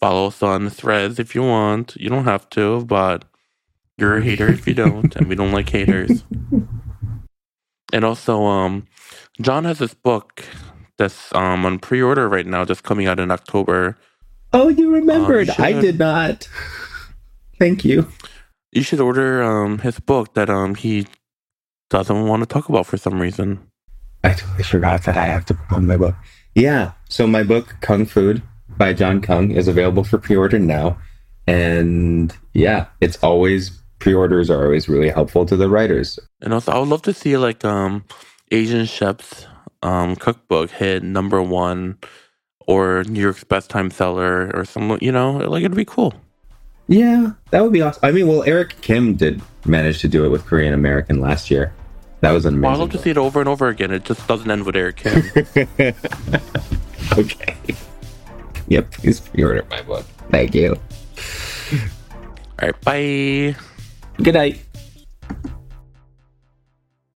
Follow 0.00 0.26
us 0.26 0.42
on 0.42 0.68
Threads 0.70 1.20
if 1.20 1.36
you 1.36 1.42
want. 1.42 1.94
You 1.94 2.08
don't 2.08 2.24
have 2.24 2.50
to, 2.50 2.84
but 2.84 3.24
you're 3.96 4.18
a 4.18 4.22
hater 4.22 4.48
if 4.48 4.66
you 4.66 4.74
don't, 4.74 5.14
and 5.14 5.28
we 5.28 5.36
don't 5.36 5.52
like 5.52 5.68
haters. 5.70 6.24
And 7.90 8.04
also, 8.04 8.44
um, 8.44 8.86
Jon 9.40 9.64
has 9.64 9.78
this 9.78 9.94
book 9.94 10.44
that's 10.98 11.34
um 11.34 11.64
on 11.64 11.78
pre-order 11.78 12.28
right 12.28 12.44
now, 12.46 12.66
just 12.66 12.82
coming 12.82 13.06
out 13.06 13.18
in 13.18 13.30
October. 13.30 13.96
oh 14.52 14.68
you 14.68 14.92
remembered 14.92 15.48
i 15.58 15.72
did 15.72 15.98
not 15.98 16.48
thank 17.58 17.84
you 17.84 18.06
You 18.72 18.82
should 18.82 19.00
order 19.00 19.42
um 19.42 19.78
his 19.78 20.00
book 20.00 20.34
that 20.34 20.50
um 20.50 20.74
he 20.74 21.06
doesn't 21.88 22.26
want 22.28 22.42
to 22.42 22.46
talk 22.46 22.68
about 22.68 22.84
for 22.84 22.98
some 22.98 23.18
reason. 23.22 23.48
I 24.22 24.34
totally 24.34 24.64
forgot 24.64 25.04
that 25.04 25.16
I 25.16 25.24
have 25.24 25.46
to 25.46 25.54
promote 25.54 25.84
my 25.88 25.96
book. 25.96 26.14
Yeah. 26.54 26.92
So 27.08 27.26
my 27.26 27.42
book, 27.42 27.76
Kung 27.80 28.04
Food 28.06 28.42
by 28.76 28.92
Jon 28.92 29.20
Kung, 29.20 29.50
is 29.50 29.68
available 29.68 30.04
for 30.04 30.18
pre-order 30.18 30.58
now. 30.58 30.98
And 31.46 32.34
yeah, 32.52 32.86
it's 33.00 33.16
always 33.22 33.70
pre-orders 33.98 34.50
are 34.50 34.64
always 34.64 34.88
really 34.88 35.08
helpful 35.08 35.46
to 35.46 35.56
the 35.56 35.68
writers. 35.68 36.18
And 36.42 36.52
also, 36.54 36.70
I 36.72 36.78
would 36.78 36.88
love 36.88 37.02
to 37.02 37.12
see 37.14 37.36
like 37.36 37.64
um 37.64 38.04
Asian 38.50 38.84
chefs 38.84 39.46
um 39.82 40.16
cookbook 40.16 40.70
hit 40.70 41.02
number 41.02 41.42
one 41.42 41.98
or 42.66 43.04
New 43.04 43.20
York's 43.20 43.44
best 43.44 43.70
time 43.70 43.90
seller 43.90 44.50
or 44.54 44.64
some 44.64 44.98
you 45.00 45.10
know 45.12 45.32
like 45.38 45.64
it'd 45.64 45.76
be 45.76 45.84
cool. 45.84 46.12
Yeah, 46.90 47.32
that 47.50 47.62
would 47.62 47.72
be 47.72 47.82
awesome. 47.82 48.00
I 48.02 48.12
mean, 48.12 48.26
well, 48.28 48.42
Eric 48.44 48.80
Kim 48.80 49.14
did 49.14 49.42
manage 49.66 50.00
to 50.00 50.08
do 50.08 50.24
it 50.24 50.28
with 50.30 50.46
Korean 50.46 50.72
American 50.74 51.20
last 51.20 51.50
year. 51.50 51.72
That 52.20 52.32
was 52.32 52.44
an 52.46 52.60
Well, 52.60 52.70
I'd 52.72 52.74
amazing. 52.76 52.80
love 52.80 52.90
to 52.92 52.98
see 52.98 53.10
it 53.10 53.18
over 53.18 53.40
and 53.40 53.48
over 53.48 53.68
again. 53.68 53.90
It 53.90 54.04
just 54.04 54.26
doesn't 54.26 54.50
end 54.50 54.64
with 54.64 54.74
Eric 54.76 54.96
Kim. 54.96 55.22
okay. 57.18 57.56
Yep. 58.68 58.90
Please 58.92 59.20
pre-order 59.20 59.64
my 59.70 59.82
book. 59.82 60.04
Thank 60.30 60.54
you. 60.54 60.76
All 62.60 62.68
right, 62.68 62.80
bye. 62.82 63.56
Good 64.22 64.34
night. 64.34 64.67